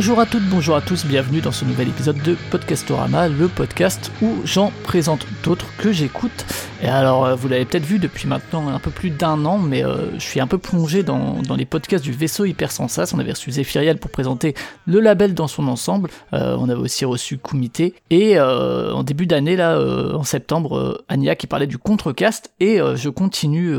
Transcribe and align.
Bonjour 0.00 0.18
à 0.18 0.24
toutes, 0.24 0.48
bonjour 0.48 0.76
à 0.76 0.80
tous, 0.80 1.04
bienvenue 1.04 1.42
dans 1.42 1.52
ce 1.52 1.66
nouvel 1.66 1.88
épisode 1.88 2.16
de 2.22 2.34
Podcastorama, 2.50 3.28
le 3.28 3.48
podcast 3.48 4.10
où 4.22 4.36
j'en 4.46 4.72
présente 4.82 5.26
d'autres 5.42 5.66
que 5.76 5.92
j'écoute. 5.92 6.69
Et 6.82 6.88
alors, 6.88 7.26
euh, 7.26 7.34
vous 7.34 7.46
l'avez 7.48 7.66
peut-être 7.66 7.84
vu 7.84 7.98
depuis 7.98 8.26
maintenant 8.26 8.68
un 8.68 8.78
peu 8.78 8.90
plus 8.90 9.10
d'un 9.10 9.44
an, 9.44 9.58
mais 9.58 9.84
euh, 9.84 10.14
je 10.14 10.20
suis 10.20 10.40
un 10.40 10.46
peu 10.46 10.56
plongé 10.56 11.02
dans, 11.02 11.36
les 11.54 11.66
podcasts 11.66 12.02
du 12.02 12.10
vaisseau 12.12 12.46
Hypersensas. 12.46 13.12
On 13.14 13.18
avait 13.18 13.32
reçu 13.32 13.50
Zéphiriel 13.50 13.98
pour 13.98 14.10
présenter 14.10 14.54
le 14.86 14.98
label 15.00 15.34
dans 15.34 15.46
son 15.46 15.68
ensemble. 15.68 16.08
Euh, 16.32 16.56
on 16.58 16.70
avait 16.70 16.80
aussi 16.80 17.04
reçu 17.04 17.36
Kumite. 17.36 17.80
Et 18.08 18.38
euh, 18.38 18.94
en 18.94 19.02
début 19.02 19.26
d'année, 19.26 19.56
là, 19.56 19.72
euh, 19.76 20.14
en 20.14 20.22
septembre, 20.22 20.78
euh, 20.78 21.04
Anya 21.10 21.34
qui 21.34 21.46
parlait 21.46 21.66
du 21.66 21.76
contrecast. 21.76 22.50
Et 22.60 22.78
je 22.94 23.08
continue 23.10 23.74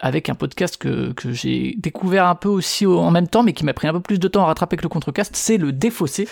avec 0.00 0.28
un 0.28 0.34
podcast 0.34 0.76
que, 0.78 1.12
que 1.12 1.32
j'ai 1.32 1.76
découvert 1.78 2.26
un 2.26 2.34
peu 2.34 2.48
aussi 2.48 2.86
au- 2.86 2.98
en 2.98 3.10
même 3.12 3.28
temps, 3.28 3.44
mais 3.44 3.52
qui 3.52 3.64
m'a 3.64 3.72
pris 3.74 3.86
un 3.86 3.92
peu 3.92 4.00
plus 4.00 4.18
de 4.18 4.26
temps 4.26 4.42
à 4.42 4.46
rattraper 4.46 4.76
que 4.76 4.82
le 4.82 4.88
contrecast. 4.88 5.36
C'est 5.36 5.58
le 5.58 5.70
défaussé. 5.72 6.28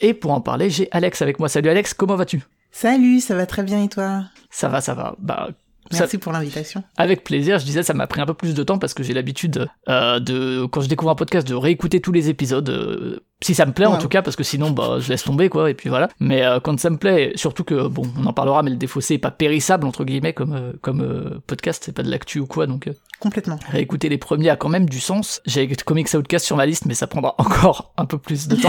Et 0.00 0.14
pour 0.14 0.30
en 0.30 0.40
parler, 0.40 0.70
j'ai 0.70 0.88
Alex 0.92 1.22
avec 1.22 1.40
moi. 1.40 1.48
Salut 1.48 1.70
Alex, 1.70 1.92
comment 1.94 2.16
vas-tu? 2.16 2.42
Salut, 2.76 3.20
ça 3.20 3.36
va 3.36 3.46
très 3.46 3.62
bien 3.62 3.84
et 3.84 3.88
toi? 3.88 4.24
Ça 4.50 4.68
va, 4.68 4.80
ça 4.80 4.94
va. 4.94 5.14
Bah, 5.20 5.50
ça- 5.90 6.00
Merci 6.00 6.18
pour 6.18 6.32
l'invitation. 6.32 6.82
avec 6.96 7.24
plaisir, 7.24 7.58
je 7.58 7.64
disais, 7.64 7.82
ça 7.82 7.94
m'a 7.94 8.06
pris 8.06 8.20
un 8.20 8.26
peu 8.26 8.34
plus 8.34 8.54
de 8.54 8.62
temps 8.62 8.78
parce 8.78 8.94
que 8.94 9.02
j'ai 9.02 9.12
l'habitude 9.14 9.68
euh, 9.88 10.18
de, 10.20 10.66
quand 10.66 10.80
je 10.80 10.88
découvre 10.88 11.10
un 11.10 11.14
podcast, 11.14 11.46
de 11.46 11.54
réécouter 11.54 12.00
tous 12.00 12.12
les 12.12 12.28
épisodes. 12.30 12.68
euh, 12.68 13.20
si 13.42 13.54
ça 13.54 13.66
me 13.66 13.72
plaît 13.72 13.84
en 13.84 13.98
tout 13.98 14.08
cas, 14.08 14.22
parce 14.22 14.36
que 14.36 14.42
sinon, 14.44 14.70
bah, 14.70 14.96
je 15.00 15.08
laisse 15.10 15.22
tomber 15.24 15.50
quoi. 15.50 15.68
Et 15.70 15.74
puis 15.74 15.90
voilà. 15.90 16.08
Mais 16.18 16.42
euh, 16.44 16.60
quand 16.60 16.78
ça 16.80 16.88
me 16.88 16.96
plaît, 16.96 17.32
surtout 17.34 17.62
que 17.64 17.88
bon, 17.88 18.04
on 18.18 18.24
en 18.24 18.32
parlera, 18.32 18.62
mais 18.62 18.70
le 18.70 18.76
défaussé 18.76 19.14
est 19.14 19.18
pas 19.18 19.30
périssable 19.30 19.86
entre 19.86 20.04
guillemets 20.04 20.32
comme 20.32 20.72
comme 20.80 21.40
podcast, 21.46 21.82
c'est 21.84 21.92
pas 21.94 22.02
de 22.02 22.10
l'actu 22.10 22.38
ou 22.40 22.46
quoi, 22.46 22.66
donc. 22.66 22.88
Complètement. 23.20 23.58
réécouter 23.70 24.08
les 24.08 24.18
premiers 24.18 24.50
a 24.50 24.56
quand 24.56 24.68
même 24.68 24.88
du 24.88 25.00
sens. 25.00 25.40
J'ai 25.46 25.66
Comics 25.68 26.12
Outcast 26.14 26.44
sur 26.46 26.56
ma 26.56 26.64
liste, 26.66 26.86
mais 26.86 26.94
ça 26.94 27.06
prendra 27.06 27.34
encore 27.38 27.92
un 27.98 28.06
peu 28.06 28.16
plus 28.18 28.48
de 28.48 28.56
temps. 28.56 28.68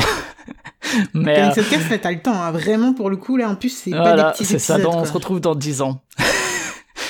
mais 1.13 1.51
cette 1.53 1.69
case, 1.69 1.81
t'as 2.01 2.11
le 2.11 2.21
temps, 2.21 2.33
hein. 2.33 2.51
vraiment 2.51 2.93
pour 2.93 3.09
le 3.09 3.17
coup, 3.17 3.37
là 3.37 3.49
en 3.49 3.55
plus, 3.55 3.69
c'est 3.69 3.91
pas 3.91 4.15
des 4.15 4.23
petits 4.33 4.45
c'est 4.45 4.59
ça. 4.59 4.77
on 4.87 5.05
se 5.05 5.13
retrouve 5.13 5.39
dans 5.39 5.55
10 5.55 5.81
ans. 5.81 6.01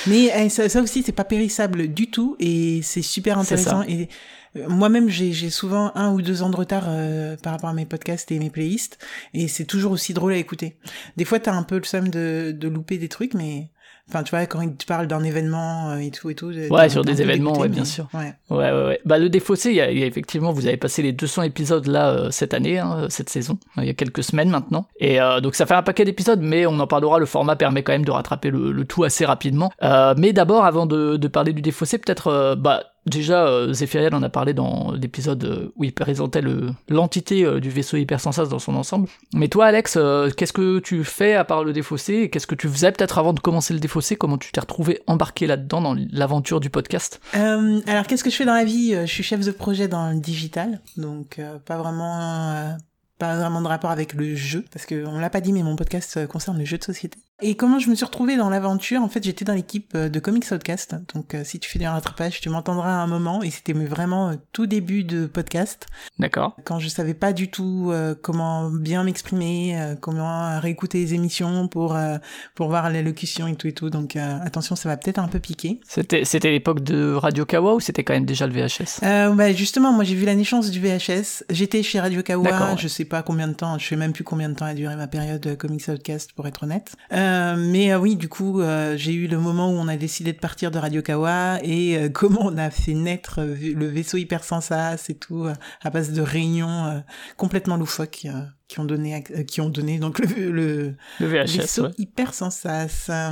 Mais 0.06 0.30
eh, 0.36 0.48
ça, 0.48 0.68
ça 0.68 0.80
aussi, 0.80 1.02
c'est 1.02 1.12
pas 1.12 1.24
périssable 1.24 1.88
du 1.88 2.10
tout 2.10 2.36
et 2.38 2.80
c'est 2.82 3.02
super 3.02 3.38
intéressant. 3.38 3.82
Et 3.82 4.08
euh, 4.56 4.68
moi-même, 4.68 5.08
j'ai 5.08 5.50
souvent 5.50 5.92
un 5.94 6.12
ou 6.12 6.22
deux 6.22 6.42
ans 6.42 6.50
de 6.50 6.56
retard 6.56 6.84
euh, 6.86 7.36
par 7.36 7.52
rapport 7.52 7.70
à 7.70 7.74
mes 7.74 7.86
podcasts 7.86 8.30
et 8.30 8.38
mes 8.38 8.50
playlists 8.50 8.98
et 9.34 9.48
c'est 9.48 9.64
toujours 9.64 9.92
aussi 9.92 10.14
drôle 10.14 10.32
à 10.32 10.36
écouter. 10.36 10.76
Des 11.16 11.24
fois, 11.24 11.40
t'as 11.40 11.52
un 11.52 11.62
peu 11.62 11.76
le 11.76 11.84
seum 11.84 12.08
de, 12.08 12.54
de 12.56 12.68
louper 12.68 12.98
des 12.98 13.08
trucs, 13.08 13.34
mais 13.34 13.70
enfin, 14.08 14.22
tu 14.22 14.30
vois, 14.30 14.46
quand 14.46 14.60
ils 14.60 14.74
te 14.74 14.86
parlent 14.86 15.06
d'un 15.06 15.22
événement 15.24 15.90
euh, 15.90 15.96
et 15.98 16.10
tout 16.10 16.30
et 16.30 16.34
tout. 16.34 16.52
Ouais, 16.70 16.88
sur 16.88 17.04
des 17.04 17.22
événements, 17.22 17.52
dégoûté, 17.52 17.68
ouais, 17.68 17.74
bien 17.74 17.84
sûr. 17.84 18.08
Ouais. 18.14 18.34
Ouais, 18.50 18.70
ouais, 18.72 18.86
ouais. 18.86 19.00
Bah, 19.04 19.18
le 19.18 19.28
défaussé, 19.28 19.70
il 19.70 19.76
y 19.76 19.80
a, 19.80 19.90
il 19.90 19.98
y 19.98 20.02
a 20.02 20.06
effectivement, 20.06 20.52
vous 20.52 20.66
avez 20.66 20.76
passé 20.76 21.02
les 21.02 21.12
200 21.12 21.42
épisodes 21.42 21.86
là, 21.86 22.10
euh, 22.10 22.30
cette 22.30 22.54
année, 22.54 22.78
hein, 22.78 22.96
euh, 22.98 23.06
cette 23.08 23.28
saison, 23.28 23.58
euh, 23.78 23.82
il 23.82 23.86
y 23.86 23.90
a 23.90 23.94
quelques 23.94 24.22
semaines 24.22 24.50
maintenant. 24.50 24.86
Et 25.00 25.20
euh, 25.20 25.40
donc 25.40 25.54
ça 25.54 25.66
fait 25.66 25.74
un 25.74 25.82
paquet 25.82 26.04
d'épisodes, 26.04 26.40
mais 26.40 26.66
on 26.66 26.78
en 26.78 26.86
parlera, 26.86 27.18
le 27.18 27.26
format 27.26 27.56
permet 27.56 27.82
quand 27.82 27.92
même 27.92 28.04
de 28.04 28.10
rattraper 28.10 28.50
le, 28.50 28.72
le 28.72 28.84
tout 28.84 29.04
assez 29.04 29.24
rapidement. 29.24 29.72
Euh, 29.82 30.14
mais 30.16 30.32
d'abord, 30.32 30.64
avant 30.64 30.86
de, 30.86 31.16
de 31.16 31.28
parler 31.28 31.52
du 31.52 31.62
défaussé, 31.62 31.98
peut-être, 31.98 32.54
bah, 32.56 32.84
déjà, 33.06 33.46
euh, 33.46 33.72
Zéphiriel 33.72 34.14
en 34.14 34.22
a 34.22 34.28
parlé 34.28 34.52
dans 34.54 34.92
l'épisode 34.92 35.44
euh, 35.44 35.72
où 35.76 35.84
il 35.84 35.92
présentait 35.92 36.40
le- 36.42 36.70
l'entité 36.88 37.44
euh, 37.44 37.60
du 37.60 37.70
vaisseau 37.70 37.96
hypersensas 37.96 38.46
dans 38.46 38.58
son 38.58 38.74
ensemble. 38.76 39.08
Mais 39.32 39.48
toi, 39.48 39.66
Alex, 39.66 39.96
euh, 39.96 40.30
qu'est-ce 40.30 40.52
que 40.52 40.78
tu 40.80 41.04
fais 41.04 41.34
à 41.34 41.44
part 41.44 41.64
le 41.64 41.72
défaussé 41.72 42.28
Qu'est-ce 42.30 42.46
que 42.46 42.54
tu 42.54 42.68
faisais 42.68 42.92
peut-être 42.92 43.18
avant 43.18 43.32
de 43.32 43.40
commencer 43.40 43.72
le 43.74 43.80
défaussé 43.80 44.16
Comment 44.16 44.38
tu 44.38 44.52
t'es 44.52 44.60
retrouvé 44.60 45.02
embarqué 45.06 45.46
là-dedans, 45.46 45.80
dans 45.80 45.96
l'aventure 46.12 46.60
du 46.60 46.70
podcast? 46.70 47.20
Euh, 47.36 47.80
alors, 47.86 48.06
qu'est-ce 48.06 48.24
que 48.24 48.30
je 48.30 48.36
fais 48.36 48.44
dans 48.44 48.54
la 48.54 48.64
vie? 48.64 48.92
Je 48.92 49.06
suis 49.12 49.22
chef 49.22 49.40
de 49.44 49.50
projet 49.50 49.88
dans 49.88 50.10
le 50.10 50.20
digital, 50.20 50.80
donc 50.96 51.40
pas 51.64 51.76
vraiment, 51.78 52.76
pas 53.18 53.36
vraiment 53.38 53.62
de 53.62 53.68
rapport 53.68 53.90
avec 53.90 54.12
le 54.14 54.34
jeu, 54.34 54.64
parce 54.72 54.86
que 54.86 55.06
on 55.06 55.18
l'a 55.18 55.30
pas 55.30 55.40
dit, 55.40 55.52
mais 55.52 55.62
mon 55.62 55.76
podcast 55.76 56.26
concerne 56.26 56.58
le 56.58 56.64
jeu 56.64 56.78
de 56.78 56.84
société. 56.84 57.18
Et 57.42 57.54
comment 57.54 57.78
je 57.78 57.90
me 57.90 57.94
suis 57.94 58.04
retrouvée 58.06 58.38
dans 58.38 58.48
l'aventure 58.48 59.02
En 59.02 59.08
fait, 59.10 59.22
j'étais 59.22 59.44
dans 59.44 59.52
l'équipe 59.52 59.92
euh, 59.94 60.08
de 60.08 60.18
Comics 60.20 60.50
Outcast, 60.50 60.94
donc 61.14 61.34
euh, 61.34 61.42
si 61.44 61.60
tu 61.60 61.68
fais 61.68 61.78
des 61.78 61.86
rattrapages, 61.86 62.40
tu 62.40 62.48
m'entendras 62.48 62.92
à 62.92 63.02
un 63.02 63.06
moment, 63.06 63.42
et 63.42 63.50
c'était 63.50 63.74
vraiment 63.74 64.30
euh, 64.30 64.34
tout 64.52 64.66
début 64.66 65.04
de 65.04 65.26
podcast, 65.26 65.86
D'accord 66.18 66.56
quand 66.64 66.78
je 66.78 66.88
savais 66.88 67.12
pas 67.12 67.34
du 67.34 67.50
tout 67.50 67.90
euh, 67.92 68.14
comment 68.20 68.70
bien 68.70 69.04
m'exprimer, 69.04 69.78
euh, 69.78 69.94
comment 70.00 70.58
réécouter 70.60 70.98
les 70.98 71.12
émissions 71.12 71.68
pour 71.68 71.94
euh, 71.94 72.16
pour 72.54 72.68
voir 72.68 72.88
l'élocution 72.88 73.46
et 73.48 73.54
tout 73.54 73.66
et 73.66 73.72
tout. 73.72 73.90
Donc 73.90 74.16
euh, 74.16 74.38
attention, 74.42 74.74
ça 74.74 74.88
va 74.88 74.96
peut-être 74.96 75.18
un 75.18 75.28
peu 75.28 75.38
piquer. 75.38 75.80
C'était, 75.86 76.24
c'était 76.24 76.50
l'époque 76.50 76.82
de 76.82 77.12
Radio 77.12 77.44
Kawa 77.44 77.74
ou 77.74 77.80
c'était 77.80 78.02
quand 78.02 78.14
même 78.14 78.24
déjà 78.24 78.46
le 78.46 78.54
VHS 78.54 79.02
Euh, 79.02 79.34
bah 79.34 79.52
justement, 79.52 79.92
moi 79.92 80.04
j'ai 80.04 80.14
vu 80.14 80.24
la 80.24 80.34
naissance 80.34 80.70
du 80.70 80.80
VHS. 80.80 81.44
J'étais 81.50 81.82
chez 81.82 82.00
Radio 82.00 82.22
Kawa, 82.22 82.48
ouais. 82.48 82.76
je 82.78 82.88
sais 82.88 83.04
pas 83.04 83.22
combien 83.22 83.48
de 83.48 83.52
temps, 83.54 83.78
je 83.78 83.86
sais 83.86 83.96
même 83.96 84.14
plus 84.14 84.24
combien 84.24 84.48
de 84.48 84.54
temps 84.54 84.64
a 84.64 84.72
duré 84.74 84.96
ma 84.96 85.06
période 85.06 85.56
Comics 85.58 85.86
Outcast 85.88 86.32
pour 86.32 86.46
être 86.46 86.62
honnête. 86.62 86.96
Euh, 87.12 87.25
mais 87.56 87.92
euh, 87.92 87.98
oui, 87.98 88.16
du 88.16 88.28
coup, 88.28 88.60
euh, 88.60 88.96
j'ai 88.96 89.12
eu 89.12 89.26
le 89.26 89.38
moment 89.38 89.70
où 89.70 89.74
on 89.74 89.88
a 89.88 89.96
décidé 89.96 90.32
de 90.32 90.38
partir 90.38 90.70
de 90.70 90.78
Radio 90.78 91.02
Kawa 91.02 91.58
et 91.62 91.96
euh, 91.96 92.08
comment 92.12 92.42
on 92.42 92.58
a 92.58 92.70
fait 92.70 92.94
naître 92.94 93.40
euh, 93.40 93.54
le 93.74 93.86
vaisseau 93.86 94.16
hypersensas 94.16 95.06
et 95.08 95.14
tout 95.14 95.44
euh, 95.44 95.54
à 95.82 95.90
base 95.90 96.12
de 96.12 96.22
réunions 96.22 96.86
euh, 96.86 97.00
complètement 97.36 97.76
loufoques 97.76 98.26
euh, 98.26 98.42
qui 98.68 98.80
ont 98.80 98.84
donné 98.84 99.22
euh, 99.36 99.42
qui 99.44 99.60
ont 99.60 99.68
donné 99.68 99.98
donc 99.98 100.18
le, 100.18 100.50
le 100.50 100.94
Le 101.20 101.26
VHS, 101.26 101.56
vaisseau 101.58 101.82
ouais. 101.84 101.90
hypersensas 101.98 103.06
euh, 103.10 103.30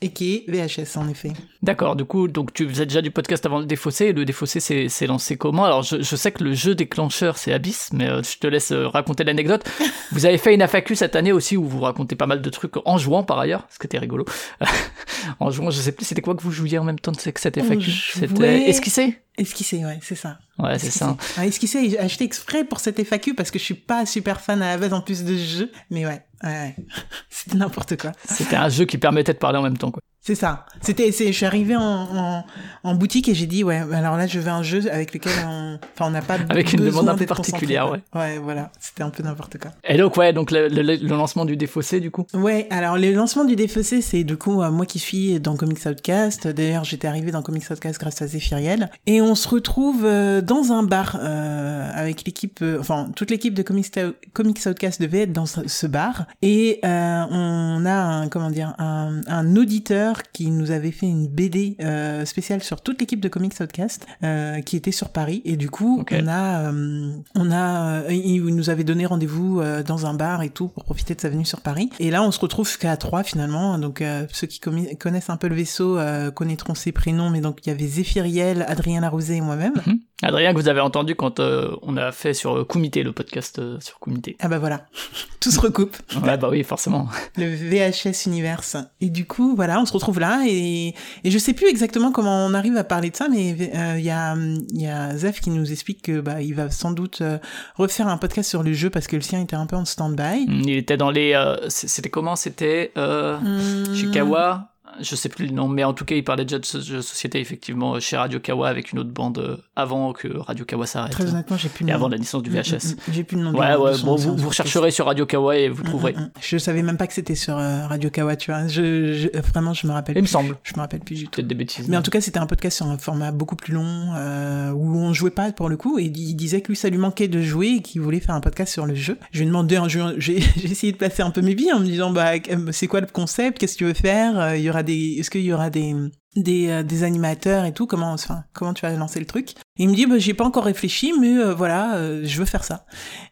et 0.00 0.10
qui 0.10 0.34
est 0.34 0.50
VHS 0.50 0.96
en 0.98 1.08
effet. 1.08 1.32
D'accord, 1.62 1.94
du 1.96 2.04
coup, 2.04 2.26
donc 2.28 2.52
tu 2.52 2.68
faisais 2.68 2.84
déjà 2.84 3.00
du 3.00 3.10
podcast 3.10 3.46
avant 3.46 3.60
le 3.60 3.66
défaussé, 3.66 4.06
et 4.06 4.12
le 4.12 4.24
défaussé 4.24 4.58
s'est 4.60 5.06
lancé 5.06 5.36
comment? 5.36 5.64
Alors 5.64 5.82
je, 5.82 6.02
je 6.02 6.16
sais 6.16 6.32
que 6.32 6.42
le 6.42 6.52
jeu 6.52 6.74
déclencheur 6.74 7.38
c'est 7.38 7.52
Abyss, 7.52 7.90
mais 7.92 8.08
euh, 8.08 8.22
je 8.22 8.38
te 8.38 8.46
laisse 8.48 8.72
euh, 8.72 8.88
raconter 8.88 9.22
l'anecdote. 9.24 9.64
vous 10.12 10.26
avez 10.26 10.38
fait 10.38 10.54
une 10.54 10.62
FAQ 10.66 10.96
cette 10.96 11.14
année 11.16 11.32
aussi 11.32 11.56
où 11.56 11.64
vous 11.64 11.80
racontez 11.80 12.16
pas 12.16 12.26
mal 12.26 12.42
de 12.42 12.50
trucs 12.50 12.74
en 12.84 12.98
jouant 12.98 13.22
par 13.22 13.38
ailleurs, 13.38 13.66
ce 13.70 13.78
qui 13.78 13.86
était 13.86 13.98
rigolo. 13.98 14.24
en 15.40 15.50
jouant, 15.50 15.70
je 15.70 15.80
sais 15.80 15.92
plus 15.92 16.04
c'était 16.04 16.22
quoi 16.22 16.34
que 16.34 16.42
vous 16.42 16.50
jouiez 16.52 16.78
en 16.78 16.84
même 16.84 16.98
temps 16.98 17.12
de 17.12 17.18
cette 17.20 17.38
FAQ 17.38 17.80
jouait- 17.80 18.26
C'était 18.28 18.68
esquissé? 18.68 19.18
Esquissé, 19.38 19.84
ouais, 19.84 19.98
c'est 20.02 20.14
ça. 20.14 20.38
Ouais, 20.58 20.78
c'est 20.78 20.90
ça. 20.90 21.16
Ah, 21.36 21.46
esquissé, 21.46 21.90
j'ai 21.90 21.98
acheté 21.98 22.24
exprès 22.24 22.64
pour 22.64 22.80
cette 22.80 23.02
FAQ 23.02 23.34
parce 23.34 23.50
que 23.50 23.58
je 23.58 23.64
suis 23.64 23.74
pas 23.74 24.06
super 24.06 24.40
fan 24.40 24.62
à 24.62 24.68
la 24.68 24.78
base 24.78 24.94
en 24.94 25.02
plus 25.02 25.24
de 25.24 25.36
ce 25.36 25.58
jeu. 25.58 25.72
Mais 25.90 26.06
ouais, 26.06 26.22
ouais, 26.42 26.48
ouais. 26.48 26.76
c'était 27.30 27.56
n'importe 27.56 28.00
quoi. 28.00 28.12
C'était 28.24 28.56
un 28.56 28.70
jeu 28.70 28.86
qui 28.86 28.96
permettait 28.96 29.34
de 29.34 29.38
parler 29.38 29.58
en 29.58 29.62
même 29.62 29.76
temps, 29.76 29.90
quoi. 29.90 30.02
C'est 30.26 30.34
ça. 30.34 30.66
C'était, 30.80 31.12
c'est, 31.12 31.28
je 31.28 31.32
suis 31.36 31.46
arrivé 31.46 31.76
en, 31.76 31.80
en, 31.82 32.44
en 32.82 32.94
boutique 32.96 33.28
et 33.28 33.34
j'ai 33.36 33.46
dit, 33.46 33.62
ouais, 33.62 33.80
alors 33.92 34.16
là, 34.16 34.26
je 34.26 34.40
veux 34.40 34.50
un 34.50 34.64
jeu 34.64 34.82
avec 34.90 35.14
lequel 35.14 35.30
on, 35.46 35.78
enfin, 35.94 36.06
on 36.08 36.10
n'a 36.10 36.20
pas 36.20 36.34
Avec 36.48 36.72
une 36.72 36.84
demande 36.84 37.08
un 37.08 37.14
peu 37.14 37.26
particulière, 37.26 37.86
quoi. 37.86 38.20
Ouais, 38.22 38.38
voilà. 38.38 38.72
C'était 38.80 39.04
un 39.04 39.10
peu 39.10 39.22
n'importe 39.22 39.58
quoi. 39.58 39.70
Et 39.84 39.96
donc 39.96 40.16
ouais, 40.16 40.32
donc 40.32 40.50
le, 40.50 40.66
le- 40.66 40.82
le 40.82 41.08
lancement 41.16 41.44
du 41.44 41.56
défaussé 41.56 42.00
du 42.00 42.10
coup? 42.10 42.26
Ouais, 42.34 42.66
alors 42.70 42.96
le 42.98 43.12
lancement 43.12 43.44
du 43.44 43.54
DFC, 43.54 44.00
c'est 44.02 44.24
du 44.24 44.36
coup 44.36 44.60
euh, 44.62 44.70
moi 44.72 44.84
qui 44.84 44.98
suis 44.98 45.38
dans 45.38 45.54
Comics 45.56 45.86
Outcast. 45.86 46.48
D'ailleurs, 46.48 46.82
j'étais 46.82 47.06
arrivé 47.06 47.30
dans 47.30 47.42
Comics 47.42 47.70
Outcast 47.70 48.00
grâce 48.00 48.20
à 48.20 48.26
Zéphiriel. 48.26 48.90
Et 49.06 49.22
on 49.22 49.36
se 49.36 49.48
retrouve 49.48 50.04
euh, 50.04 50.40
dans 50.40 50.72
un 50.72 50.82
bar 50.82 51.16
euh, 51.20 51.88
avec 51.94 52.24
l'équipe, 52.26 52.58
euh, 52.62 52.78
enfin 52.80 53.10
toute 53.14 53.30
l'équipe 53.30 53.54
de 53.54 53.62
Comics, 53.62 53.94
Comics 54.32 54.58
Outcast 54.66 55.00
devait 55.00 55.20
être 55.20 55.32
dans 55.32 55.46
ce, 55.46 55.60
ce 55.68 55.86
bar. 55.86 56.26
Et 56.42 56.80
euh, 56.84 57.22
on 57.30 57.86
a 57.86 57.92
un, 57.94 58.28
comment 58.28 58.50
dire, 58.50 58.74
un, 58.78 59.20
un 59.28 59.54
auditeur 59.54 60.15
qui 60.32 60.50
nous 60.50 60.70
avait 60.70 60.90
fait 60.90 61.06
une 61.06 61.26
BD 61.26 61.76
euh, 61.80 62.24
spéciale 62.24 62.62
sur 62.62 62.80
toute 62.80 63.00
l'équipe 63.00 63.20
de 63.20 63.28
Comics 63.28 63.54
Outcast 63.60 64.06
euh, 64.22 64.60
qui 64.60 64.76
était 64.76 64.92
sur 64.92 65.10
Paris. 65.10 65.42
Et 65.44 65.56
du 65.56 65.70
coup, 65.70 66.04
on 66.10 66.28
a, 66.28 66.70
euh, 66.70 67.12
on 67.34 67.50
a, 67.50 68.10
il 68.10 68.44
nous 68.44 68.70
avait 68.70 68.84
donné 68.84 69.06
rendez-vous 69.06 69.62
dans 69.86 70.06
un 70.06 70.14
bar 70.14 70.42
et 70.42 70.50
tout 70.50 70.68
pour 70.68 70.84
profiter 70.84 71.14
de 71.14 71.20
sa 71.20 71.28
venue 71.28 71.44
sur 71.44 71.60
Paris. 71.60 71.90
Et 71.98 72.10
là, 72.10 72.22
on 72.22 72.30
se 72.30 72.40
retrouve 72.40 72.78
qu'à 72.78 72.96
trois 72.96 73.22
finalement. 73.22 73.78
Donc 73.78 74.02
ceux 74.32 74.46
qui 74.46 74.60
connaissent 74.60 75.30
un 75.30 75.36
peu 75.36 75.48
le 75.48 75.54
vaisseau 75.54 75.98
connaîtront 76.34 76.74
ses 76.74 76.92
prénoms. 76.92 77.30
Mais 77.30 77.40
donc 77.40 77.60
il 77.64 77.70
y 77.70 77.72
avait 77.72 77.86
Zéphiriel, 77.86 78.64
Adrien 78.68 79.00
Larousé 79.00 79.36
et 79.36 79.40
moi-même. 79.40 79.74
Mhm. 79.86 79.98
Adrien 80.22 80.52
que 80.54 80.58
vous 80.58 80.68
avez 80.68 80.80
entendu 80.80 81.14
quand 81.14 81.40
euh, 81.40 81.76
on 81.82 81.96
a 81.98 82.10
fait 82.10 82.32
sur 82.32 82.56
euh, 82.56 82.64
Kumite 82.64 82.96
le 82.96 83.12
podcast 83.12 83.58
euh, 83.58 83.78
sur 83.80 84.00
Kumite. 84.00 84.30
Ah 84.40 84.48
bah 84.48 84.58
voilà, 84.58 84.86
tout 85.40 85.50
se 85.50 85.60
recoupe. 85.60 85.94
Ouais 86.22 86.38
bah 86.38 86.48
oui 86.50 86.62
forcément. 86.64 87.06
le 87.36 87.46
VHS 87.54 88.26
Universe. 88.26 88.78
Et 89.02 89.10
du 89.10 89.26
coup, 89.26 89.54
voilà, 89.54 89.78
on 89.78 89.84
se 89.84 89.92
retrouve 89.92 90.18
là 90.18 90.42
et, 90.48 90.94
et 91.24 91.30
je 91.30 91.36
sais 91.38 91.52
plus 91.52 91.68
exactement 91.68 92.12
comment 92.12 92.46
on 92.46 92.54
arrive 92.54 92.76
à 92.78 92.84
parler 92.84 93.10
de 93.10 93.16
ça, 93.16 93.28
mais 93.28 93.54
euh, 93.74 93.98
il 93.98 94.04
y 94.06 94.10
a 94.10 94.34
y 94.72 94.86
a 94.86 95.14
Zef 95.16 95.40
qui 95.40 95.50
nous 95.50 95.70
explique 95.70 96.00
que 96.02 96.20
bah 96.20 96.40
il 96.40 96.54
va 96.54 96.70
sans 96.70 96.92
doute 96.92 97.20
euh, 97.20 97.36
refaire 97.74 98.08
un 98.08 98.16
podcast 98.16 98.48
sur 98.48 98.62
le 98.62 98.72
jeu 98.72 98.88
parce 98.88 99.06
que 99.08 99.16
le 99.16 99.22
sien 99.22 99.40
était 99.42 99.56
un 99.56 99.66
peu 99.66 99.76
en 99.76 99.84
stand-by. 99.84 100.46
Il 100.48 100.70
était 100.70 100.96
dans 100.96 101.10
les. 101.10 101.34
euh, 101.34 101.56
c'était 101.68 102.08
comment? 102.10 102.36
C'était 102.36 102.92
euh, 102.96 103.36
Hum, 103.36 103.94
Chikawa. 103.94 104.70
Je 105.00 105.14
sais 105.16 105.28
plus 105.28 105.46
le 105.46 105.52
nom, 105.52 105.68
mais 105.68 105.84
en 105.84 105.92
tout 105.92 106.04
cas, 106.04 106.14
il 106.14 106.24
parlait 106.24 106.44
déjà 106.44 106.58
de 106.58 106.64
ce 106.64 106.80
jeu 106.80 106.96
de 106.96 107.00
société, 107.02 107.40
effectivement, 107.40 107.98
chez 108.00 108.16
Radio 108.16 108.40
Kawa 108.40 108.68
avec 108.68 108.92
une 108.92 108.98
autre 108.98 109.10
bande 109.10 109.38
euh, 109.38 109.56
avant 109.76 110.12
que 110.12 110.28
Radio 110.38 110.64
Kawa 110.64 110.86
s'arrête. 110.86 111.12
Très 111.12 111.28
honnêtement, 111.30 111.56
j'ai 111.56 111.68
plus 111.68 111.84
le 111.84 111.90
Et 111.90 111.92
nom. 111.92 111.98
avant 111.98 112.08
la 112.08 112.18
naissance 112.18 112.42
du 112.42 112.50
Mm, 112.50 112.54
VHS. 112.54 112.72
mm, 112.72 112.90
mm. 112.92 113.12
J'ai 113.12 113.24
plus 113.24 113.36
le 113.36 113.42
nom. 113.44 113.52
Ouais, 113.52 113.74
ouais, 113.76 113.92
bon, 114.04 114.16
vous, 114.16 114.48
rechercherez 114.48 114.90
sur 114.90 115.06
Radio 115.06 115.26
Kawa 115.26 115.56
et 115.56 115.68
vous 115.68 115.82
trouverez. 115.82 116.12
Mm, 116.12 116.16
mm, 116.20 116.22
mm. 116.24 116.30
Je 116.40 116.58
savais 116.58 116.82
même 116.82 116.96
pas 116.96 117.06
que 117.06 117.12
c'était 117.14 117.34
sur 117.34 117.56
euh, 117.56 117.86
Radio 117.86 118.10
Kawa, 118.10 118.36
tu 118.36 118.50
vois. 118.50 118.66
Je, 118.68 119.12
je- 119.14 119.38
vraiment, 119.52 119.72
je 119.74 119.86
me 119.86 119.92
rappelle. 119.92 120.16
Il 120.16 120.20
me 120.22 120.24
plus. 120.26 120.30
semble. 120.32 120.56
Je 120.62 120.72
me 120.74 120.80
rappelle 120.80 121.00
plus 121.00 121.16
du 121.16 121.24
tout. 121.24 121.30
Peut-être 121.32 121.48
des 121.48 121.54
bêtises. 121.54 121.88
Mais 121.88 121.96
en 121.96 122.02
tout 122.02 122.10
cas, 122.10 122.20
c'était 122.20 122.38
un 122.38 122.46
podcast 122.46 122.76
sur 122.78 122.86
un 122.86 122.98
format 122.98 123.32
beaucoup 123.32 123.56
plus 123.56 123.74
long, 123.74 124.10
euh, 124.16 124.70
où 124.72 124.96
on 124.98 125.12
jouait 125.12 125.30
pas 125.30 125.52
pour 125.52 125.68
le 125.68 125.76
coup, 125.76 125.98
et 125.98 126.04
il 126.04 126.34
disait 126.36 126.60
que 126.60 126.68
lui, 126.68 126.76
ça 126.76 126.88
lui 126.88 126.98
manquait 126.98 127.28
de 127.28 127.40
jouer 127.42 127.76
et 127.78 127.82
qu'il 127.82 128.00
voulait 128.00 128.20
faire 128.20 128.34
un 128.34 128.40
podcast 128.40 128.72
sur 128.72 128.86
le 128.86 128.94
jeu. 128.94 129.18
Je 129.32 129.38
lui 129.40 129.44
ai 129.44 129.48
demandé, 129.48 129.76
un 129.76 129.88
jeu- 129.88 130.02
j'ai 130.18 130.38
essayé 130.64 130.92
de 130.92 130.96
placer 130.96 131.22
un 131.22 131.30
peu 131.30 131.40
mes 131.42 131.54
billes 131.54 131.72
en 131.72 131.80
me 131.80 131.84
disant, 131.84 132.10
bah, 132.10 132.32
euh, 132.50 132.68
c'est 132.72 132.86
quoi 132.86 133.00
le 133.00 133.06
concept, 133.06 133.58
qu'est-ce 133.58 133.74
que 133.74 133.78
tu 133.78 133.84
veux 133.84 133.94
faire, 133.94 134.38
Euh, 134.38 134.56
il 134.56 134.62
y 134.62 134.70
aura 134.70 134.82
est-ce 134.94 135.30
qu'il 135.30 135.42
y 135.42 135.52
aura 135.52 135.70
des, 135.70 135.94
des, 136.36 136.68
euh, 136.68 136.82
des 136.82 137.02
animateurs 137.02 137.64
et 137.64 137.72
tout, 137.72 137.86
comment, 137.86 138.12
enfin, 138.12 138.44
comment 138.52 138.74
tu 138.74 138.82
vas 138.82 138.92
lancer 138.92 139.20
le 139.20 139.26
truc? 139.26 139.54
Il 139.78 139.88
me 139.88 139.94
dit, 139.94 140.06
bah, 140.06 140.18
j'ai 140.18 140.34
pas 140.34 140.44
encore 140.44 140.64
réfléchi, 140.64 141.12
mais 141.18 141.36
euh, 141.36 141.54
voilà, 141.54 141.96
euh, 141.96 142.22
je 142.24 142.38
veux 142.38 142.44
faire 142.44 142.64
ça. 142.64 142.86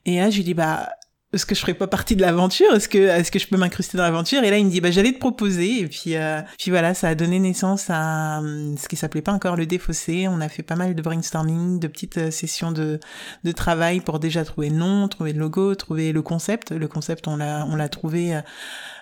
Et 0.06 0.18
là, 0.18 0.30
j'ai 0.30 0.42
dit, 0.42 0.54
bah, 0.54 0.88
est-ce 1.32 1.46
que 1.46 1.54
je 1.56 1.60
ferais 1.60 1.74
pas 1.74 1.88
partie 1.88 2.14
de 2.14 2.22
l'aventure? 2.22 2.72
Est-ce 2.74 2.88
que 2.88 2.98
est-ce 2.98 3.32
que 3.32 3.40
je 3.40 3.48
peux 3.48 3.56
m'incruster 3.56 3.96
dans 3.98 4.04
l'aventure? 4.04 4.44
Et 4.44 4.50
là, 4.50 4.58
il 4.58 4.66
me 4.66 4.70
dit 4.70 4.80
bah 4.80 4.92
j'allais 4.92 5.10
te 5.10 5.18
proposer 5.18 5.80
et 5.80 5.88
puis 5.88 6.14
puis 6.58 6.70
voilà, 6.70 6.94
ça 6.94 7.08
a 7.08 7.16
donné 7.16 7.40
naissance 7.40 7.86
à 7.88 8.38
hum, 8.38 8.76
ce 8.78 8.86
qui 8.86 8.94
s'appelait 8.94 9.20
pas 9.20 9.32
encore 9.32 9.56
le 9.56 9.66
défaussé. 9.66 10.28
On 10.28 10.40
a 10.40 10.48
fait 10.48 10.62
pas 10.62 10.76
mal 10.76 10.94
de 10.94 11.02
brainstorming, 11.02 11.80
de 11.80 11.88
petites 11.88 12.30
sessions 12.30 12.70
de 12.70 13.00
de 13.42 13.50
travail 13.50 14.00
pour 14.00 14.20
déjà 14.20 14.44
trouver 14.44 14.70
le 14.70 14.76
nom, 14.76 15.08
trouver 15.08 15.32
le 15.32 15.40
logo, 15.40 15.74
trouver 15.74 16.12
le 16.12 16.22
concept. 16.22 16.70
Le 16.70 16.86
concept, 16.86 17.26
on 17.26 17.36
l'a 17.36 17.66
on 17.68 17.74
l'a 17.74 17.88
trouvé. 17.88 18.40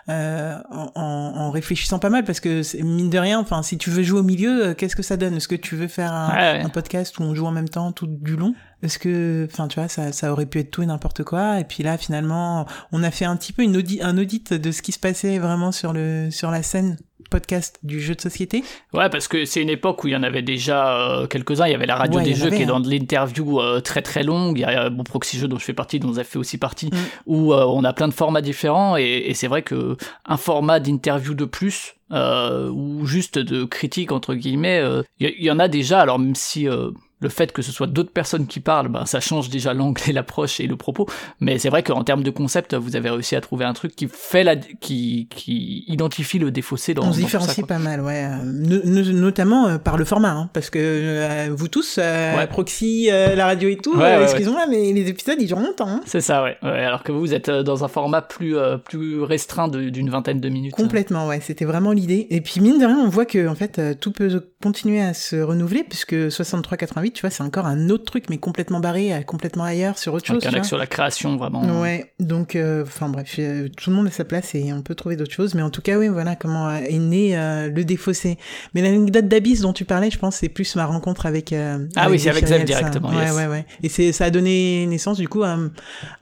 Euh, 0.09 0.57
en, 0.71 0.91
en- 0.97 1.51
réfléchissant 1.51 1.99
pas 1.99 2.11
mal 2.11 2.25
parce 2.25 2.41
que 2.41 2.63
c'est- 2.63 2.83
mine 2.83 3.11
de 3.11 3.19
rien 3.19 3.39
enfin 3.39 3.63
si 3.63 3.79
tu 3.79 3.91
veux 3.91 4.03
jouer 4.03 4.21
au 4.21 4.25
milieu 4.25 4.67
euh, 4.69 4.75
qu'est-ce 4.75 4.97
que 4.97 5.03
ça 5.03 5.17
donne? 5.17 5.35
Est-ce 5.35 5.49
que 5.49 5.55
tu 5.55 5.77
veux 5.77 5.87
faire 5.89 6.13
un, 6.13 6.29
Ouais, 6.31 6.59
ouais. 6.59 6.65
un 6.65 6.69
podcast 6.71 7.19
où 7.19 7.23
on 7.23 7.35
joue 7.35 7.47
en 7.47 7.51
même 7.53 7.69
temps 7.69 7.93
tout 7.93 8.07
du 8.09 8.37
long? 8.37 8.55
Est-ce 8.83 8.99
que 8.99 9.47
enfin 9.51 9.69
tu 9.69 9.79
vois 9.79 9.89
ça, 9.89 10.11
ça 10.11 10.33
aurait 10.33 10.47
pu 10.47 10.59
être 10.59 10.71
tout 10.73 10.83
et 10.83 10.87
n'importe 10.87 11.23
quoi? 11.23 11.61
Et 11.61 11.65
puis 11.65 11.83
là 11.85 11.99
finalement 11.99 12.67
on 12.91 13.03
a 13.03 13.11
fait 13.11 13.25
un 13.27 13.37
petit 13.37 13.53
peu 13.53 13.63
une 13.63 13.77
audit, 13.77 14.03
un 14.03 14.19
audit 14.19 14.53
de 14.55 14.73
ce 14.73 14.83
qui 14.83 14.91
se 14.93 14.99
passait 14.99 15.39
vraiment 15.39 15.71
sur 15.73 15.93
le 15.93 16.29
sur 16.31 16.51
la 16.51 16.63
scène 16.65 16.97
podcast 17.33 17.79
du 17.83 18.01
jeu 18.01 18.15
de 18.15 18.21
société 18.21 18.63
Ouais, 18.93 19.09
parce 19.11 19.27
que 19.27 19.45
c'est 19.45 19.61
une 19.63 19.71
époque 19.71 20.05
où 20.05 20.09
il 20.09 20.13
y 20.13 20.17
en 20.17 20.23
avait 20.23 20.43
déjà 20.43 20.97
euh, 20.99 21.27
quelques-uns. 21.27 21.67
Il 21.67 21.73
y 21.73 21.75
avait 21.75 21.87
la 21.87 21.97
radio 21.97 22.19
Ouais, 22.19 22.25
des 22.25 22.35
jeux 22.35 22.51
qui 22.51 22.63
est 22.63 22.67
dans 22.67 22.77
hein. 22.77 22.81
de 22.81 22.91
l'interview 22.91 23.61
euh, 23.61 23.81
très 23.81 24.03
très 24.03 24.23
longue. 24.23 24.59
Il 24.59 24.63
y 24.63 24.65
a 24.65 24.85
euh, 24.85 24.91
bon, 24.91 25.03
Proxy 25.03 25.39
Jeux 25.39 25.49
dont 25.49 25.59
je 25.59 25.65
fais 25.65 25.73
partie, 25.73 25.99
dont 25.99 26.13
avez 26.13 26.25
fait 26.25 26.39
aussi 26.39 26.59
partie, 26.59 26.91
Mm. 26.93 26.97
où 27.27 27.53
euh, 27.55 27.65
on 27.65 27.85
a 27.85 27.93
plein 27.93 28.09
de 28.09 28.13
formats 28.15 28.43
différents. 28.43 28.97
Et, 28.97 29.25
et 29.27 29.35
c'est 29.35 29.49
vrai 29.49 29.63
que 29.63 29.97
un 30.27 30.37
format 30.37 30.79
d'interview 30.79 31.35
de 31.35 31.45
plus, 31.45 31.95
euh, 32.13 32.69
ou 32.71 33.07
juste 33.07 33.39
de 33.39 33.65
critique 33.65 34.13
entre 34.13 34.35
guillemets, 34.35 34.79
euh, 34.81 35.03
il 35.19 35.43
y, 35.43 35.51
en 35.51 35.59
a 35.59 35.69
déjà. 35.69 36.01
Alors 36.01 36.19
même 36.19 36.35
si 36.35 36.69
euh, 36.69 36.91
le 37.23 37.29
fait 37.29 37.53
que 37.53 37.63
ce 37.63 37.73
soit 37.73 37.87
d'autres 37.87 38.13
personnes 38.13 38.47
qui 38.47 38.61
parlent, 38.61 38.89
ben, 38.89 39.07
ça 39.07 39.21
change 39.21 39.49
déjà 39.49 39.73
l'angle 39.75 40.01
et 40.09 40.13
l'approche 40.13 40.61
et 40.61 40.67
le 40.67 40.77
propos. 40.77 41.07
Mais 41.41 41.59
c'est 41.59 41.69
vrai 41.69 41.83
qu'en 41.83 42.05
termes 42.05 42.23
de 42.23 42.31
concept, 42.31 42.75
vous 42.75 42.97
avez 42.97 43.11
réussi 43.11 43.37
à 43.37 43.41
trouver 43.41 43.65
un 43.65 43.73
truc 43.73 43.95
qui 43.97 44.09
fait 44.11 44.45
la, 44.45 44.57
qui, 44.57 45.29
qui 45.31 45.85
identifie 45.89 46.39
le 46.39 46.51
défaussé 46.51 46.95
dans. 46.95 47.05
on 47.09 47.13
se 47.13 47.19
différencie 47.21 47.57
ça, 47.57 47.67
pas 47.67 47.79
mal 47.79 48.01
ouais 48.01 48.25
euh, 48.25 48.43
no- 48.45 48.81
no- 48.85 49.13
notamment 49.13 49.69
euh, 49.69 49.79
par 49.79 49.97
le 49.97 50.05
format 50.05 50.31
hein, 50.33 50.51
parce 50.53 50.71
que 50.71 50.79
euh, 50.81 51.49
vous 51.55 51.69
tous 51.69 51.97
euh, 51.99 52.37
Ouais. 52.37 52.47
Proxy 52.47 53.09
euh, 53.11 53.35
la 53.35 53.47
radio 53.47 53.69
et 53.69 53.77
tout 53.77 53.97
Ouais, 53.97 54.23
excusez-moi 54.23 54.67
mais 54.69 54.93
les 54.93 55.09
épisodes 55.09 55.37
ils 55.41 55.47
durent 55.47 55.61
longtemps 55.61 55.89
hein. 55.89 56.01
C'est 56.07 56.21
ça, 56.21 56.43
ouais. 56.43 56.57
Alors 56.63 57.03
que 57.03 57.13
vous, 57.13 57.21
vous 57.21 57.35
êtes 57.35 57.51
dans 57.51 57.85
un 57.85 57.89
format 57.89 58.23
plus, 58.23 58.57
plus 58.85 59.23
restreint 59.23 59.69
d'une 59.69 60.11
vingtaine 60.11 60.41
de 60.41 60.49
minutes. 60.49 60.73
Complètement, 60.73 61.27
ouais, 61.29 61.41
c'était 61.41 61.65
vraiment 61.65 61.93
l'idée. 61.93 62.27
Et 62.31 62.41
puis 62.41 62.61
mine 62.61 62.79
de 62.79 62.85
rien, 62.87 62.99
on 62.99 63.09
voit 63.09 63.27
que 63.27 63.47
en 63.49 63.55
fait 63.55 63.81
tout 64.01 64.13
peut 64.13 64.45
continuer 64.63 65.01
à 65.01 65.15
se 65.15 65.37
renouveler 65.37 65.85
puisque 65.85 66.15
63-88, 66.15 67.12
tu 67.13 67.21
vois, 67.21 67.31
c'est 67.31 67.43
encore 67.43 67.67
un 67.67 67.89
autre 67.91 68.05
truc 68.05 68.25
mais 68.31 68.39
complètement 68.39 68.81
barré, 68.81 69.13
euh, 69.15 69.23
complètement 69.23 69.65
ailleurs 69.65 69.99
sur 69.99 70.15
autre 70.15 70.27
chose. 70.27 70.47
Un 70.47 70.63
sur 70.63 70.79
la 70.79 70.87
création, 70.87 71.37
vraiment. 71.37 71.81
Ouais, 71.81 72.13
donc 72.21 72.57
euh, 72.57 72.83
enfin 72.83 73.09
bref, 73.09 73.37
euh, 73.39 73.69
tout 73.77 73.91
le 73.91 73.97
monde 73.97 74.07
a 74.07 74.11
sa 74.11 74.25
place 74.25 74.55
et 74.55 74.73
on 74.73 74.83
peut 74.83 74.95
trouver 74.95 75.17
d'autres 75.17 75.33
choses, 75.33 75.55
mais 75.55 75.63
en 75.63 75.71
tout 75.71 75.83
cas 75.83 75.99
oui, 75.99 76.09
voilà 76.09 76.37
comment 76.37 76.71
est 76.71 76.99
né 76.99 77.37
euh, 77.37 77.69
le 77.69 77.85
défaussé. 77.85 78.39
Mais 78.75 78.83
l'anecdote 78.83 79.29
d'Abyss 79.29 79.61
dont 79.61 79.73
tu 79.73 79.85
parlais, 79.85 80.11
je 80.11 80.19
pense, 80.19 80.37
c'est 80.37 80.49
plus 80.49 80.75
ma 80.77 80.87
rencontre 80.87 81.27
avec. 81.27 81.53
Ah 81.97 82.09
oui, 82.11 82.19
c'est 82.19 82.31
avec 82.31 82.47
ça. 82.49 82.59
directement, 82.59 83.11
Ouais, 83.11 83.25
yes. 83.25 83.35
ouais, 83.37 83.47
ouais. 83.47 83.67
Et 83.83 83.89
c'est 83.89 84.13
ça 84.13 84.27
a 84.27 84.31
donné 84.31 84.87
naissance 84.87 85.19
du 85.19 85.29
coup 85.29 85.43
à, 85.43 85.59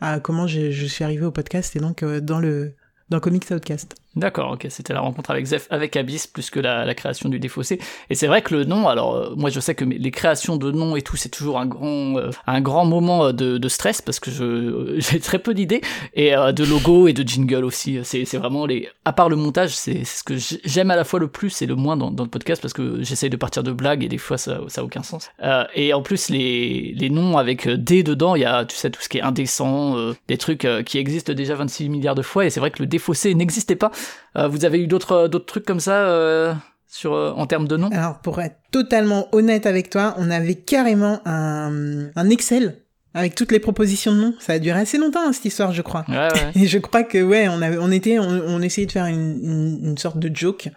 à 0.00 0.20
comment 0.20 0.46
je, 0.46 0.70
je 0.70 0.86
suis 0.86 1.04
arrivé 1.04 1.24
au 1.24 1.30
podcast 1.32 1.76
et 1.76 1.80
donc 1.80 2.04
dans 2.04 2.38
le 2.40 2.74
dans 3.10 3.20
Comics 3.20 3.50
Outcast. 3.50 3.94
D'accord, 4.16 4.50
ok, 4.54 4.66
c'était 4.70 4.92
la 4.92 5.00
rencontre 5.00 5.30
avec 5.30 5.44
Zeph, 5.46 5.68
avec 5.70 5.94
Abyss, 5.96 6.26
plus 6.26 6.50
que 6.50 6.58
la, 6.58 6.92
création 6.94 7.28
du 7.28 7.38
défaussé. 7.38 7.78
Et 8.10 8.16
c'est 8.16 8.26
vrai 8.26 8.42
que 8.42 8.52
le 8.56 8.64
nom, 8.64 8.88
alors 8.88 9.14
euh, 9.14 9.34
moi 9.36 9.50
je 9.50 9.60
sais 9.60 9.76
que 9.76 9.84
les 9.84 10.10
créations 10.10 10.56
de 10.56 10.72
noms 10.72 10.96
et 10.96 11.02
tout, 11.02 11.16
c'est 11.16 11.28
toujours 11.28 11.60
un 11.60 11.66
grand, 11.66 12.16
euh, 12.18 12.30
un 12.48 12.60
grand 12.60 12.84
moment 12.84 13.26
euh, 13.26 13.32
de, 13.32 13.56
de 13.56 13.68
stress 13.68 14.02
parce 14.02 14.18
que 14.18 14.32
je 14.32 14.42
euh, 14.42 14.94
j'ai 14.98 15.20
très 15.20 15.38
peu 15.38 15.54
d'idées 15.54 15.80
et 16.14 16.34
euh, 16.34 16.50
de 16.50 16.64
logo 16.64 17.06
et 17.06 17.12
de 17.12 17.22
jingle 17.26 17.64
aussi. 17.64 18.00
C'est 18.02 18.24
c'est 18.24 18.36
vraiment 18.36 18.66
les, 18.66 18.88
à 19.04 19.12
part 19.12 19.28
le 19.28 19.36
montage, 19.36 19.76
c'est 19.76 20.04
ce 20.04 20.24
que 20.24 20.36
j'ai- 20.36 20.60
j'aime 20.64 20.90
à 20.90 20.96
la 20.96 21.04
fois 21.04 21.20
le 21.20 21.28
plus 21.28 21.62
et 21.62 21.66
le 21.66 21.76
moins 21.76 21.96
dans, 21.96 22.10
dans 22.10 22.24
le 22.24 22.30
podcast 22.30 22.60
parce 22.60 22.74
que 22.74 23.04
j'essaye 23.04 23.30
de 23.30 23.36
partir 23.36 23.62
de 23.62 23.70
blagues 23.70 24.02
et 24.02 24.08
des 24.08 24.18
fois 24.18 24.38
ça 24.38 24.58
ça 24.66 24.80
a 24.80 24.84
aucun 24.84 25.04
sens. 25.04 25.30
Euh, 25.44 25.62
et 25.76 25.94
en 25.94 26.02
plus 26.02 26.30
les 26.30 26.94
les 26.96 27.10
noms 27.10 27.38
avec 27.38 27.68
euh, 27.68 27.76
D 27.76 28.02
dedans, 28.02 28.34
il 28.34 28.42
y 28.42 28.44
a 28.44 28.64
tu 28.64 28.74
sais 28.76 28.90
tout 28.90 29.00
ce 29.00 29.08
qui 29.08 29.18
est 29.18 29.22
indécent, 29.22 29.96
euh, 29.96 30.14
des 30.26 30.36
trucs 30.36 30.64
euh, 30.64 30.82
qui 30.82 30.98
existent 30.98 31.32
déjà 31.32 31.54
26 31.54 31.88
milliards 31.88 32.16
de 32.16 32.22
fois 32.22 32.44
et 32.44 32.50
c'est 32.50 32.58
vrai 32.60 32.72
que 32.72 32.82
le 32.82 32.86
défaussé 32.88 33.36
n'existait 33.36 33.76
pas. 33.76 33.92
Euh, 34.36 34.48
vous 34.48 34.64
avez 34.64 34.80
eu 34.80 34.86
d'autres 34.86 35.28
d'autres 35.28 35.46
trucs 35.46 35.64
comme 35.64 35.80
ça 35.80 36.06
euh, 36.08 36.54
sur 36.86 37.14
euh, 37.14 37.32
en 37.32 37.46
termes 37.46 37.66
de 37.66 37.76
noms 37.76 37.90
Alors, 37.90 38.20
pour 38.20 38.40
être 38.40 38.56
totalement 38.70 39.28
honnête 39.32 39.66
avec 39.66 39.90
toi, 39.90 40.14
on 40.18 40.30
avait 40.30 40.54
carrément 40.54 41.20
un, 41.24 42.10
un 42.14 42.30
Excel 42.30 42.82
avec 43.14 43.34
toutes 43.34 43.50
les 43.52 43.58
propositions 43.58 44.14
de 44.14 44.20
noms. 44.20 44.34
Ça 44.38 44.54
a 44.54 44.58
duré 44.58 44.78
assez 44.78 44.98
longtemps, 44.98 45.26
hein, 45.26 45.32
cette 45.32 45.46
histoire, 45.46 45.72
je 45.72 45.82
crois. 45.82 46.04
Ouais, 46.08 46.16
ouais. 46.16 46.52
Et 46.54 46.66
je 46.66 46.78
crois 46.78 47.02
que, 47.02 47.22
ouais, 47.22 47.48
on 47.48 47.60
avait, 47.60 47.78
on 47.78 47.90
était, 47.90 48.18
on, 48.18 48.28
on 48.28 48.62
essayait 48.62 48.86
de 48.86 48.92
faire 48.92 49.06
une, 49.06 49.40
une, 49.42 49.80
une 49.82 49.98
sorte 49.98 50.18
de 50.18 50.34
joke 50.34 50.68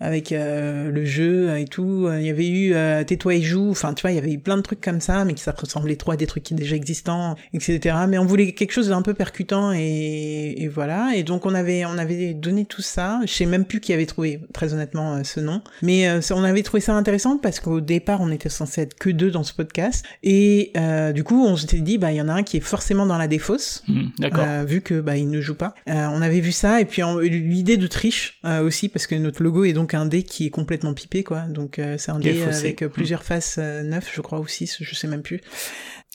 avec 0.00 0.32
euh, 0.32 0.90
le 0.90 1.04
jeu 1.04 1.58
et 1.58 1.64
tout. 1.64 2.08
Il 2.12 2.26
y 2.26 2.30
avait 2.30 2.48
eu 2.48 2.74
euh, 2.74 3.04
Tais-toi 3.04 3.34
et 3.36 3.42
joue. 3.42 3.70
Enfin, 3.70 3.94
tu 3.94 4.02
vois, 4.02 4.10
il 4.10 4.16
y 4.16 4.18
avait 4.18 4.32
eu 4.32 4.38
plein 4.38 4.56
de 4.56 4.62
trucs 4.62 4.80
comme 4.80 5.00
ça, 5.00 5.24
mais 5.24 5.34
qui 5.34 5.42
ça 5.42 5.54
ressemblait 5.56 5.96
trop 5.96 6.12
à 6.12 6.16
des 6.16 6.26
trucs 6.26 6.42
qui 6.42 6.54
déjà 6.54 6.76
existants, 6.76 7.36
etc. 7.54 7.96
Mais 8.08 8.18
on 8.18 8.24
voulait 8.24 8.52
quelque 8.52 8.72
chose 8.72 8.88
d'un 8.88 9.02
peu 9.02 9.14
percutant 9.14 9.72
et, 9.72 10.54
et 10.58 10.68
voilà. 10.68 11.12
Et 11.14 11.22
donc 11.22 11.46
on 11.46 11.54
avait, 11.54 11.84
on 11.84 11.98
avait 11.98 12.34
donné 12.34 12.64
tout 12.64 12.82
ça. 12.82 13.20
Je 13.24 13.32
sais 13.32 13.46
même 13.46 13.64
plus 13.64 13.80
qui 13.80 13.92
avait 13.92 14.06
trouvé, 14.06 14.40
très 14.52 14.74
honnêtement, 14.74 15.16
euh, 15.16 15.24
ce 15.24 15.40
nom. 15.40 15.62
Mais 15.82 16.08
euh, 16.08 16.20
on 16.32 16.44
avait 16.44 16.62
trouvé 16.62 16.80
ça 16.80 16.94
intéressant 16.94 17.38
parce 17.38 17.60
qu'au 17.60 17.80
départ, 17.80 18.20
on 18.20 18.30
était 18.30 18.48
censé 18.48 18.82
être 18.82 18.94
que 18.94 19.10
deux 19.10 19.30
dans 19.30 19.44
ce 19.44 19.52
podcast. 19.52 20.04
Et 20.22 20.72
euh, 20.76 21.12
du 21.12 21.24
coup, 21.24 21.44
on 21.44 21.56
s'était 21.56 21.77
dit, 21.82 21.98
bah, 21.98 22.12
il 22.12 22.16
y 22.16 22.20
en 22.20 22.28
a 22.28 22.32
un 22.32 22.42
qui 22.42 22.56
est 22.56 22.60
forcément 22.60 23.06
dans 23.06 23.18
la 23.18 23.28
défausse. 23.28 23.84
Euh, 24.22 24.64
vu 24.66 24.80
que 24.80 25.00
bah 25.00 25.16
il 25.16 25.30
ne 25.30 25.40
joue 25.40 25.54
pas. 25.54 25.74
Euh, 25.88 26.06
on 26.12 26.22
avait 26.22 26.40
vu 26.40 26.52
ça 26.52 26.80
et 26.80 26.84
puis 26.84 27.02
l'idée 27.22 27.76
de 27.76 27.86
triche 27.86 28.38
euh, 28.44 28.62
aussi 28.62 28.88
parce 28.88 29.06
que 29.06 29.14
notre 29.14 29.42
logo 29.42 29.64
est 29.64 29.72
donc 29.72 29.94
un 29.94 30.06
dé 30.06 30.22
qui 30.22 30.46
est 30.46 30.50
complètement 30.50 30.94
pipé 30.94 31.24
quoi. 31.24 31.42
Donc 31.42 31.80
c'est 31.98 32.10
un 32.10 32.18
dé 32.18 32.42
avec 32.42 32.82
euh, 32.82 32.88
plusieurs 32.88 33.24
faces 33.24 33.58
neuf 33.58 34.10
je 34.14 34.20
crois 34.20 34.40
ou 34.40 34.46
six, 34.46 34.78
je 34.80 34.94
sais 34.94 35.08
même 35.08 35.22
plus. 35.22 35.40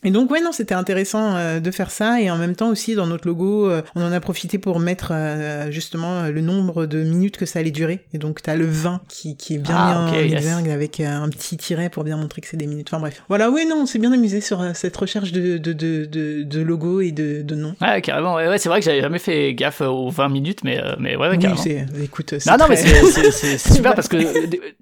Et 0.03 0.11
donc 0.11 0.29
ouais 0.31 0.41
non 0.41 0.51
c'était 0.51 0.73
intéressant 0.73 1.35
euh, 1.35 1.59
de 1.59 1.71
faire 1.71 1.91
ça 1.91 2.19
et 2.21 2.29
en 2.29 2.37
même 2.37 2.55
temps 2.55 2.69
aussi 2.69 2.95
dans 2.95 3.07
notre 3.07 3.27
logo 3.27 3.69
euh, 3.69 3.81
on 3.95 4.01
en 4.03 4.11
a 4.11 4.19
profité 4.19 4.57
pour 4.57 4.79
mettre 4.79 5.09
euh, 5.11 5.71
justement 5.71 6.23
le 6.27 6.41
nombre 6.41 6.85
de 6.85 7.03
minutes 7.03 7.37
que 7.37 7.45
ça 7.45 7.59
allait 7.59 7.71
durer 7.71 8.01
et 8.13 8.17
donc 8.17 8.41
t'as 8.41 8.55
le 8.55 8.65
20 8.65 9.01
qui, 9.07 9.35
qui 9.37 9.55
est 9.55 9.59
bien 9.59 9.75
Ah, 9.77 9.93
mis 10.11 10.17
en 10.17 10.23
ok, 10.23 10.29
yes. 10.29 10.69
avec 10.69 10.99
euh, 10.99 11.07
un 11.07 11.29
petit 11.29 11.57
tiret 11.57 11.89
pour 11.89 12.03
bien 12.03 12.17
montrer 12.17 12.41
que 12.41 12.47
c'est 12.47 12.57
des 12.57 12.67
minutes. 12.67 12.87
Enfin 12.91 12.99
bref. 12.99 13.23
Voilà 13.29 13.49
oui 13.49 13.65
non 13.69 13.77
on 13.81 13.85
s'est 13.85 13.99
bien 13.99 14.11
amusé 14.11 14.41
sur 14.41 14.61
euh, 14.61 14.71
cette 14.73 14.95
recherche 14.97 15.31
de 15.31 15.57
de 15.57 15.73
de 15.73 16.05
de, 16.05 16.43
de 16.43 16.61
logo 16.61 17.01
et 17.01 17.11
de 17.11 17.41
de 17.41 17.55
nom. 17.55 17.75
Ouais, 17.81 18.01
carrément. 18.01 18.35
Ouais, 18.35 18.47
ouais, 18.47 18.57
c'est 18.57 18.69
vrai 18.69 18.79
que 18.79 18.85
j'avais 18.85 19.01
jamais 19.01 19.19
fait 19.19 19.53
gaffe 19.53 19.81
aux 19.81 20.09
20 20.09 20.29
minutes, 20.29 20.59
mais 20.63 20.79
euh, 20.79 20.95
mais 20.99 21.15
ouais, 21.15 21.27
ouais 21.27 21.29
Oui, 21.31 21.39
carrément. 21.39 21.61
c'est, 21.61 21.85
écoute, 22.03 22.33
Non, 22.47 22.57
non, 22.59 22.65
mais 22.69 22.75
très- 22.75 23.31
c'est- 23.31 23.57
super 23.73 23.95
parce 23.95 24.07
que 24.07 24.17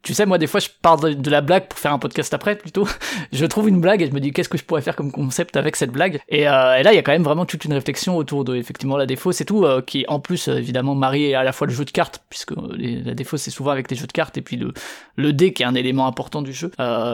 tu 0.02 0.14
sais, 0.14 0.26
moi, 0.26 0.38
des 0.38 0.48
fois, 0.48 0.60
je 0.60 0.68
parle 0.82 1.02
de, 1.02 1.14
de 1.14 1.30
la 1.30 1.42
blague 1.42 1.68
pour 1.68 1.78
faire 1.80 1.94
un 1.94 2.00
podcast 2.00 2.34
après, 2.34 2.56
plutôt. 2.56 2.88
Je 3.32 3.46
trouve 3.46 3.70
une 3.70 3.80
blague 3.82 4.02
et 4.02 4.08
je 4.08 4.12
me 4.14 4.20
dis 4.20 4.32
qu'est-ce 4.32 4.50
que 4.50 4.58
je 4.58 4.64
pourrais 4.64 4.82
faire 4.82 4.96
comme 4.96 5.11
concept 5.12 5.58
avec 5.58 5.76
cette 5.76 5.92
blague. 5.92 6.20
Et, 6.30 6.48
euh, 6.48 6.76
et 6.76 6.84
là, 6.84 6.94
il 6.94 6.96
y 6.96 7.00
a 7.00 7.02
quand 7.02 7.12
même 7.12 7.24
vraiment 7.24 7.46
toute 7.46 7.66
une 7.66 7.74
réflexion 7.74 8.18
autour 8.18 8.44
de 8.44 8.56
effectivement 8.56 8.98
la 8.98 9.06
défausse 9.06 9.42
et 9.42 9.46
tout, 9.46 9.66
euh, 9.66 9.82
qui 9.82 10.06
en 10.08 10.20
plus 10.20 10.48
euh, 10.48 10.58
évidemment 10.58 10.96
marié 10.96 11.36
à 11.36 11.44
la 11.44 11.52
fois 11.52 11.68
le 11.68 11.74
jeu 11.74 11.86
de 11.86 11.92
cartes, 11.92 12.24
puisque 12.30 12.54
euh, 12.54 13.02
la 13.06 13.14
défausse 13.14 13.42
c'est 13.42 13.52
souvent 13.52 13.72
avec 13.72 13.90
les 13.90 13.98
jeux 13.98 14.08
de 14.08 14.12
cartes 14.12 14.38
et 14.38 14.42
puis 14.42 14.58
le 14.58 14.74
le 15.16 15.34
dé 15.34 15.54
qui 15.54 15.64
est 15.64 15.66
un 15.66 15.76
élément 15.76 16.08
important 16.08 16.42
du 16.42 16.54
jeu. 16.54 16.72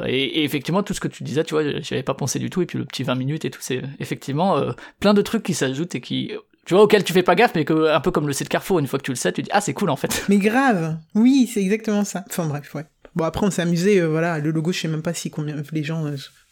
Et, 0.07 0.43
effectivement, 0.43 0.83
tout 0.83 0.93
ce 0.93 0.99
que 0.99 1.07
tu 1.07 1.23
disais, 1.23 1.43
tu 1.43 1.53
vois, 1.53 1.63
j'y 1.81 1.93
avais 1.93 2.03
pas 2.03 2.13
pensé 2.13 2.39
du 2.39 2.49
tout. 2.49 2.61
Et 2.61 2.65
puis 2.65 2.77
le 2.77 2.85
petit 2.85 3.03
20 3.03 3.15
minutes 3.15 3.45
et 3.45 3.49
tout, 3.49 3.59
c'est 3.61 3.81
effectivement 3.99 4.61
plein 4.99 5.13
de 5.13 5.21
trucs 5.21 5.43
qui 5.43 5.53
s'ajoutent 5.53 5.95
et 5.95 6.01
qui 6.01 6.31
tu 6.65 6.73
vois, 6.73 6.83
auquel 6.83 7.03
tu 7.03 7.13
fais 7.13 7.23
pas 7.23 7.35
gaffe, 7.35 7.53
mais 7.55 7.63
que, 7.63 7.89
un 7.89 8.01
peu 8.01 8.11
comme 8.11 8.27
le 8.27 8.33
site 8.33 8.49
Carrefour, 8.49 8.79
une 8.79 8.87
fois 8.87 8.99
que 8.99 9.05
tu 9.05 9.11
le 9.11 9.15
sais, 9.15 9.31
tu 9.31 9.41
dis, 9.41 9.49
ah, 9.53 9.61
c'est 9.61 9.73
cool, 9.73 9.89
en 9.89 9.95
fait. 9.95 10.25
Mais 10.27 10.37
grave, 10.37 10.97
oui, 11.15 11.49
c'est 11.51 11.61
exactement 11.61 12.03
ça. 12.03 12.25
Enfin 12.29 12.45
bref, 12.45 12.75
ouais. 12.75 12.85
Bon 13.15 13.23
après 13.23 13.47
on 13.47 13.49
s'est 13.49 13.63
amusé, 13.63 13.99
voilà, 14.05 14.37
le 14.37 14.51
logo 14.51 14.71
je 14.71 14.81
sais 14.81 14.87
même 14.87 15.01
pas 15.01 15.13
si 15.15 15.31
combien 15.31 15.55
les 15.71 15.83
gens, 15.83 16.05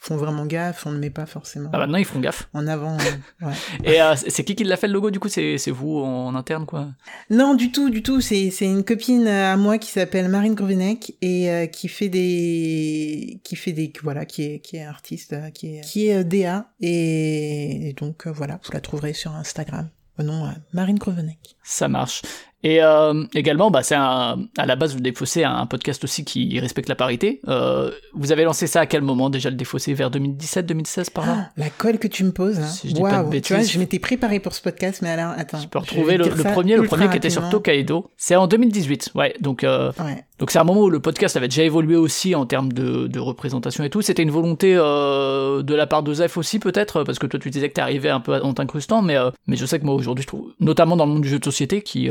font 0.07 0.17
vraiment 0.17 0.45
gaffe, 0.45 0.85
on 0.85 0.91
ne 0.91 0.99
met 0.99 1.09
pas 1.09 1.25
forcément 1.25 1.69
Ah 1.73 1.79
maintenant 1.79 1.97
ils 1.97 2.05
font 2.05 2.19
gaffe. 2.19 2.47
en 2.53 2.67
avant. 2.67 2.95
euh, 2.99 3.45
ouais. 3.47 3.53
Et 3.83 4.01
euh, 4.01 4.13
c'est 4.15 4.43
qui 4.43 4.55
qui 4.55 4.63
l'a 4.63 4.77
fait 4.77 4.87
le 4.87 4.93
logo 4.93 5.09
du 5.09 5.19
coup? 5.19 5.29
C'est 5.29 5.57
c'est 5.57 5.71
vous 5.71 5.97
en 5.99 6.35
interne 6.35 6.65
quoi? 6.67 6.89
Non, 7.29 7.55
du 7.55 7.71
tout, 7.71 7.89
du 7.89 8.03
tout. 8.03 8.21
C'est 8.21 8.51
c'est 8.51 8.65
une 8.65 8.83
copine 8.83 9.25
euh, 9.25 9.53
à 9.53 9.57
moi 9.57 9.77
qui 9.79 9.89
s'appelle 9.89 10.29
Marine 10.29 10.53
Grovenec 10.53 11.15
et 11.21 11.49
euh, 11.49 11.65
qui 11.65 11.87
fait 11.87 12.09
des 12.09 13.39
qui 13.43 13.55
fait 13.55 13.71
des 13.71 13.91
voilà 14.03 14.25
qui 14.25 14.43
est 14.43 14.59
qui 14.59 14.77
est 14.77 14.85
artiste 14.85 15.35
qui 15.53 15.77
est 15.77 15.81
qui 15.81 16.07
est 16.09 16.23
DA 16.23 16.69
et, 16.81 17.89
et 17.89 17.93
donc 17.93 18.27
voilà 18.27 18.59
vous 18.63 18.71
la 18.71 18.81
trouverez 18.81 19.13
sur 19.13 19.31
Instagram 19.31 19.89
au 20.19 20.23
nom 20.23 20.47
Marine 20.73 20.97
Grovenec. 20.97 21.57
Ça 21.63 21.87
marche. 21.87 22.21
Et 22.65 22.81
euh, 22.81 23.23
également, 23.35 23.69
bah, 23.69 23.83
c'est 23.83 23.93
à 23.93 24.35
la 24.57 24.75
base 24.75 24.95
le 24.95 24.99
Défaussé, 25.01 25.43
un 25.43 25.67
podcast 25.67 26.03
aussi 26.03 26.25
qui 26.25 26.59
respecte 26.59 26.89
la 26.89 26.95
parité. 26.95 27.39
Euh, 27.47 27.91
vous 28.15 28.31
avez 28.31 28.43
lancé 28.43 28.65
ça 28.65 28.79
à 28.81 28.85
quel 28.87 29.03
moment 29.03 29.29
déjà 29.29 29.51
le 29.51 29.55
Défaussé 29.55 29.93
Vers 29.93 30.09
2017, 30.09 30.65
2016 30.65 31.11
par 31.11 31.27
là? 31.27 31.35
Ah, 31.37 31.49
la 31.57 31.69
colle 31.69 31.99
que 31.99 32.07
tu 32.07 32.23
me 32.23 32.31
poses. 32.31 32.57
Hein. 32.57 32.65
Si 32.65 32.89
je 32.89 32.95
dis 32.95 33.01
pas 33.01 33.09
de 33.09 33.13
Waouh, 33.27 33.39
tu 33.39 33.53
vois, 33.53 33.57
bêtises. 33.59 33.71
je 33.71 33.77
m'étais 33.77 33.99
préparé 33.99 34.39
pour 34.39 34.53
ce 34.55 34.63
podcast, 34.63 35.03
mais 35.03 35.09
alors 35.09 35.33
attends. 35.37 35.59
Je 35.59 35.67
peux 35.67 35.77
retrouver 35.77 36.17
le, 36.17 36.27
premier, 36.27 36.75
le 36.75 36.87
premier 36.87 37.07
qui 37.07 37.17
était 37.17 37.29
sur. 37.29 37.47
Tokaido. 37.49 38.09
C'est 38.17 38.35
en 38.35 38.47
2018, 38.47 39.11
ouais. 39.13 39.35
Donc, 39.41 39.63
euh, 39.63 39.91
Ouais. 40.03 40.23
donc 40.39 40.49
c'est 40.49 40.57
un 40.57 40.63
moment 40.63 40.81
où 40.81 40.89
le 40.89 40.99
podcast 40.99 41.37
avait 41.37 41.47
déjà 41.47 41.61
évolué 41.61 41.95
aussi 41.95 42.33
en 42.33 42.47
termes 42.47 42.73
de, 42.73 43.05
de 43.05 43.19
représentation 43.19 43.83
et 43.83 43.91
tout. 43.91 44.01
C'était 44.01 44.23
une 44.23 44.31
volonté 44.31 44.75
euh, 44.75 45.61
de 45.61 45.75
la 45.75 45.85
part 45.85 46.01
de 46.01 46.11
Zef 46.15 46.35
aussi 46.37 46.57
peut-être, 46.57 47.03
parce 47.03 47.19
que 47.19 47.27
toi 47.27 47.39
tu 47.39 47.51
disais 47.51 47.69
que 47.69 47.75
t'es 47.75 47.81
arrivé 47.81 48.09
un 48.09 48.21
peu 48.21 48.41
en 48.41 48.55
t'incrustant, 48.55 49.03
mais 49.03 49.17
mais 49.45 49.55
je 49.55 49.67
sais 49.67 49.79
que 49.79 49.85
moi 49.85 49.93
aujourd'hui 49.93 50.23
je 50.23 50.27
trouve, 50.27 50.51
notamment 50.59 50.97
dans 50.97 51.05
le 51.05 51.11
monde 51.11 51.21
du 51.21 51.29
jeu 51.29 51.37
de 51.37 51.45
société, 51.45 51.83
qui 51.83 52.09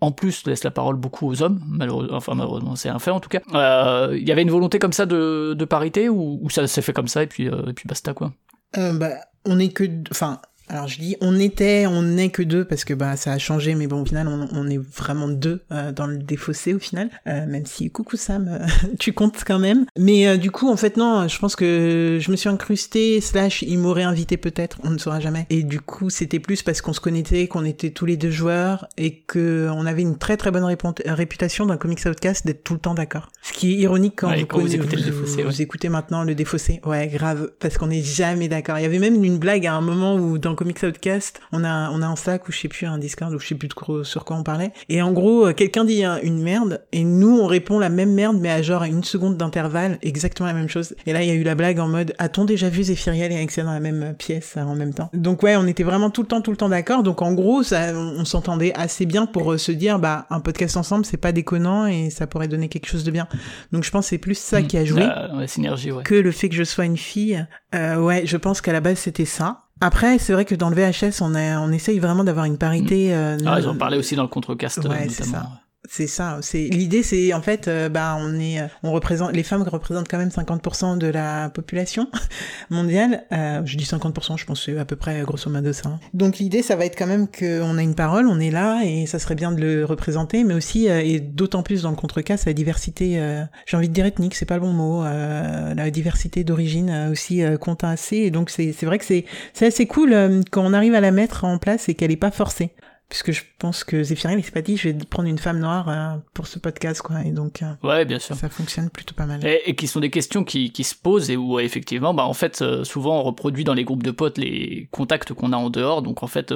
en 0.00 0.12
plus 0.12 0.46
laisse 0.46 0.64
la 0.64 0.70
parole 0.70 0.96
beaucoup 0.96 1.28
aux 1.28 1.42
hommes, 1.42 1.60
malheureusement, 1.66 2.16
enfin 2.16 2.34
malheureusement 2.34 2.76
c'est 2.76 2.88
un 2.88 2.98
fait 2.98 3.10
en 3.10 3.20
tout 3.20 3.28
cas. 3.28 3.40
Euh, 3.54 4.16
Il 4.18 4.26
y 4.26 4.32
avait 4.32 4.42
une 4.42 4.50
volonté 4.50 4.78
comme 4.78 4.92
ça 4.92 5.06
de, 5.06 5.64
parité 5.68 6.08
ou, 6.08 6.38
ou 6.42 6.50
ça 6.50 6.66
s'est 6.66 6.82
fait 6.82 6.92
comme 6.92 7.08
ça 7.08 7.22
et 7.22 7.26
puis 7.26 7.48
euh, 7.48 7.66
et 7.68 7.72
puis 7.72 7.86
basta 7.88 8.12
quoi. 8.14 8.32
Euh, 8.76 8.92
bah, 8.92 9.10
on 9.44 9.58
est 9.58 9.68
que, 9.68 9.84
enfin, 10.10 10.40
alors 10.68 10.88
je 10.88 10.98
dis 10.98 11.16
on 11.20 11.38
était, 11.38 11.86
on 11.86 12.02
n'est 12.02 12.30
que 12.30 12.42
deux 12.42 12.64
parce 12.64 12.84
que 12.84 12.94
bah 12.94 13.16
ça 13.16 13.32
a 13.32 13.38
changé, 13.38 13.74
mais 13.74 13.86
bon 13.86 14.02
au 14.02 14.04
final 14.04 14.28
on, 14.28 14.48
on 14.52 14.68
est 14.70 14.78
vraiment 14.78 15.28
deux 15.28 15.62
euh, 15.72 15.92
dans 15.92 16.06
le 16.06 16.18
défaussé 16.18 16.72
au 16.74 16.78
final, 16.78 17.10
euh, 17.26 17.46
même 17.46 17.66
si 17.66 17.90
coucou 17.90 18.16
Sam, 18.16 18.48
euh, 18.48 18.66
tu 18.98 19.12
comptes 19.12 19.42
quand 19.46 19.58
même. 19.58 19.86
Mais 19.98 20.26
euh, 20.26 20.36
du 20.36 20.50
coup 20.50 20.68
en 20.70 20.76
fait 20.76 20.96
non, 20.96 21.28
je 21.28 21.38
pense 21.38 21.54
que 21.56 22.18
je 22.20 22.30
me 22.30 22.36
suis 22.36 22.48
incrusté 22.48 23.20
slash 23.20 23.62
il 23.62 23.78
m'aurait 23.78 24.02
invité 24.04 24.36
peut-être, 24.36 24.78
on 24.84 24.90
ne 24.90 24.98
saura 24.98 25.20
jamais. 25.20 25.46
Et 25.50 25.62
du 25.62 25.80
coup 25.80 26.10
c'était 26.10 26.38
plus 26.40 26.62
parce 26.62 26.80
qu'on 26.80 26.92
se 26.92 27.00
connaissait, 27.00 27.46
qu'on 27.46 27.64
était 27.64 27.90
tous 27.90 28.06
les 28.06 28.16
deux 28.16 28.30
joueurs 28.30 28.88
et 28.96 29.20
que 29.20 29.68
on 29.74 29.86
avait 29.86 30.02
une 30.02 30.16
très 30.18 30.36
très 30.36 30.50
bonne 30.50 30.64
répont- 30.64 30.94
réputation 31.06 31.66
dans 31.66 31.76
Comics 31.76 32.04
Outcast 32.06 32.46
d'être 32.46 32.64
tout 32.64 32.74
le 32.74 32.80
temps 32.80 32.94
d'accord. 32.94 33.28
Ce 33.42 33.52
qui 33.52 33.72
est 33.72 33.76
ironique 33.76 34.14
quand, 34.16 34.30
Ouais, 34.30 34.40
vous, 34.40 34.46
quand 34.46 34.58
vous 34.58 34.66
conna- 34.68 34.74
écoutez 34.76 34.96
le 34.96 35.02
Défaussé, 35.02 35.42
vous 35.42 35.48
ouais. 35.50 35.62
écoutez 35.62 35.88
maintenant 35.90 36.24
le 36.24 36.34
défaussé. 36.34 36.80
Ouais, 36.86 37.08
grave, 37.08 37.50
parce 37.60 37.76
qu'on 37.76 37.88
n'est 37.88 38.02
jamais 38.02 38.48
d'accord. 38.48 38.78
Il 38.78 38.82
y 38.82 38.86
avait 38.86 38.98
même 38.98 39.22
une 39.22 39.38
blague 39.38 39.66
à 39.66 39.74
un 39.74 39.80
moment 39.82 40.16
où 40.16 40.38
dans 40.38 40.53
Comics 40.54 40.82
Outcast, 40.82 41.40
on 41.52 41.64
a 41.64 41.90
on 41.90 42.02
a 42.02 42.06
un 42.06 42.16
Slack 42.16 42.48
ou 42.48 42.52
je 42.52 42.60
sais 42.60 42.68
plus 42.68 42.86
un 42.86 42.98
Discord 42.98 43.32
ou 43.32 43.38
je 43.38 43.46
sais 43.46 43.54
plus 43.54 43.68
trop 43.68 44.04
sur 44.04 44.24
quoi 44.24 44.36
on 44.36 44.42
parlait. 44.42 44.72
Et 44.88 45.02
en 45.02 45.12
gros, 45.12 45.46
euh, 45.46 45.52
quelqu'un 45.52 45.84
dit 45.84 46.04
euh, 46.04 46.18
une 46.22 46.42
merde 46.42 46.82
et 46.92 47.04
nous 47.04 47.38
on 47.38 47.46
répond 47.46 47.78
la 47.78 47.88
même 47.88 48.12
merde 48.12 48.38
mais 48.40 48.50
à 48.50 48.62
genre 48.62 48.84
une 48.84 49.04
seconde 49.04 49.36
d'intervalle, 49.36 49.98
exactement 50.02 50.46
la 50.46 50.54
même 50.54 50.68
chose. 50.68 50.94
Et 51.06 51.12
là 51.12 51.22
il 51.22 51.28
y 51.28 51.30
a 51.30 51.34
eu 51.34 51.42
la 51.42 51.54
blague 51.54 51.78
en 51.78 51.88
mode 51.88 52.14
a-t-on 52.18 52.44
déjà 52.44 52.68
vu 52.68 52.84
Zéphiriel 52.84 53.32
et 53.32 53.36
Axel 53.36 53.64
dans 53.64 53.72
la 53.72 53.80
même 53.80 54.02
euh, 54.02 54.12
pièce 54.12 54.54
euh, 54.56 54.62
en 54.62 54.74
même 54.74 54.94
temps? 54.94 55.10
Donc 55.12 55.42
ouais, 55.42 55.56
on 55.56 55.66
était 55.66 55.84
vraiment 55.84 56.10
tout 56.10 56.22
le 56.22 56.28
temps 56.28 56.40
tout 56.40 56.50
le 56.50 56.56
temps 56.56 56.68
d'accord. 56.68 57.02
Donc 57.02 57.22
en 57.22 57.32
gros, 57.32 57.62
ça 57.62 57.92
on, 57.94 58.24
s'entendait 58.24 58.72
assez 58.74 59.06
bien 59.06 59.26
pour 59.26 59.58
se 59.58 59.72
dire 59.72 59.98
bah 59.98 60.26
un 60.30 60.40
podcast 60.40 60.76
ensemble 60.76 61.04
c'est 61.04 61.16
pas 61.16 61.32
déconnant 61.32 61.86
et 61.86 62.10
ça 62.10 62.26
pourrait 62.26 62.48
donner 62.48 62.68
quelque 62.68 62.86
chose 62.86 63.04
de 63.04 63.10
bien. 63.10 63.28
Donc 63.72 63.84
je 63.84 63.90
pense 63.90 64.06
que 64.06 64.10
c'est 64.10 64.18
plus 64.18 64.38
ça 64.38 64.62
qui 64.62 64.76
a 64.76 64.84
joué 64.84 65.00
La, 65.00 65.30
la 65.32 65.46
synergie, 65.46 65.92
ouais. 65.92 66.02
que 66.02 66.14
le 66.14 66.30
fait 66.30 66.48
que 66.48 66.54
je 66.54 66.64
sois 66.64 66.84
une 66.84 66.96
fille. 66.96 67.44
Euh, 67.74 67.96
ouais, 67.96 68.26
je 68.26 68.36
pense 68.36 68.60
qu'à 68.60 68.72
la 68.72 68.80
base 68.80 68.98
c'était 68.98 69.24
ça. 69.24 69.63
Après, 69.84 70.18
c'est 70.18 70.32
vrai 70.32 70.44
que 70.46 70.54
dans 70.54 70.70
le 70.70 70.76
VHS, 70.76 71.20
on, 71.20 71.34
a, 71.34 71.58
on 71.60 71.70
essaye 71.70 71.98
vraiment 71.98 72.24
d'avoir 72.24 72.46
une 72.46 72.56
parité. 72.56 73.14
euh, 73.14 73.36
Ah, 73.44 73.56
non- 73.56 73.58
ils 73.58 73.68
en 73.68 73.76
parlaient 73.76 73.98
aussi 73.98 74.16
dans 74.16 74.22
le 74.22 74.28
contrecast, 74.28 74.78
euh, 74.78 74.88
Ouais, 74.88 75.08
c'est 75.10 75.26
notamment. 75.26 75.44
ça. 75.44 75.60
C'est 75.86 76.06
ça. 76.06 76.38
C'est 76.40 76.62
l'idée, 76.64 77.02
c'est 77.02 77.34
en 77.34 77.42
fait, 77.42 77.68
euh, 77.68 77.90
bah, 77.90 78.16
on 78.18 78.38
est, 78.40 78.58
euh, 78.58 78.66
on 78.82 78.90
représente, 78.92 79.32
les 79.32 79.42
femmes 79.42 79.62
représentent 79.62 80.08
quand 80.08 80.16
même 80.16 80.30
50% 80.30 80.96
de 80.96 81.06
la 81.06 81.50
population 81.50 82.08
mondiale. 82.70 83.24
Euh, 83.32 83.60
je 83.66 83.76
dis 83.76 83.84
50%, 83.84 84.38
je 84.38 84.46
pense 84.46 84.64
c'est 84.64 84.78
à 84.78 84.86
peu 84.86 84.96
près 84.96 85.20
grosso 85.22 85.50
modo 85.50 85.74
ça. 85.74 85.90
hein. 85.90 86.00
Donc 86.14 86.38
l'idée, 86.38 86.62
ça 86.62 86.74
va 86.74 86.86
être 86.86 86.96
quand 86.96 87.06
même 87.06 87.28
qu'on 87.28 87.76
a 87.76 87.82
une 87.82 87.94
parole, 87.94 88.28
on 88.28 88.40
est 88.40 88.50
là 88.50 88.80
et 88.84 89.04
ça 89.06 89.18
serait 89.18 89.34
bien 89.34 89.52
de 89.52 89.60
le 89.60 89.84
représenter, 89.84 90.42
mais 90.42 90.54
aussi 90.54 90.88
euh, 90.88 91.02
et 91.04 91.20
d'autant 91.20 91.62
plus 91.62 91.82
dans 91.82 91.90
le 91.90 91.96
contrecasse, 91.96 92.46
la 92.46 92.54
diversité. 92.54 93.20
J'ai 93.66 93.76
envie 93.76 93.88
de 93.88 93.94
dire 93.94 94.06
ethnique, 94.06 94.34
c'est 94.34 94.46
pas 94.46 94.54
le 94.54 94.60
bon 94.62 94.72
mot. 94.72 95.04
la 95.04 95.90
diversité 95.90 96.44
d'origine 96.44 97.08
aussi 97.10 97.42
compte 97.60 97.84
assez. 97.84 98.16
Et 98.16 98.30
donc 98.30 98.50
c'est 98.50 98.72
c'est 98.72 98.86
vrai 98.86 98.98
que 98.98 99.04
c'est 99.04 99.24
c'est 99.52 99.66
assez 99.66 99.86
cool 99.86 100.42
quand 100.50 100.64
on 100.64 100.72
arrive 100.72 100.94
à 100.94 101.00
la 101.00 101.10
mettre 101.10 101.44
en 101.44 101.58
place 101.58 101.88
et 101.88 101.94
qu'elle 101.94 102.10
est 102.10 102.16
pas 102.16 102.30
forcée 102.30 102.70
puisque 103.08 103.32
je 103.32 103.42
pense 103.58 103.84
que 103.84 104.02
Zéphirine 104.02 104.38
il 104.38 104.44
s'est 104.44 104.50
pas 104.50 104.62
dit 104.62 104.76
je 104.76 104.88
vais 104.88 104.94
prendre 105.08 105.28
une 105.28 105.38
femme 105.38 105.58
noire 105.60 105.88
euh, 105.88 106.16
pour 106.32 106.46
ce 106.46 106.58
podcast 106.58 107.00
quoi 107.02 107.22
et 107.24 107.30
donc 107.30 107.62
euh, 107.62 107.72
Ouais, 107.82 108.04
bien 108.04 108.18
sûr. 108.18 108.34
ça 108.34 108.48
fonctionne 108.48 108.90
plutôt 108.90 109.14
pas 109.14 109.26
mal. 109.26 109.44
Et, 109.46 109.62
et 109.66 109.74
qui 109.76 109.86
sont 109.86 110.00
des 110.00 110.10
questions 110.10 110.42
qui, 110.44 110.72
qui 110.72 110.84
se 110.84 110.94
posent 110.94 111.30
et 111.30 111.36
où 111.36 111.58
euh, 111.58 111.62
effectivement, 111.62 112.14
bah 112.14 112.24
en 112.24 112.34
fait, 112.34 112.62
euh, 112.62 112.82
souvent 112.84 113.20
on 113.20 113.22
reproduit 113.22 113.64
dans 113.64 113.74
les 113.74 113.84
groupes 113.84 114.02
de 114.02 114.10
potes 114.10 114.38
les 114.38 114.88
contacts 114.90 115.32
qu'on 115.32 115.52
a 115.52 115.56
en 115.56 115.70
dehors. 115.70 116.02
Donc 116.02 116.22
en 116.22 116.26
fait, 116.26 116.52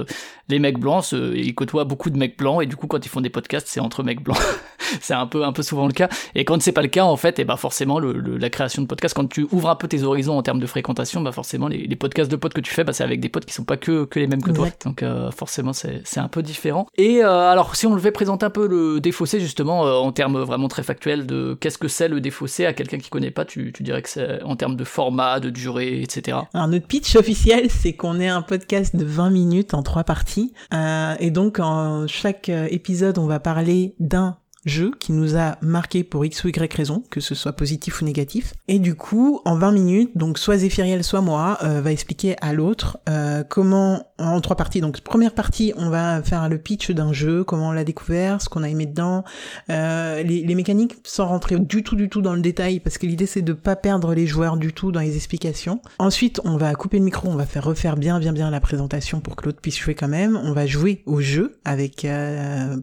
les 0.49 0.59
mecs 0.59 0.79
blancs, 0.79 1.13
ils 1.13 1.55
côtoient 1.55 1.85
beaucoup 1.85 2.11
de 2.11 2.17
mecs 2.19 2.37
blancs 2.39 2.63
et 2.63 2.67
du 2.67 2.77
coup 2.77 2.87
quand 2.87 3.05
ils 3.05 3.09
font 3.09 3.21
des 3.21 3.31
podcasts, 3.31 3.69
c'est 3.69 3.81
entre 3.81 4.03
mecs 4.03 4.23
blancs. 4.23 4.39
c'est 5.01 5.15
un 5.15 5.27
peu 5.27 5.45
un 5.45 5.53
peu 5.53 5.63
souvent 5.63 5.87
le 5.87 5.93
cas. 5.93 6.09
Et 6.35 6.45
quand 6.45 6.61
c'est 6.63 6.73
pas 6.73 6.83
le 6.83 6.89
cas, 6.89 7.05
en 7.05 7.17
fait, 7.17 7.39
et 7.39 7.45
bah 7.45 7.57
forcément 7.57 7.99
le, 8.01 8.13
le- 8.13 8.39
la 8.39 8.51
création 8.51 8.83
de 8.83 8.87
podcasts, 8.87 9.15
quand 9.15 9.27
tu 9.29 9.47
ouvres 9.53 9.69
un 9.71 9.77
peu 9.77 9.87
tes 9.89 10.03
horizons 10.03 10.37
en 10.39 10.43
termes 10.43 10.61
de 10.61 10.67
fréquentation, 10.67 11.21
bah 11.21 11.33
forcément 11.33 11.69
les, 11.69 11.87
les 11.87 11.97
podcasts 11.97 12.31
de 12.31 12.37
potes 12.37 12.55
que 12.55 12.61
tu 12.61 12.73
fais, 12.73 12.85
bah 12.85 12.93
c'est 12.93 13.05
avec 13.05 13.21
des 13.21 13.29
potes 13.29 13.45
qui 13.45 13.53
sont 13.55 13.65
pas 13.65 13.77
que 13.77 14.05
que 14.07 14.19
les 14.19 14.27
mêmes 14.27 14.43
que 14.43 14.51
toi. 14.51 14.69
Donc 14.85 15.05
forcément 15.35 15.73
c'est 15.73 16.01
c'est 16.05 16.21
un 16.21 16.29
peu 16.29 16.38
différent. 16.43 16.87
Et 16.97 17.23
euh, 17.23 17.51
alors 17.51 17.77
si 17.77 17.87
on 17.87 17.95
devait 17.95 18.11
présenter 18.11 18.47
un 18.47 18.51
peu 18.51 18.67
le 18.67 19.01
défaussé 19.01 19.41
justement 19.41 19.87
euh, 19.87 19.93
en 19.93 20.13
termes 20.13 20.41
vraiment 20.43 20.69
très 20.69 20.83
factuels 20.83 21.27
de 21.27 21.57
qu'est-ce 21.61 21.79
que 21.79 21.89
c'est 21.89 22.09
le 22.09 22.21
défaussé 22.21 22.67
à 22.67 22.73
quelqu'un 22.73 22.99
qui 22.99 23.11
connaît 23.11 23.31
pas, 23.31 23.45
tu, 23.45 23.73
tu 23.73 23.83
dirais 23.83 24.03
que 24.03 24.09
c'est 24.09 24.43
en 24.43 24.57
termes 24.57 24.77
de 24.77 24.85
format, 24.85 25.41
de 25.41 25.51
durée, 25.51 26.03
etc. 26.03 26.39
Alors 26.55 26.69
notre 26.69 26.87
pitch 26.87 27.17
officiel, 27.17 27.71
c'est 27.71 27.93
qu'on 27.93 28.21
est 28.21 28.29
un 28.29 28.43
podcast 28.43 28.97
de 28.97 29.05
20 29.05 29.31
minutes 29.31 29.75
en 29.75 29.83
trois 29.83 30.05
parties. 30.05 30.53
Euh, 30.73 31.15
et 31.21 31.31
donc 31.31 31.59
en 31.61 32.07
chaque 32.07 32.49
épisode, 32.49 33.19
on 33.19 33.27
va 33.27 33.41
parler 33.41 33.95
d'un 33.99 34.39
jeu 34.69 34.93
qui 34.99 35.13
nous 35.13 35.37
a 35.37 35.57
marqué 35.63 36.05
pour 36.05 36.25
X 36.25 36.45
ou 36.45 36.49
Y 36.49 36.73
raison, 36.73 37.03
que 37.11 37.21
ce 37.21 37.35
soit 37.35 37.53
positif 37.53 38.01
ou 38.01 38.05
négatif. 38.05 38.55
Et 38.69 38.79
du 38.79 38.95
coup, 38.95 39.41
en 39.45 39.57
20 39.57 39.73
minutes, 39.73 40.11
donc 40.17 40.39
soit 40.39 40.59
Zéphiriel, 40.59 41.03
soit 41.03 41.21
moi, 41.21 41.59
euh, 41.63 41.81
va 41.81 41.93
expliquer 41.93 42.37
à 42.41 42.53
l'autre 42.53 42.99
euh, 43.09 43.43
comment, 43.43 44.07
en 44.19 44.41
trois 44.41 44.57
parties. 44.57 44.81
Donc 44.81 45.01
première 45.01 45.35
partie, 45.35 45.73
on 45.77 45.91
va 45.91 46.23
faire 46.23 46.49
le 46.49 46.59
pitch 46.59 46.91
d'un 46.91 47.13
jeu, 47.13 47.45
comment 47.45 47.69
on 47.69 47.73
l'a 47.73 47.85
découvert, 47.85 48.41
ce 48.43 48.49
qu'on 48.49 48.63
a 48.63 48.69
aimé 48.69 48.87
dedans, 48.87 49.25
euh, 49.71 50.23
les, 50.23 50.45
les 50.45 50.55
mécaniques 50.55 50.97
sans 51.05 51.27
rentrer 51.27 51.59
du 51.59 51.83
tout 51.83 51.97
du 51.97 52.09
tout 52.09 52.23
dans 52.23 52.35
le 52.35 52.41
détail, 52.41 52.81
parce 52.81 52.99
que 52.99 53.07
l'idée 53.07 53.27
c'est 53.27 53.43
de 53.43 53.53
pas 53.53 53.77
perdre 53.77 54.15
les 54.15 54.27
joueurs 54.27 54.57
du 54.57 54.73
tout 54.73 54.93
dans 54.93 55.01
les 55.01 55.17
explications. 55.17 55.81
Ensuite, 55.99 56.41
on 56.45 56.57
va 56.57 56.75
couper 56.75 56.99
le 56.99 57.05
micro, 57.05 57.29
on 57.29 57.37
va 57.37 57.47
faire 57.47 57.65
refaire 57.65 57.97
bien 57.97 58.19
bien 58.19 58.33
bien 58.33 58.51
la 58.51 58.61
présentation 58.61 59.21
pour 59.21 59.37
que 59.37 59.47
l'autre 59.47 59.61
puisse 59.61 59.79
jouer 59.79 59.95
quand 59.95 60.09
même. 60.09 60.39
On 60.43 60.53
va 60.53 60.67
jouer 60.67 61.03
au 61.07 61.21
jeu 61.21 61.59
avec 61.65 62.07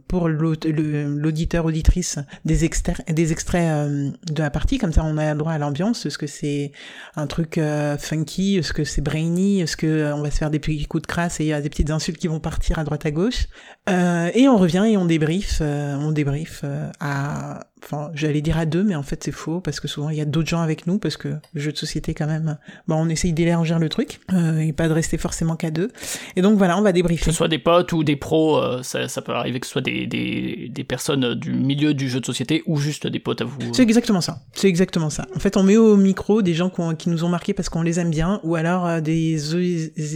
pour 0.07 0.27
l'auditeur 0.27 1.65
des 2.45 2.63
extraits 2.63 3.05
euh, 3.55 4.11
de 4.31 4.41
la 4.41 4.49
partie, 4.49 4.77
comme 4.77 4.93
ça 4.93 5.03
on 5.03 5.17
a 5.17 5.33
droit 5.35 5.53
à 5.53 5.57
l'ambiance. 5.57 6.05
Est-ce 6.05 6.17
que 6.17 6.27
c'est 6.27 6.71
un 7.15 7.27
truc 7.27 7.57
euh, 7.57 7.97
funky? 7.97 8.57
Est-ce 8.57 8.73
que 8.73 8.83
c'est 8.83 9.01
brainy? 9.01 9.61
Est-ce 9.61 9.77
que 9.77 9.87
euh, 9.87 10.15
on 10.15 10.21
va 10.21 10.31
se 10.31 10.37
faire 10.37 10.49
des 10.49 10.59
petits 10.59 10.85
coups 10.85 11.03
de 11.03 11.07
crasse 11.07 11.39
et 11.39 11.45
il 11.45 11.47
y 11.47 11.53
a 11.53 11.61
des 11.61 11.69
petites 11.69 11.91
insultes 11.91 12.17
qui 12.17 12.27
vont 12.27 12.39
partir 12.39 12.79
à 12.79 12.83
droite 12.83 13.05
à 13.05 13.11
gauche? 13.11 13.47
Et 13.87 14.47
on 14.47 14.57
revient 14.57 14.85
et 14.87 14.97
on 14.97 15.05
débrief, 15.05 15.61
on 15.61 16.11
débrief 16.11 16.63
à, 16.99 17.67
enfin 17.83 18.09
j'allais 18.15 18.41
dire 18.41 18.57
à 18.57 18.65
deux, 18.65 18.83
mais 18.83 18.95
en 18.95 19.03
fait 19.03 19.23
c'est 19.23 19.31
faux 19.31 19.59
parce 19.59 19.79
que 19.79 19.87
souvent 19.87 20.09
il 20.09 20.17
y 20.17 20.21
a 20.21 20.25
d'autres 20.25 20.47
gens 20.49 20.61
avec 20.61 20.87
nous 20.87 20.97
parce 20.97 21.17
que 21.17 21.27
le 21.53 21.61
jeu 21.61 21.71
de 21.71 21.77
société 21.77 22.13
quand 22.13 22.25
même, 22.25 22.57
bah 22.87 22.95
on 22.97 23.07
essaye 23.09 23.33
d'élargir 23.33 23.77
le 23.79 23.89
truc 23.89 24.19
euh, 24.33 24.59
et 24.59 24.73
pas 24.73 24.87
de 24.87 24.93
rester 24.93 25.17
forcément 25.17 25.55
qu'à 25.55 25.69
deux. 25.71 25.91
Et 26.35 26.41
donc 26.41 26.57
voilà, 26.57 26.77
on 26.77 26.81
va 26.81 26.91
Que 26.91 26.95
débriefer. 26.95 27.25
ce 27.25 27.31
soit 27.31 27.47
des 27.47 27.59
potes 27.59 27.91
ou 27.93 28.03
des 28.03 28.15
pros, 28.15 28.57
euh, 28.57 28.81
ça, 28.81 29.07
ça 29.07 29.21
peut 29.21 29.33
arriver 29.33 29.59
que 29.59 29.65
ce 29.67 29.73
soit 29.73 29.81
des, 29.81 30.07
des, 30.07 30.69
des 30.71 30.83
personnes 30.83 31.35
du 31.35 31.53
milieu 31.53 31.93
du 31.93 32.09
jeu 32.09 32.19
de 32.19 32.25
société 32.25 32.63
ou 32.65 32.77
juste 32.77 33.05
des 33.07 33.19
potes 33.19 33.41
à 33.41 33.45
vous. 33.45 33.57
C'est 33.73 33.83
exactement 33.83 34.21
ça. 34.21 34.39
C'est 34.53 34.67
exactement 34.67 35.09
ça. 35.09 35.27
En 35.35 35.39
fait, 35.39 35.55
on 35.57 35.63
met 35.63 35.77
au 35.77 35.95
micro 35.97 36.41
des 36.41 36.53
gens 36.53 36.71
qui 36.97 37.09
nous 37.09 37.23
ont 37.23 37.29
marqués 37.29 37.53
parce 37.53 37.69
qu'on 37.69 37.81
les 37.83 37.99
aime 37.99 38.09
bien, 38.09 38.39
ou 38.43 38.55
alors 38.55 38.85
euh, 38.87 39.01
des, 39.01 39.35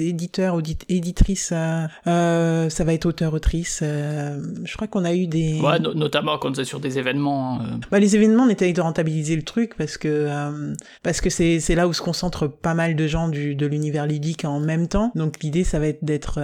éditeurs, 0.02 0.56
audit- 0.56 0.86
éditrices. 0.90 1.52
euh, 1.54 1.86
euh, 2.08 2.70
ça 2.70 2.84
va 2.84 2.94
être 2.94 3.06
auteur, 3.06 3.34
autrice. 3.34 3.82
euh, 3.84 4.42
je 4.64 4.76
crois 4.76 4.88
qu'on 4.88 5.06
a 5.06 5.14
eu 5.14 5.28
des. 5.28 5.60
Ouais, 5.62 5.80
no- 5.80 5.94
notamment 5.94 6.38
quand 6.38 6.56
c'est 6.56 6.64
sur 6.66 6.80
des 6.80 6.98
événements 6.98 7.59
Bah, 7.92 8.00
les 8.00 8.16
événements, 8.16 8.44
on 8.44 8.50
essaye 8.50 8.74
de 8.74 8.82
rentabiliser 8.82 9.36
le 9.36 9.44
truc 9.44 9.76
parce 9.78 9.98
que 9.98 10.28
parce 11.04 11.22
que 11.22 11.30
c'est 11.30 11.60
c'est 11.60 11.76
là 11.76 11.88
où 11.88 11.94
se 11.94 12.02
concentrent 12.02 12.48
pas 12.48 12.74
mal 12.74 12.96
de 12.96 13.08
gens 13.08 13.28
du 13.28 13.56
de 13.56 13.66
l'univers 13.66 14.08
ludique 14.08 14.46
en 14.46 14.60
même 14.60 14.88
temps. 14.88 15.12
Donc 15.16 15.42
l'idée, 15.42 15.64
ça 15.64 15.80
va 15.80 15.88
être 15.88 16.04
d'être 16.04 16.40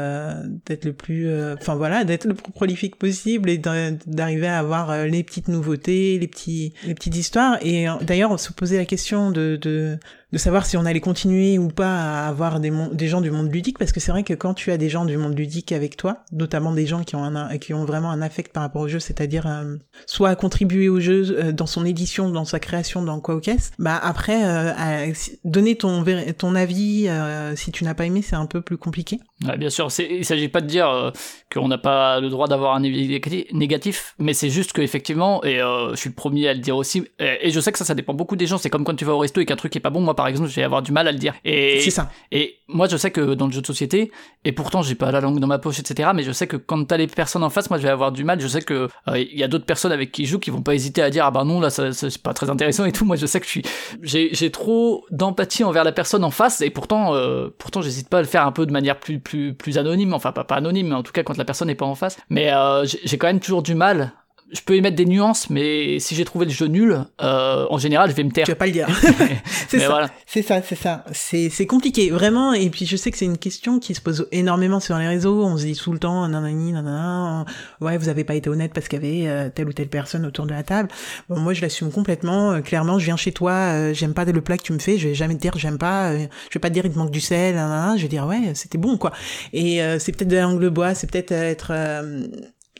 d'être 0.66 0.86
le 0.86 0.94
plus, 0.94 1.30
enfin 1.54 1.76
voilà, 1.76 2.04
d'être 2.04 2.26
le 2.26 2.34
plus 2.34 2.52
prolifique 2.52 2.98
possible 2.98 3.50
et 3.50 3.58
d'arriver 3.58 4.48
à 4.48 4.60
avoir 4.60 5.06
les 5.06 5.24
petites 5.24 5.48
nouveautés, 5.48 6.18
les 6.20 6.28
petits 6.28 6.74
les 6.86 6.94
petites 6.94 7.16
histoires. 7.16 7.58
Et 7.62 7.88
d'ailleurs, 8.02 8.32
on 8.32 8.38
se 8.38 8.52
posait 8.52 8.78
la 8.78 8.86
question 8.86 9.32
de, 9.32 9.58
de 9.62 9.98
de 10.32 10.38
savoir 10.38 10.66
si 10.66 10.78
on 10.78 10.86
allait 10.86 11.00
continuer 11.00 11.58
ou 11.58 11.68
pas 11.70 12.24
à 12.24 12.28
avoir 12.28 12.60
des, 12.60 13.08
gens 13.08 13.22
du 13.22 13.32
monde 13.32 13.52
ludique, 13.52 13.78
parce 13.78 13.92
que 13.92 14.00
c'est 14.00 14.12
vrai 14.12 14.24
que 14.24 14.34
quand 14.34 14.54
tu 14.54 14.72
as 14.72 14.78
des 14.78 14.90
gens 14.90 15.06
du 15.06 15.18
monde 15.18 15.38
ludique 15.38 15.72
avec 15.72 15.98
toi, 15.98 16.24
notamment 16.32 16.72
des 16.72 16.86
gens 16.86 17.04
qui 17.04 17.16
ont, 17.16 17.24
un, 17.24 17.58
qui 17.58 17.74
ont 17.74 17.86
vraiment 17.86 18.10
un 18.12 18.22
affect 18.22 18.52
par 18.52 18.64
rapport 18.64 18.82
au 18.82 18.88
jeu, 18.88 19.00
c'est-à-dire 19.00 19.46
euh, 19.48 19.76
soit 20.06 20.30
à 20.30 20.36
contribuer 20.36 20.90
au 20.90 21.00
jeu 21.00 21.38
euh, 21.38 21.52
dans 21.52 21.68
son 21.68 21.86
édition, 21.86 22.30
dans 22.30 22.46
sa 22.46 22.60
création, 22.60 23.02
dans 23.02 23.20
quoi 23.20 23.36
ou 23.36 23.40
qu'est-ce, 23.40 23.72
bah 23.78 24.00
après, 24.02 24.44
euh, 24.44 25.14
donner 25.44 25.76
ton, 25.76 26.04
ton 26.38 26.56
avis, 26.56 27.08
si 27.56 27.72
tu 27.72 27.84
n'as 27.84 27.94
pas 27.94 28.06
aimé, 28.06 28.22
c'est 28.22 28.36
un 28.36 28.46
peu 28.46 28.62
plus 28.62 28.78
compliqué. 28.78 29.20
Bien 29.58 29.70
sûr, 29.70 29.90
il 30.00 30.26
s'agit 30.26 30.48
pas 30.48 30.62
de 30.62 30.68
dire 30.68 31.14
qu'on 31.54 31.68
n'a 31.68 31.78
pas 31.78 32.20
le 32.20 32.30
droit 32.30 32.48
d'avoir 32.48 32.76
un 32.76 32.84
avis 32.84 33.22
négatif, 33.54 34.16
mais 34.18 34.34
c'est 34.34 34.50
juste 34.50 34.74
qu'effectivement, 34.74 35.44
et 35.44 35.58
je 35.58 35.96
suis 35.96 36.10
le 36.10 36.16
premier 36.16 36.48
à 36.48 36.54
le 36.54 36.60
dire 36.60 36.76
aussi, 36.76 37.06
et, 37.20 37.52
je 37.52 37.60
sais 37.60 37.72
que 37.72 37.78
ça, 37.78 37.86
ça 37.86 37.96
dépend 37.96 38.14
beaucoup 38.14 38.36
des 38.36 38.48
gens, 38.48 38.58
c'est 38.58 38.70
comme 38.70 38.84
quand 38.84 38.96
tu 38.96 39.06
vas 39.06 39.14
au 39.14 39.20
resto 39.20 39.40
et 39.42 39.46
qu'un 39.46 39.56
truc 39.56 39.76
est 39.76 39.82
pas 39.82 39.90
bon, 39.90 40.02
par 40.16 40.28
exemple, 40.28 40.50
je 40.50 40.56
vais 40.56 40.64
avoir 40.64 40.82
du 40.82 40.92
mal 40.92 41.08
à 41.08 41.12
le 41.12 41.18
dire. 41.18 41.34
Et 41.44 41.80
c'est 41.82 41.92
ça. 41.92 42.10
Et 42.32 42.58
moi, 42.68 42.88
je 42.88 42.98
sais 42.98 43.12
que 43.12 43.34
dans 43.34 43.46
le 43.48 43.52
jeu 43.52 43.62
de 43.62 43.68
société, 43.68 44.12
et 44.44 44.52
pourtant 44.52 44.82
j'ai 44.82 44.96
pas 44.96 45.12
la 45.12 45.22
langue 45.22 45.40
dans 45.40 45.48
ma 45.48 45.60
poche, 45.60 45.80
etc. 45.80 46.10
Mais 46.16 46.24
je 46.24 46.32
sais 46.32 46.48
que 46.48 46.58
quand 46.58 46.84
t'as 46.86 46.98
les 46.98 47.08
personnes 47.08 47.44
en 47.44 47.50
face, 47.50 47.70
moi, 47.70 47.78
je 47.78 47.84
vais 47.84 47.90
avoir 47.90 48.12
du 48.12 48.24
mal. 48.24 48.40
Je 48.40 48.48
sais 48.48 48.62
que 48.62 48.90
euh, 49.08 49.20
il 49.20 49.38
y 49.38 49.44
a 49.44 49.48
d'autres 49.48 49.66
personnes 49.66 49.92
avec 49.92 50.12
qui 50.12 50.26
je 50.26 50.32
joue 50.32 50.40
qui 50.40 50.50
vont 50.50 50.62
pas 50.62 50.74
hésiter 50.74 51.02
à 51.02 51.10
dire 51.10 51.26
ah 51.26 51.32
bah 51.32 51.44
non 51.44 51.60
là, 51.60 51.70
ça, 51.70 51.94
c'est 51.94 52.18
pas 52.22 52.34
très 52.34 52.50
intéressant 52.50 52.86
et 52.86 52.92
tout. 52.92 53.06
Moi, 53.06 53.16
je 53.16 53.26
sais 53.26 53.40
que 53.40 53.46
je 53.46 53.52
suis, 53.52 53.64
j'ai, 54.02 54.30
j'ai 54.34 54.52
trop 54.52 55.06
d'empathie 55.12 55.64
envers 55.64 55.84
la 55.84 55.92
personne 55.92 56.24
en 56.24 56.32
face, 56.32 56.62
et 56.62 56.70
pourtant, 56.70 57.16
euh, 57.16 57.50
pourtant, 57.58 57.82
j'hésite 57.82 58.10
pas 58.10 58.20
à 58.20 58.22
le 58.22 58.28
faire 58.28 58.46
un 58.46 58.52
peu 58.52 58.66
de 58.66 58.72
manière 58.72 59.00
plus, 59.00 59.20
plus, 59.20 59.54
plus 59.54 59.78
anonyme. 59.78 60.14
Enfin, 60.14 60.32
pas, 60.32 60.44
pas 60.44 60.56
anonyme, 60.56 60.88
mais 60.88 60.96
en 60.96 61.04
tout 61.04 61.12
cas 61.12 61.24
quand 61.24 61.38
la 61.38 61.46
personne 61.46 61.68
n'est 61.68 61.76
pas 61.76 61.86
en 61.86 61.96
face. 61.96 62.18
Mais 62.30 62.52
euh, 62.52 62.86
j'ai 62.86 63.18
quand 63.18 63.28
même 63.28 63.40
toujours 63.40 63.62
du 63.62 63.76
mal 63.76 64.14
je 64.52 64.62
peux 64.62 64.78
y 64.78 64.82
mettre 64.82 64.96
des 64.96 65.06
nuances, 65.06 65.50
mais 65.50 66.00
si 66.00 66.14
j'ai 66.14 66.24
trouvé 66.24 66.46
le 66.46 66.52
jeu 66.52 66.68
nul, 66.68 67.04
euh, 67.22 67.66
en 67.70 67.78
général, 67.78 68.12
je 68.12 68.16
vais 68.16 68.24
me 68.24 68.32
taire. 68.32 68.46
Tu 68.46 68.52
vas 68.52 68.56
pas 68.56 68.68
le 68.68 68.72
dire. 68.72 68.88
c'est 69.68 69.80
ça. 69.80 70.10
C'est 70.26 70.42
ça, 70.44 70.62
c'est 70.62 70.76
ça. 70.76 71.04
C'est 71.14 71.50
c'est 71.50 71.66
compliqué, 71.66 72.12
vraiment. 72.12 72.54
Et 72.54 72.70
puis 72.70 72.86
je 72.86 72.96
sais 72.96 73.10
que 73.10 73.18
c'est 73.18 73.26
une 73.26 73.40
question 73.40 73.80
qui 73.80 73.96
se 73.96 74.02
pose 74.02 74.28
énormément 74.32 74.80
sur 74.80 74.98
les 74.98 75.08
réseaux. 75.08 75.44
On 75.44 75.58
se 75.58 75.66
dit 75.66 75.76
tout 75.76 75.92
le 75.92 76.00
temps, 76.00 76.28
nanani, 76.28 76.74
nanana, 76.74 77.46
ouais, 77.82 77.98
vous 77.98 78.08
avez 78.08 78.24
pas 78.24 78.36
été 78.36 78.50
honnête 78.50 78.72
parce 78.74 78.88
qu'il 78.88 79.04
y 79.04 79.06
avait 79.06 79.28
euh, 79.28 79.50
telle 79.50 79.68
ou 79.68 79.74
telle 79.74 79.90
personne 79.90 80.26
autour 80.26 80.46
de 80.46 80.52
la 80.52 80.64
table. 80.64 80.90
Bon, 81.28 81.40
moi, 81.40 81.54
je 81.54 81.62
l'assume 81.62 81.92
complètement. 81.92 82.54
Euh, 82.54 82.62
clairement, 82.62 83.00
je 83.00 83.06
viens 83.06 83.18
chez 83.18 83.32
toi, 83.32 83.52
euh, 83.52 83.94
j'aime 83.94 84.14
pas 84.14 84.26
le 84.26 84.42
plat 84.42 84.58
que 84.58 84.64
tu 84.64 84.74
me 84.74 84.80
fais. 84.80 84.98
Je 84.98 85.08
vais 85.08 85.16
jamais 85.16 85.36
te 85.36 85.42
dire 85.42 85.54
j'aime 85.58 85.78
pas. 85.78 86.16
je 86.16 86.28
vais 86.54 86.60
pas 86.60 86.70
te 86.70 86.74
dire 86.74 86.86
il 86.86 86.92
te 86.92 86.98
manque 86.98 87.12
du 87.12 87.22
sel. 87.22 87.56
Nanana, 87.56 87.98
je 87.98 88.04
vais 88.04 88.10
dire 88.10 88.28
ouais, 88.28 88.54
c'était 88.54 88.78
bon 88.78 88.98
quoi. 88.98 89.12
Et 89.54 89.80
c'est 90.00 90.12
peut-être 90.12 90.30
de 90.30 90.38
l'angle 90.38 90.70
bois, 90.70 90.94
c'est 90.94 91.10
peut-être 91.10 91.32
être 91.32 91.74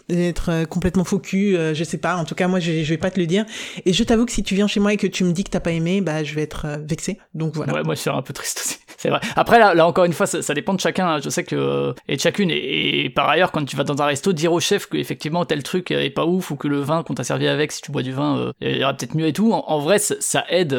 d'être 0.10 0.50
euh, 0.52 0.66
complètement 0.66 1.04
faux 1.04 1.20
cul, 1.20 1.58
euh, 1.58 1.74
je 1.74 1.84
sais 1.84 1.98
pas. 1.98 2.16
En 2.16 2.26
tout 2.26 2.36
cas, 2.36 2.48
moi, 2.48 2.60
je, 2.60 2.84
je 2.84 2.90
vais 2.90 2.98
pas 2.98 3.12
te 3.12 3.20
le 3.20 3.26
dire. 3.26 3.46
Et 3.86 3.94
je 3.94 4.04
t'avoue 4.04 4.26
que 4.26 4.32
si 4.32 4.44
tu 4.44 4.56
viens 4.56 4.68
chez 4.68 4.80
moi 4.80 4.94
et 4.94 4.98
que 4.98 5.08
tu 5.08 5.24
me 5.24 5.32
dis 5.32 5.44
que 5.44 5.50
t'as 5.50 5.60
pas 5.60 5.72
aimé, 5.72 6.02
bah, 6.02 6.24
je 6.24 6.36
vais 6.36 6.42
être 6.42 6.66
euh, 6.66 6.78
vexé. 6.78 7.20
Donc 7.34 7.56
voilà. 7.56 7.74
Ouais, 7.74 7.84
moi, 7.84 7.96
je 7.96 8.02
suis 8.02 8.10
un 8.10 8.22
peu 8.22 8.34
triste 8.34 8.62
aussi. 8.64 8.78
C'est 8.98 9.10
vrai. 9.10 9.20
Après, 9.36 9.60
là, 9.60 9.74
là, 9.74 9.86
encore 9.88 10.06
une 10.06 10.14
fois, 10.14 10.26
ça, 10.26 10.54
dépend 10.54 10.74
de 10.74 10.80
chacun. 10.80 11.08
Hein. 11.08 11.20
Je 11.24 11.30
sais 11.30 11.44
que 11.44 11.94
et 12.08 12.16
de 12.16 12.22
chacune. 12.22 12.50
Et, 12.52 13.12
par 13.14 13.30
ailleurs, 13.30 13.52
quand 13.52 13.64
tu 13.66 13.76
vas 13.76 13.84
dans 13.84 14.02
un 14.02 14.06
resto, 14.06 14.34
dire 14.34 14.54
au 14.54 14.60
chef 14.60 14.88
que 14.88 14.98
effectivement 14.98 15.46
tel 15.46 15.64
truc 15.64 15.92
est 15.92 16.10
pas 16.10 16.26
ouf 16.26 16.52
ou 16.52 16.56
que 16.56 16.68
le 16.68 16.80
vin 16.80 17.04
qu'on 17.04 17.14
t'a 17.14 17.24
servi 17.24 17.48
avec, 17.48 17.72
si 17.72 17.82
tu 17.82 17.92
bois 17.92 18.04
du 18.04 18.14
vin, 18.14 18.52
il 18.62 18.78
y 18.78 18.84
aura 18.84 18.94
peut-être 18.94 19.16
mieux 19.16 19.28
et 19.28 19.34
tout. 19.34 19.52
En, 19.52 19.80
vrai, 19.80 20.00
ça, 20.00 20.46
aide. 20.50 20.74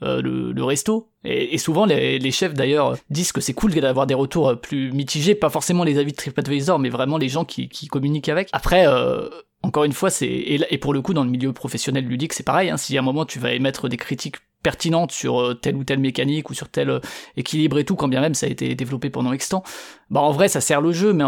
Le, 0.00 0.52
le, 0.52 0.64
resto 0.64 1.10
et, 1.22 1.58
souvent, 1.58 1.84
les, 1.84 2.30
chefs 2.30 2.54
d'ailleurs 2.54 2.96
disent 3.10 3.32
que 3.32 3.42
c'est 3.42 3.52
cool 3.52 3.74
d'avoir 3.74 4.06
des 4.06 4.14
retours 4.14 4.48
euh, 4.48 4.54
plus 4.54 4.90
mitigés, 4.92 5.34
pas 5.34 5.50
forcément 5.50 5.84
les 5.84 5.98
avis 5.98 6.12
de 6.12 6.16
TripAdvisor, 6.16 6.78
mais 6.78 6.88
vraiment 6.88 7.18
les 7.18 7.28
gens 7.28 7.44
qui, 7.44 7.68
communiquent 7.88 8.30
avec. 8.30 8.48
Après, 8.52 8.86
euh, 8.86 9.28
encore 9.62 9.84
une 9.84 9.92
fois, 9.92 10.08
c'est 10.08 10.26
et, 10.26 10.78
pour 10.78 10.94
le 10.94 11.02
coup 11.02 11.12
dans 11.12 11.24
le 11.24 11.30
milieu 11.30 11.52
professionnel 11.52 12.06
ludique, 12.06 12.32
c'est 12.32 12.42
pareil. 12.42 12.70
Hein, 12.70 12.78
si 12.78 12.96
à 12.96 13.00
un 13.00 13.04
moment 13.04 13.26
tu 13.26 13.38
vas 13.38 13.52
émettre 13.52 13.88
des 13.88 13.98
critiques 13.98 14.36
pertinentes 14.62 15.12
sur 15.12 15.40
euh, 15.40 15.54
telle 15.54 15.76
ou 15.76 15.84
telle 15.84 15.98
mécanique 15.98 16.48
ou 16.48 16.54
sur 16.54 16.70
tel 16.70 17.00
équilibre 17.36 17.78
et 17.78 17.84
tout, 17.84 17.96
quand 17.96 18.08
bien 18.08 18.22
même 18.22 18.34
ça 18.34 18.46
a 18.46 18.48
été 18.48 18.74
développé 18.74 19.10
pendant 19.10 19.32
X 19.34 19.50
temps, 19.50 19.62
bah 20.08 20.20
en 20.20 20.32
vrai 20.32 20.48
ça 20.48 20.62
sert 20.62 20.80
le 20.80 20.92
jeu, 20.92 21.12
mais 21.12 21.24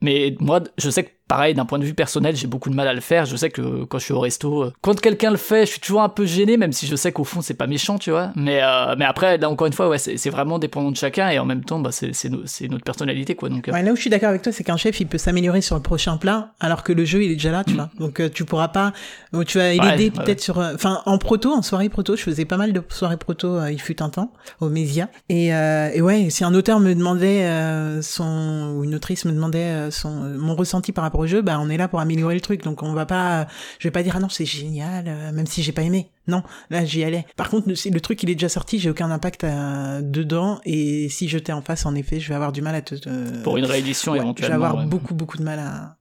mais 0.00 0.36
moi 0.40 0.62
je 0.78 0.88
sais 0.88 1.04
que 1.04 1.10
pareil, 1.28 1.54
d'un 1.54 1.64
point 1.64 1.78
de 1.78 1.84
vue 1.84 1.94
personnel, 1.94 2.36
j'ai 2.36 2.46
beaucoup 2.46 2.70
de 2.70 2.74
mal 2.74 2.86
à 2.86 2.92
le 2.92 3.00
faire. 3.00 3.24
Je 3.24 3.36
sais 3.36 3.50
que 3.50 3.84
quand 3.84 3.98
je 3.98 4.04
suis 4.04 4.12
au 4.12 4.20
resto, 4.20 4.64
euh, 4.64 4.72
quand 4.82 5.00
quelqu'un 5.00 5.30
le 5.30 5.36
fait, 5.36 5.66
je 5.66 5.72
suis 5.72 5.80
toujours 5.80 6.02
un 6.02 6.08
peu 6.08 6.26
gêné, 6.26 6.56
même 6.56 6.72
si 6.72 6.86
je 6.86 6.96
sais 6.96 7.12
qu'au 7.12 7.24
fond, 7.24 7.40
c'est 7.40 7.54
pas 7.54 7.66
méchant, 7.66 7.98
tu 7.98 8.10
vois. 8.10 8.30
Mais, 8.36 8.60
euh, 8.62 8.94
mais 8.98 9.04
après, 9.04 9.38
là, 9.38 9.48
encore 9.48 9.66
une 9.66 9.72
fois, 9.72 9.88
ouais, 9.88 9.98
c'est 9.98 10.30
vraiment 10.30 10.58
dépendant 10.58 10.90
de 10.90 10.96
chacun 10.96 11.30
et 11.30 11.38
en 11.38 11.46
même 11.46 11.64
temps, 11.64 11.80
bah, 11.80 11.90
c'est 11.92 12.68
notre 12.68 12.84
personnalité, 12.84 13.34
quoi. 13.34 13.48
Donc, 13.48 13.68
euh. 13.68 13.72
ouais, 13.72 13.82
là 13.82 13.92
où 13.92 13.96
je 13.96 14.02
suis 14.02 14.10
d'accord 14.10 14.28
avec 14.28 14.42
toi, 14.42 14.52
c'est 14.52 14.64
qu'un 14.64 14.76
chef, 14.76 15.00
il 15.00 15.06
peut 15.06 15.18
s'améliorer 15.18 15.62
sur 15.62 15.76
le 15.76 15.82
prochain 15.82 16.16
plat, 16.18 16.52
alors 16.60 16.82
que 16.82 16.92
le 16.92 17.04
jeu, 17.04 17.22
il 17.24 17.30
est 17.32 17.36
déjà 17.36 17.52
là, 17.52 17.64
tu 17.64 17.74
vois. 17.74 17.90
Donc, 17.98 18.20
tu 18.32 18.44
pourras 18.44 18.68
pas, 18.68 18.92
tu 19.46 19.58
vas 19.58 19.72
l'aider 19.72 20.10
peut-être 20.10 20.40
sur, 20.40 20.58
enfin, 20.58 21.00
en 21.06 21.18
proto, 21.18 21.52
en 21.52 21.62
soirée 21.62 21.88
proto, 21.88 22.16
je 22.16 22.22
faisais 22.22 22.44
pas 22.44 22.56
mal 22.56 22.72
de 22.72 22.82
soirées 22.90 23.16
proto, 23.16 23.64
il 23.66 23.80
fut 23.80 24.02
un 24.02 24.10
temps, 24.10 24.32
au 24.60 24.68
Mésia. 24.68 25.08
Et, 25.28 25.48
et 25.48 26.02
ouais, 26.02 26.28
si 26.30 26.44
un 26.44 26.54
auteur 26.54 26.80
me 26.80 26.94
demandait 26.94 27.48
son, 28.02 28.74
ou 28.76 28.84
une 28.84 28.94
autrice 28.94 29.24
me 29.24 29.32
demandait 29.32 29.90
son, 29.90 30.10
mon 30.38 30.54
ressenti 30.54 30.92
par 30.92 31.02
rapport 31.02 31.13
au 31.18 31.26
jeu, 31.26 31.42
bah, 31.42 31.58
on 31.60 31.68
est 31.68 31.76
là 31.76 31.88
pour 31.88 32.00
améliorer 32.00 32.34
le 32.34 32.40
truc. 32.40 32.62
Donc 32.62 32.82
on 32.82 32.92
va 32.92 33.06
pas, 33.06 33.46
je 33.78 33.88
vais 33.88 33.92
pas 33.92 34.02
dire 34.02 34.14
ah 34.16 34.20
non 34.20 34.28
c'est 34.28 34.44
génial, 34.44 35.04
euh, 35.08 35.32
même 35.32 35.46
si 35.46 35.62
j'ai 35.62 35.72
pas 35.72 35.82
aimé. 35.82 36.10
Non, 36.26 36.42
là 36.70 36.84
j'y 36.84 37.04
allais. 37.04 37.26
Par 37.36 37.50
contre, 37.50 37.68
le, 37.68 37.74
le 37.90 38.00
truc 38.00 38.22
il 38.22 38.30
est 38.30 38.34
déjà 38.34 38.48
sorti, 38.48 38.78
j'ai 38.78 38.90
aucun 38.90 39.10
impact 39.10 39.44
euh, 39.44 40.00
dedans. 40.02 40.60
Et 40.64 41.08
si 41.08 41.28
je 41.28 41.38
t'ai 41.38 41.52
en 41.52 41.62
face, 41.62 41.86
en 41.86 41.94
effet, 41.94 42.20
je 42.20 42.28
vais 42.28 42.34
avoir 42.34 42.52
du 42.52 42.62
mal 42.62 42.74
à 42.74 42.82
te. 42.82 42.94
Pour 43.42 43.56
une 43.56 43.66
réédition 43.66 44.14
éventuellement. 44.14 44.54
Je 44.54 44.60
vais 44.60 44.66
avoir 44.66 44.86
beaucoup 44.86 45.14
beaucoup 45.14 45.38
de 45.38 45.44
mal 45.44 45.58
à 45.58 45.96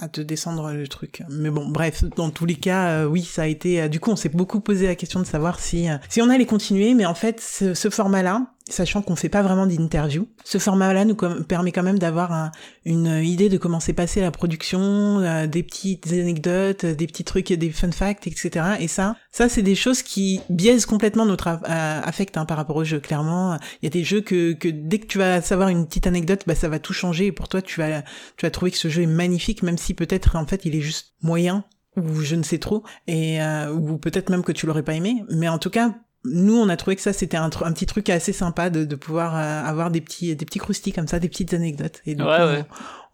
à 0.00 0.08
te 0.08 0.20
descendre 0.20 0.70
le 0.70 0.86
truc. 0.86 1.24
Mais 1.28 1.50
bon, 1.50 1.66
bref, 1.68 2.04
dans 2.16 2.30
tous 2.30 2.46
les 2.46 2.54
cas, 2.54 2.90
euh, 2.90 3.04
oui, 3.06 3.22
ça 3.22 3.42
a 3.42 3.46
été. 3.46 3.88
du 3.88 3.98
coup, 3.98 4.12
on 4.12 4.16
s'est 4.16 4.28
beaucoup 4.28 4.60
posé 4.60 4.86
la 4.86 4.94
question 4.94 5.18
de 5.18 5.24
savoir 5.24 5.58
si 5.58 5.88
si 6.08 6.22
on 6.22 6.30
allait 6.30 6.46
continuer, 6.46 6.94
mais 6.94 7.04
en 7.04 7.14
fait, 7.16 7.40
ce, 7.40 7.74
ce 7.74 7.90
format-là, 7.90 8.46
sachant 8.68 9.02
qu'on 9.02 9.16
fait 9.16 9.28
pas 9.28 9.42
vraiment 9.42 9.66
d'interview. 9.66 10.28
Ce 10.44 10.58
format-là 10.58 11.04
nous 11.04 11.14
permet 11.14 11.72
quand 11.72 11.82
même 11.82 11.98
d'avoir 11.98 12.50
une 12.84 13.22
idée 13.22 13.48
de 13.48 13.58
comment 13.58 13.80
s'est 13.80 13.92
passée 13.92 14.20
la 14.20 14.30
production, 14.30 15.20
euh, 15.20 15.46
des 15.46 15.62
petites 15.62 16.12
anecdotes, 16.12 16.84
des 16.84 17.06
petits 17.06 17.24
trucs, 17.24 17.52
des 17.52 17.70
fun 17.70 17.90
facts, 17.92 18.26
etc. 18.26 18.50
Et 18.80 18.88
ça, 18.88 19.16
ça 19.30 19.48
c'est 19.48 19.62
des 19.62 19.74
choses 19.74 20.02
qui 20.02 20.40
biaisent 20.50 20.86
complètement 20.86 21.26
notre 21.26 21.60
affect 21.64 22.36
hein, 22.36 22.44
par 22.44 22.56
rapport 22.56 22.76
au 22.76 22.84
jeu. 22.84 23.00
Clairement, 23.00 23.58
il 23.82 23.86
y 23.86 23.88
a 23.88 23.90
des 23.90 24.04
jeux 24.04 24.20
que, 24.20 24.52
que 24.52 24.68
dès 24.68 24.98
que 24.98 25.06
tu 25.06 25.18
vas 25.18 25.40
savoir 25.40 25.68
une 25.68 25.86
petite 25.86 26.06
anecdote, 26.06 26.42
bah 26.46 26.54
ça 26.54 26.68
va 26.68 26.78
tout 26.78 26.92
changer. 26.92 27.26
Et 27.26 27.32
pour 27.32 27.48
toi, 27.48 27.62
tu 27.62 27.80
vas 27.80 28.02
tu 28.36 28.46
vas 28.46 28.50
trouver 28.50 28.70
que 28.70 28.78
ce 28.78 28.88
jeu 28.88 29.02
est 29.02 29.06
magnifique, 29.06 29.62
même 29.62 29.78
si 29.78 29.94
peut-être 29.94 30.36
en 30.36 30.46
fait 30.46 30.64
il 30.64 30.74
est 30.74 30.80
juste 30.80 31.14
moyen 31.22 31.64
ou 31.96 32.20
je 32.20 32.36
ne 32.36 32.42
sais 32.42 32.58
trop, 32.58 32.84
et 33.06 33.42
euh, 33.42 33.72
ou 33.72 33.98
peut-être 33.98 34.30
même 34.30 34.44
que 34.44 34.52
tu 34.52 34.66
l'aurais 34.66 34.82
pas 34.82 34.94
aimé. 34.94 35.24
Mais 35.30 35.48
en 35.48 35.58
tout 35.58 35.70
cas, 35.70 35.94
nous, 36.24 36.56
on 36.56 36.68
a 36.68 36.76
trouvé 36.76 36.96
que 36.96 37.02
ça, 37.02 37.12
c'était 37.12 37.36
un, 37.36 37.46
un, 37.46 37.72
petit 37.72 37.86
truc 37.86 38.10
assez 38.10 38.32
sympa 38.32 38.70
de, 38.70 38.84
de 38.84 38.96
pouvoir 38.96 39.36
euh, 39.36 39.68
avoir 39.68 39.90
des 39.90 40.00
petits, 40.00 40.34
des 40.34 40.44
petits 40.44 40.58
croustilles 40.58 40.92
comme 40.92 41.06
ça, 41.06 41.18
des 41.18 41.28
petites 41.28 41.54
anecdotes. 41.54 42.00
Et 42.06 42.14
du 42.14 42.22
coup, 42.22 42.30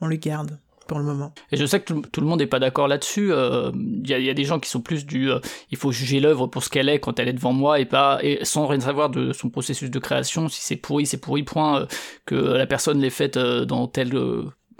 On, 0.01 0.07
le 0.07 0.17
garde 0.17 0.59
pour 0.87 0.99
le 0.99 1.05
moment. 1.05 1.33
Et 1.51 1.57
je 1.57 1.65
sais 1.65 1.81
que 1.81 1.93
tout, 1.93 2.21
le 2.21 2.27
monde 2.27 2.41
n'est 2.41 2.47
pas 2.47 2.59
d'accord 2.59 2.89
là-dessus. 2.89 3.27
Il 3.27 3.33
euh, 3.33 3.71
y, 4.05 4.13
a, 4.13 4.19
y, 4.19 4.29
a, 4.31 4.35
des 4.35 4.45
gens 4.45 4.59
qui 4.59 4.69
sont 4.69 4.81
plus 4.81 5.07
du 5.07 5.31
euh, 5.31 5.39
il 5.71 5.79
faut 5.79 5.93
juger 5.93 6.21
l'œuvre 6.21 6.47
pour 6.47 6.63
ce 6.63 6.69
qu'elle 6.69 6.89
est 6.89 6.99
quand 6.99 7.19
elle 7.19 7.29
est 7.29 7.35
devant 7.35 7.53
moi 7.55 7.81
et 7.81 7.87
pas 7.87 8.19
et 8.23 8.45
sans 8.45 8.67
rien 8.67 8.81
savoir 8.81 9.09
de 9.09 9.33
son 9.33 9.49
processus 9.49 9.91
de 9.91 9.99
création. 9.99 10.49
Si 10.49 10.61
c'est 10.63 10.77
pourri, 10.77 11.07
c'est 11.07 11.19
pourri, 11.19 11.43
point. 11.43 11.87
que 12.27 12.35
la 12.35 12.67
personne 12.67 13.01
l'ait 13.01 13.11
faite 13.11 13.39
dans 13.39 13.87
tel 13.87 14.13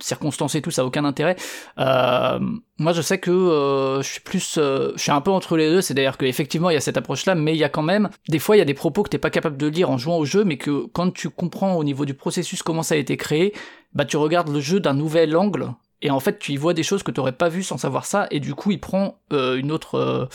circonstances 0.01 0.55
et 0.55 0.63
tout, 0.63 0.71
ça 0.71 0.83
a 0.83 0.85
aucun 0.85 1.05
intérêt. 1.05 1.37
Euh, 1.79 2.39
moi, 2.79 2.93
je 2.93 3.03
sais 3.03 3.19
que 3.19 3.31
euh, 3.31 4.03
je 4.03 4.09
suis 4.09 4.21
plus, 4.21 4.57
euh, 4.59 4.93
je 4.97 5.03
suis 5.03 5.13
un 5.13 5.21
peu 5.21 5.31
entre 5.31 5.57
les 5.57 5.69
deux. 5.69 5.81
C'est 5.81 5.95
d'ailleurs 5.95 6.19
qu'effectivement, 6.19 6.71
il 6.71 6.75
y 6.75 6.77
a 6.77 6.81
cette 6.81 6.97
approche-là, 6.97 7.35
mais 7.35 7.55
il 7.55 7.59
y 7.59 7.65
a 7.65 7.69
quand 7.69 7.83
même, 7.83 8.09
des 8.29 8.39
fois, 8.39 8.57
il 8.57 8.59
y 8.59 8.63
a 8.63 8.67
des 8.67 8.75
propos 8.75 9.03
que 9.03 9.11
t'es 9.11 9.19
pas 9.19 9.31
capable 9.31 9.57
de 9.57 9.67
lire 9.67 9.91
en 9.91 9.99
jouant 9.99 10.19
au 10.19 10.25
jeu, 10.25 10.45
mais 10.45 10.57
que 10.57 10.87
quand 10.93 11.13
tu 11.13 11.31
comprends 11.31 11.75
au 11.75 11.85
niveau 11.85 12.05
du 12.05 12.15
processus 12.15 12.63
comment 12.63 12.83
ça 12.83 12.95
a 12.95 12.99
été 12.99 13.17
créé, 13.17 13.53
bah 13.93 14.05
tu 14.05 14.17
regardes 14.17 14.49
le 14.49 14.61
jeu 14.61 14.81
d'un 14.81 14.95
nouvel 14.95 15.37
angle 15.37 15.69
et 16.05 16.11
en 16.11 16.21
fait 16.21 16.39
tu 16.39 16.53
y 16.53 16.57
vois 16.57 16.75
des 16.75 16.85
choses 16.85 17.03
que 17.03 17.11
tu 17.11 17.19
n'aurais 17.19 17.33
pas 17.33 17.49
vues 17.49 17.65
sans 17.65 17.79
savoir 17.79 18.07
ça 18.07 18.29
et 18.31 18.39
du 18.39 18.55
coup 18.55 18.71
il 18.71 18.79
prend 18.79 19.19
euh, 19.33 19.57
une 19.57 19.73
autre 19.73 19.97
euh, 19.97 20.27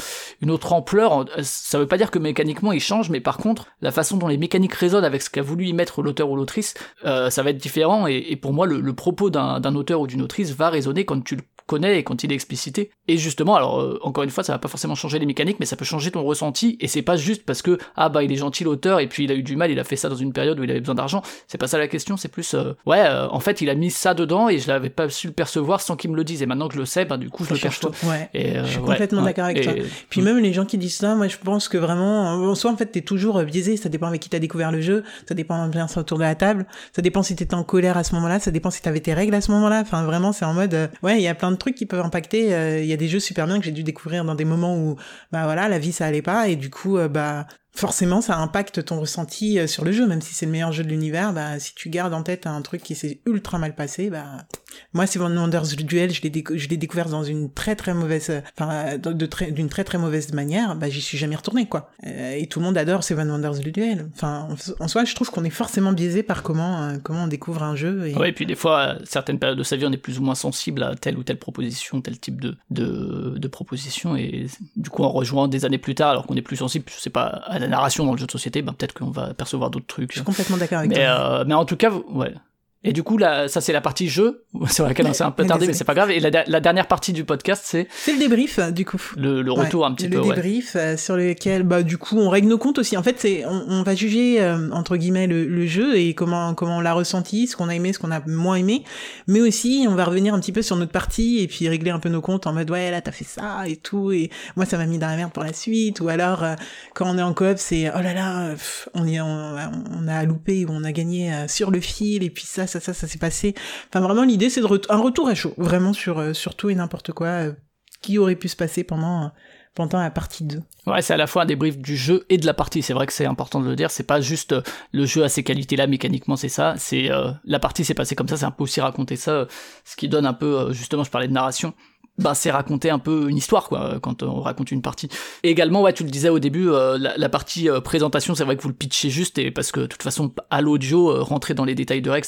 une 0.41 0.51
autre 0.51 0.73
ampleur. 0.73 1.25
Ça 1.43 1.79
veut 1.79 1.87
pas 1.87 1.97
dire 1.97 2.11
que 2.11 2.19
mécaniquement 2.19 2.73
il 2.73 2.81
change 2.81 3.09
mais 3.09 3.21
par 3.21 3.37
contre 3.37 3.67
la 3.81 3.91
façon 3.91 4.17
dont 4.17 4.27
les 4.27 4.37
mécaniques 4.37 4.73
résonnent 4.73 5.05
avec 5.05 5.21
ce 5.21 5.29
qu'a 5.29 5.43
voulu 5.43 5.67
y 5.67 5.73
mettre 5.73 6.01
l'auteur 6.01 6.29
ou 6.29 6.35
l'autrice 6.35 6.73
euh, 7.05 7.29
ça 7.29 7.43
va 7.43 7.51
être 7.51 7.57
différent 7.57 8.07
et, 8.07 8.35
pour 8.35 8.51
moi 8.51 8.65
le, 8.65 8.93
propos 8.93 9.29
d'un 9.29 9.75
auteur 9.75 10.01
ou 10.01 10.07
d'une 10.07 10.23
autrice 10.23 10.51
va 10.51 10.69
résonner 10.69 11.05
quand 11.05 11.23
tu 11.23 11.37
connaît 11.69 11.99
et 11.99 12.03
quand 12.03 12.23
il 12.23 12.31
est 12.31 12.35
explicité. 12.35 12.89
Et 13.07 13.17
justement, 13.17 13.55
alors 13.55 13.79
euh, 13.79 13.99
encore 14.01 14.23
une 14.23 14.31
fois, 14.31 14.43
ça 14.43 14.53
va 14.53 14.59
pas 14.59 14.67
forcément 14.67 14.95
changer 14.95 15.19
les 15.19 15.27
mécaniques, 15.27 15.57
mais 15.59 15.67
ça 15.67 15.75
peut 15.75 15.85
changer 15.85 16.09
ton 16.09 16.23
ressenti. 16.23 16.77
Et 16.79 16.87
c'est 16.87 17.03
pas 17.03 17.15
juste 17.15 17.45
parce 17.45 17.61
que 17.61 17.77
ah 17.95 18.09
bah 18.09 18.23
il 18.23 18.31
est 18.31 18.37
gentil 18.37 18.63
l'auteur 18.63 18.99
et 18.99 19.07
puis 19.07 19.25
il 19.25 19.31
a 19.31 19.35
eu 19.35 19.43
du 19.43 19.55
mal, 19.55 19.69
il 19.69 19.79
a 19.79 19.83
fait 19.83 19.95
ça 19.95 20.09
dans 20.09 20.15
une 20.15 20.33
période 20.33 20.59
où 20.59 20.63
il 20.63 20.71
avait 20.71 20.79
besoin 20.79 20.95
d'argent. 20.95 21.21
C'est 21.47 21.59
pas 21.59 21.67
ça 21.67 21.77
la 21.77 21.87
question, 21.87 22.17
c'est 22.17 22.27
plus 22.27 22.55
euh, 22.55 22.73
ouais, 22.87 23.01
euh, 23.01 23.27
en 23.29 23.39
fait 23.39 23.61
il 23.61 23.69
a 23.69 23.75
mis 23.75 23.91
ça 23.91 24.15
dedans 24.15 24.49
et 24.49 24.57
je 24.57 24.67
l'avais 24.67 24.89
pas 24.89 25.09
su 25.09 25.27
le 25.27 25.33
percevoir 25.33 25.79
sans 25.79 25.95
qu'il 25.95 26.09
me 26.09 26.15
le 26.15 26.23
dise. 26.23 26.41
Et 26.41 26.47
maintenant 26.47 26.67
que 26.67 26.73
je 26.73 26.79
le 26.79 26.85
sais, 26.85 27.05
bah 27.05 27.17
du 27.17 27.29
coup 27.29 27.45
je 27.45 27.53
le 27.53 27.59
perçois. 27.59 27.91
Ouais. 28.03 28.29
Et, 28.33 28.55
je 28.55 28.65
suis 28.65 28.79
complètement 28.79 29.21
d'accord 29.21 29.45
avec 29.45 29.61
toi. 29.61 29.73
Puis 30.09 30.21
même 30.21 30.39
les 30.39 30.53
gens 30.53 30.65
qui 30.65 30.79
disent 30.79 30.97
ça, 30.97 31.13
moi 31.13 31.27
je 31.27 31.37
pense 31.37 31.69
que 31.69 31.77
vraiment, 31.77 32.55
soit 32.55 32.71
en 32.71 32.77
fait 32.77 32.87
t'es 32.87 33.01
toujours 33.01 33.41
biaisé, 33.43 33.77
ça 33.77 33.89
dépend 33.89 34.07
avec 34.07 34.21
qui 34.21 34.29
t'as 34.29 34.39
découvert 34.39 34.71
le 34.71 34.81
jeu, 34.81 35.03
ça 35.27 35.35
dépend 35.35 35.67
bien 35.67 35.87
autour 35.95 36.17
de 36.17 36.23
la 36.23 36.35
table, 36.35 36.65
ça 36.95 37.03
dépend 37.03 37.21
si 37.21 37.35
t'étais 37.35 37.53
en 37.53 37.63
colère 37.63 37.97
à 37.97 38.03
ce 38.03 38.15
moment-là, 38.15 38.39
ça 38.39 38.49
dépend 38.49 38.71
si 38.71 38.81
t'avais 38.81 39.01
tes 39.01 39.13
règles 39.13 39.35
à 39.35 39.41
ce 39.41 39.51
moment-là. 39.51 39.81
Enfin 39.81 40.03
vraiment 40.03 40.31
c'est 40.31 40.45
en 40.45 40.53
mode 40.53 40.89
ouais 41.03 41.17
il 41.17 41.21
y 41.21 41.27
a 41.27 41.35
plein 41.35 41.51
de 41.51 41.57
trucs 41.59 41.75
qui 41.75 41.85
peuvent 41.85 42.03
impacter. 42.03 42.79
Il 42.81 42.85
y 42.85 42.93
a 42.93 42.97
des 42.97 43.07
jeux 43.07 43.19
super 43.19 43.45
bien 43.45 43.59
que 43.59 43.65
j'ai 43.65 43.71
dû 43.71 43.83
découvrir 43.83 44.25
dans 44.25 44.35
des 44.35 44.45
moments 44.45 44.77
où 44.77 44.95
bah 45.31 45.43
voilà 45.43 45.67
la 45.67 45.79
vie 45.79 45.91
ça 45.91 46.05
allait 46.05 46.21
pas 46.21 46.47
et 46.47 46.55
du 46.55 46.69
coup 46.69 46.97
bah 47.09 47.45
forcément 47.73 48.21
ça 48.21 48.37
impacte 48.37 48.83
ton 48.85 48.99
ressenti 48.99 49.67
sur 49.67 49.85
le 49.85 49.91
jeu. 49.91 50.07
Même 50.07 50.21
si 50.21 50.33
c'est 50.33 50.45
le 50.45 50.51
meilleur 50.51 50.71
jeu 50.71 50.83
de 50.83 50.89
l'univers 50.89 51.33
bah 51.33 51.59
si 51.59 51.73
tu 51.75 51.89
gardes 51.89 52.13
en 52.13 52.23
tête 52.23 52.47
un 52.47 52.61
truc 52.61 52.81
qui 52.83 52.95
s'est 52.95 53.21
ultra 53.25 53.57
mal 53.57 53.75
passé 53.75 54.09
bah 54.09 54.45
moi 54.93 55.05
Seven 55.05 55.37
Wonders 55.37 55.75
Duel. 55.77 56.11
Je 56.11 56.21
l'ai 56.21 56.77
découvert 56.77 57.09
dans 57.09 57.23
une 57.23 57.53
très 57.53 57.75
très 57.75 57.93
mauvaise 57.93 58.41
enfin 58.57 58.97
de 58.97 59.25
très 59.25 59.51
d'une 59.51 59.69
très 59.69 59.83
très 59.83 59.97
mauvaise 59.97 60.33
manière. 60.33 60.75
Bah 60.75 60.89
j'y 60.89 61.01
suis 61.01 61.17
jamais 61.17 61.35
retourné 61.35 61.67
quoi. 61.67 61.91
Et 62.03 62.47
tout 62.47 62.59
le 62.59 62.65
monde 62.65 62.77
adore 62.77 63.03
Seven 63.03 63.29
Wonders 63.29 63.59
Duel. 63.59 64.09
Enfin 64.15 64.47
en, 64.79 64.87
soi 64.87 65.05
je 65.05 65.15
trouve 65.15 65.29
qu'on 65.29 65.43
est 65.43 65.49
forcément 65.49 65.93
biaisé 65.93 66.23
par 66.23 66.43
comment 66.43 66.97
comment 67.03 67.23
on 67.23 67.27
découvre 67.27 67.63
un 67.63 67.75
jeu 67.75 68.07
et... 68.07 68.15
ouais 68.15 68.29
et 68.29 68.33
puis 68.33 68.45
des 68.45 68.55
fois 68.55 68.95
certaines 69.03 69.39
périodes 69.39 69.57
de 69.57 69.63
sa 69.63 69.75
vie 69.75 69.85
on 69.85 69.91
est 69.91 69.97
plus 69.97 70.19
ou 70.19 70.23
moins 70.23 70.35
sensible 70.35 70.83
à 70.83 70.95
telle 70.95 71.17
ou 71.17 71.23
telle 71.23 71.39
proposition 71.39 72.01
tel 72.01 72.19
type 72.19 72.41
de 72.41 72.57
de, 72.69 73.35
de 73.37 73.47
proposition. 73.47 74.15
Et 74.15 74.47
du 74.75 74.89
coup 74.89 75.03
en 75.03 75.11
rejoint 75.11 75.47
des 75.47 75.65
années 75.65 75.77
plus 75.77 75.95
tard 75.95 76.09
alors 76.09 76.25
qu'on 76.25 76.35
est 76.35 76.41
plus 76.41 76.57
sensible 76.57 76.85
je 76.89 76.99
sais 76.99 77.09
pas 77.09 77.25
à 77.25 77.58
la 77.59 77.67
narration 77.67 78.05
dans 78.05 78.13
le 78.13 78.17
jeu 78.17 78.25
de 78.25 78.31
société, 78.31 78.61
ben 78.61 78.73
peut-être 78.73 78.93
qu'on 78.93 79.11
va 79.11 79.33
percevoir 79.33 79.69
d'autres 79.69 79.87
trucs. 79.87 80.11
Je 80.11 80.17
suis 80.17 80.25
complètement 80.25 80.57
d'accord 80.57 80.79
avec 80.79 80.89
mais, 80.89 81.05
toi. 81.05 81.39
Euh, 81.39 81.43
mais 81.47 81.53
en 81.53 81.65
tout 81.65 81.77
cas, 81.77 81.91
ouais, 81.91 82.33
et 82.81 82.93
du 82.93 83.03
coup, 83.03 83.17
là, 83.17 83.49
ça 83.49 83.59
c'est 83.59 83.73
la 83.73 83.81
partie 83.81 84.07
jeu, 84.07 84.45
sur 84.69 84.87
laquelle 84.87 85.07
on 85.07 85.13
s'est 85.13 85.25
un 85.25 85.31
peu 85.31 85.45
tardé, 85.45 85.67
mais 85.67 85.73
c'est 85.73 85.83
pas 85.83 85.93
grave. 85.93 86.11
Et 86.11 86.21
la, 86.21 86.45
la, 86.45 86.59
dernière 86.61 86.87
partie 86.87 87.11
du 87.11 87.25
podcast, 87.25 87.63
c'est 87.65 87.89
c'est 87.91 88.13
le 88.13 88.19
débrief 88.19 88.57
du 88.71 88.85
coup. 88.85 89.01
Le, 89.17 89.41
le 89.41 89.51
retour 89.51 89.85
un 89.85 89.93
petit 89.93 90.07
le 90.07 90.21
peu. 90.21 90.29
Le 90.29 90.35
débrief 90.35 90.77
euh, 90.77 90.95
sur 90.95 91.17
lequel, 91.17 91.63
bah 91.63 91.83
du 91.83 91.97
coup, 91.97 92.17
on 92.17 92.29
règle 92.29 92.47
nos 92.47 92.57
comptes 92.57 92.79
aussi. 92.79 92.95
En 92.95 93.03
fait, 93.03 93.19
c'est 93.19 93.45
on, 93.45 93.65
on, 93.67 93.83
va 93.83 93.95
juger 93.95 94.41
euh, 94.41 94.71
entre 94.71 94.95
guillemets 94.95 95.27
le, 95.27 95.45
le, 95.45 95.67
jeu 95.67 95.97
et 95.97 96.13
comment 96.13 96.53
comment 96.53 96.77
on 96.77 96.79
l'a 96.79 96.93
ressenti, 96.93 97.47
ce 97.47 97.57
qu'on 97.57 97.67
a 97.67 97.75
aimé, 97.75 97.91
ce 97.91 97.99
qu'on 97.99 98.11
a 98.11 98.21
moins 98.27 98.55
aimé, 98.55 98.85
mais 99.27 99.41
aussi 99.41 99.85
on 99.89 99.95
va 99.95 100.05
revenir 100.05 100.33
un 100.33 100.39
petit 100.39 100.53
peu 100.53 100.61
sur 100.61 100.77
notre 100.77 100.93
partie 100.93 101.39
et 101.39 101.47
puis 101.47 101.67
régler 101.67 101.91
un 101.91 101.99
peu 101.99 102.09
nos 102.09 102.21
comptes 102.21 102.47
en 102.47 102.53
mode 102.53 102.71
ouais 102.71 102.91
là 102.91 103.01
t'as 103.01 103.11
fait 103.11 103.25
ça 103.25 103.67
et 103.67 103.75
tout 103.75 104.11
et 104.11 104.29
moi 104.55 104.65
ça 104.65 104.77
m'a 104.77 104.85
mis 104.85 104.97
dans 104.97 105.07
la 105.07 105.17
merde 105.17 105.31
pour 105.33 105.43
la 105.43 105.53
suite 105.53 105.99
ou 105.99 106.07
alors 106.07 106.43
euh, 106.43 106.55
quand 106.93 107.05
on 107.09 107.17
est 107.17 107.21
en 107.21 107.33
coop 107.33 107.55
c'est 107.57 107.89
oh 107.89 108.01
là 108.01 108.13
là 108.13 108.55
on 108.93 109.05
y 109.05 109.19
on, 109.19 109.25
on 109.27 110.07
a 110.07 110.23
loupé 110.23 110.65
ou 110.65 110.69
on 110.71 110.83
a 110.83 110.91
gagné 110.91 111.31
sur 111.47 111.71
le 111.71 111.79
fil 111.79 112.23
et 112.23 112.29
puis 112.29 112.45
ça 112.45 112.67
ça 112.69 112.79
ça 112.79 112.93
ça 112.93 113.07
s'est 113.07 113.17
passé 113.17 113.55
Enfin, 113.89 114.01
vraiment, 114.01 114.23
l'idée, 114.23 114.49
c'est 114.49 114.61
de 114.61 114.81
un 114.89 114.97
retour 114.97 115.27
à 115.27 115.35
chaud, 115.35 115.53
vraiment 115.57 115.93
sur, 115.93 116.19
euh, 116.19 116.33
sur 116.33 116.55
tout 116.55 116.69
et 116.69 116.75
n'importe 116.75 117.11
quoi 117.11 117.27
euh, 117.27 117.53
qui 118.01 118.17
aurait 118.17 118.35
pu 118.35 118.47
se 118.47 118.55
passer 118.55 118.83
pendant, 118.83 119.25
euh, 119.25 119.27
pendant 119.75 119.99
la 119.99 120.11
partie 120.11 120.43
2. 120.43 120.61
Ouais, 120.87 121.01
c'est 121.01 121.13
à 121.13 121.17
la 121.17 121.27
fois 121.27 121.43
un 121.43 121.45
débrief 121.45 121.77
du 121.77 121.95
jeu 121.95 122.25
et 122.29 122.37
de 122.37 122.45
la 122.45 122.53
partie. 122.53 122.81
C'est 122.81 122.93
vrai 122.93 123.07
que 123.07 123.13
c'est 123.13 123.25
important 123.25 123.59
de 123.59 123.67
le 123.67 123.75
dire. 123.75 123.91
C'est 123.91 124.03
pas 124.03 124.21
juste 124.21 124.55
le 124.91 125.05
jeu 125.05 125.23
a 125.23 125.29
ses 125.29 125.43
qualités-là, 125.43 125.87
mécaniquement, 125.87 126.35
c'est 126.35 126.49
ça. 126.49 126.75
C'est 126.77 127.09
la 127.45 127.59
partie 127.59 127.83
s'est 127.83 127.93
passée 127.93 128.15
comme 128.15 128.27
ça. 128.27 128.37
C'est 128.37 128.45
un 128.45 128.51
peu 128.51 128.63
aussi 128.63 128.81
raconter 128.81 129.15
ça, 129.15 129.47
ce 129.85 129.95
qui 129.95 130.09
donne 130.09 130.25
un 130.25 130.33
peu, 130.33 130.71
justement, 130.71 131.03
je 131.03 131.11
parlais 131.11 131.27
de 131.27 131.33
narration 131.33 131.73
bah, 132.19 132.33
c'est 132.35 132.51
raconter 132.51 132.89
un 132.89 132.99
peu 132.99 133.29
une 133.29 133.37
histoire 133.37 133.69
quoi 133.69 133.99
quand 134.01 134.23
on 134.23 134.41
raconte 134.41 134.71
une 134.71 134.81
partie. 134.81 135.09
Et 135.43 135.49
également 135.49 135.81
ouais 135.81 135.93
tu 135.93 136.03
le 136.03 136.09
disais 136.09 136.29
au 136.29 136.39
début 136.39 136.69
euh, 136.69 136.97
la, 136.97 137.29
partie 137.29 137.69
euh, 137.69 137.79
présentation 137.79 138.35
c'est 138.35 138.43
vrai 138.43 138.57
que 138.57 138.61
vous 138.61 138.69
le 138.69 138.73
pitchez 138.73 139.09
juste 139.09 139.37
et 139.37 139.51
parce 139.51 139.71
que 139.71 139.81
de 139.81 139.85
toute 139.85 140.03
façon 140.03 140.31
à 140.49 140.61
l'audio 140.61 141.09
euh, 141.09 141.21
rentrer 141.21 141.53
dans 141.53 141.65
les 141.65 141.75
détails 141.75 142.01
de 142.01 142.09
règles 142.09 142.27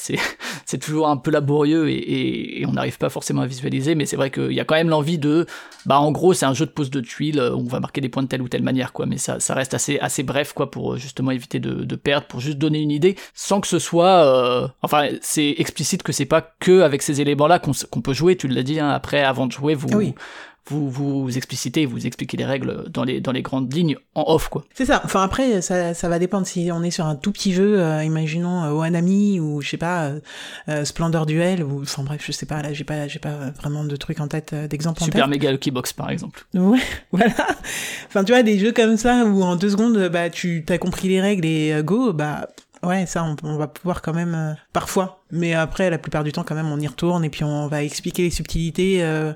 c'est 0.64 0.78
toujours 0.78 1.08
un 1.08 1.16
peu 1.16 1.30
laborieux 1.30 1.90
et, 1.90 2.60
et, 2.60 2.66
on 2.66 2.72
n'arrive 2.72 2.98
pas 2.98 3.10
forcément 3.10 3.42
à 3.42 3.46
visualiser 3.46 3.94
mais 3.94 4.06
c'est 4.06 4.16
vrai 4.16 4.30
qu'il 4.30 4.52
y 4.52 4.60
a 4.60 4.64
quand 4.64 4.74
même 4.74 4.88
l'envie 4.88 5.18
de 5.18 5.46
bah 5.84 5.98
en 5.98 6.10
gros 6.10 6.32
c'est 6.32 6.46
un 6.46 6.54
jeu 6.54 6.64
de 6.64 6.70
pose 6.70 6.90
de 6.90 7.00
tuiles 7.00 7.40
on 7.40 7.64
va 7.64 7.80
marquer 7.80 8.00
des 8.00 8.08
points 8.08 8.22
de 8.22 8.28
telle 8.28 8.42
ou 8.42 8.48
telle 8.48 8.62
manière 8.62 8.92
quoi 8.92 9.06
mais 9.06 9.18
ça 9.18 9.40
ça 9.40 9.54
reste 9.54 9.74
assez 9.74 9.98
assez 9.98 10.22
bref 10.22 10.52
quoi 10.54 10.70
pour 10.70 10.96
justement 10.96 11.30
éviter 11.30 11.60
de, 11.60 11.96
perdre 11.96 12.26
pour 12.26 12.40
juste 12.40 12.58
donner 12.58 12.80
une 12.80 12.90
idée 12.90 13.16
sans 13.34 13.60
que 13.60 13.66
ce 13.66 13.78
soit 13.78 14.72
enfin 14.82 15.08
c'est 15.20 15.54
explicite 15.58 16.02
que 16.02 16.12
c'est 16.12 16.26
pas 16.26 16.40
que 16.60 16.80
avec 16.80 17.02
ces 17.02 17.20
éléments 17.20 17.46
là 17.46 17.58
qu'on 17.58 18.00
peut 18.00 18.14
jouer 18.14 18.36
tu 18.36 18.48
l'as 18.48 18.62
dit 18.62 18.80
hein, 18.80 18.88
après 18.88 19.22
avant 19.22 19.46
de 19.46 19.52
jouer 19.52 19.74
vous, 19.88 19.98
oui. 19.98 20.14
vous, 20.66 20.90
vous 20.90 21.36
explicitez, 21.36 21.86
vous 21.86 22.06
expliquez 22.06 22.36
les 22.36 22.44
règles 22.44 22.88
dans 22.90 23.04
les, 23.04 23.20
dans 23.20 23.32
les 23.32 23.42
grandes 23.42 23.72
lignes 23.72 23.96
en 24.14 24.24
off, 24.26 24.48
quoi. 24.48 24.64
C'est 24.74 24.84
ça. 24.84 25.02
Enfin, 25.04 25.22
après, 25.22 25.60
ça, 25.60 25.94
ça 25.94 26.08
va 26.08 26.18
dépendre 26.18 26.46
si 26.46 26.70
on 26.72 26.82
est 26.82 26.90
sur 26.90 27.06
un 27.06 27.16
tout 27.16 27.32
petit 27.32 27.52
jeu, 27.52 27.80
euh, 27.80 28.04
imaginons 28.04 28.64
euh, 28.64 28.70
Oanami 28.70 29.40
ou, 29.40 29.60
je 29.60 29.70
sais 29.70 29.76
pas, 29.76 30.12
euh, 30.68 30.84
Splendor 30.84 31.26
Duel, 31.26 31.62
ou, 31.64 31.82
enfin 31.82 32.02
bref, 32.04 32.22
je 32.24 32.32
sais 32.32 32.46
pas, 32.46 32.62
là, 32.62 32.72
j'ai 32.72 32.84
pas, 32.84 33.08
j'ai 33.08 33.18
pas 33.18 33.50
vraiment 33.50 33.84
de 33.84 33.96
trucs 33.96 34.20
en 34.20 34.28
tête, 34.28 34.54
d'exemples 34.54 35.02
en 35.02 35.06
tête. 35.06 35.14
Super 35.14 35.28
Mega 35.28 35.50
Lucky 35.50 35.70
Box, 35.70 35.92
par 35.92 36.10
exemple. 36.10 36.46
Ouais, 36.54 36.80
voilà. 37.12 37.34
Enfin, 38.06 38.24
tu 38.24 38.32
vois, 38.32 38.42
des 38.42 38.58
jeux 38.58 38.72
comme 38.72 38.96
ça 38.96 39.24
où 39.24 39.42
en 39.42 39.56
deux 39.56 39.70
secondes, 39.70 40.08
bah, 40.08 40.30
tu 40.30 40.64
t'as 40.66 40.78
compris 40.78 41.08
les 41.08 41.20
règles 41.20 41.46
et 41.46 41.82
go, 41.82 42.12
bah, 42.12 42.48
Ouais, 42.84 43.06
ça, 43.06 43.24
on, 43.44 43.56
va 43.56 43.68
pouvoir 43.68 44.02
quand 44.02 44.12
même 44.12 44.34
euh, 44.34 44.54
parfois, 44.72 45.22
mais 45.30 45.54
après, 45.54 45.88
la 45.88 45.98
plupart 45.98 46.24
du 46.24 46.32
temps, 46.32 46.42
quand 46.42 46.56
même, 46.56 46.70
on 46.70 46.80
y 46.80 46.86
retourne 46.88 47.24
et 47.24 47.30
puis 47.30 47.44
on 47.44 47.68
va 47.68 47.84
expliquer 47.84 48.22
les 48.22 48.30
subtilités 48.30 49.04
euh, 49.04 49.32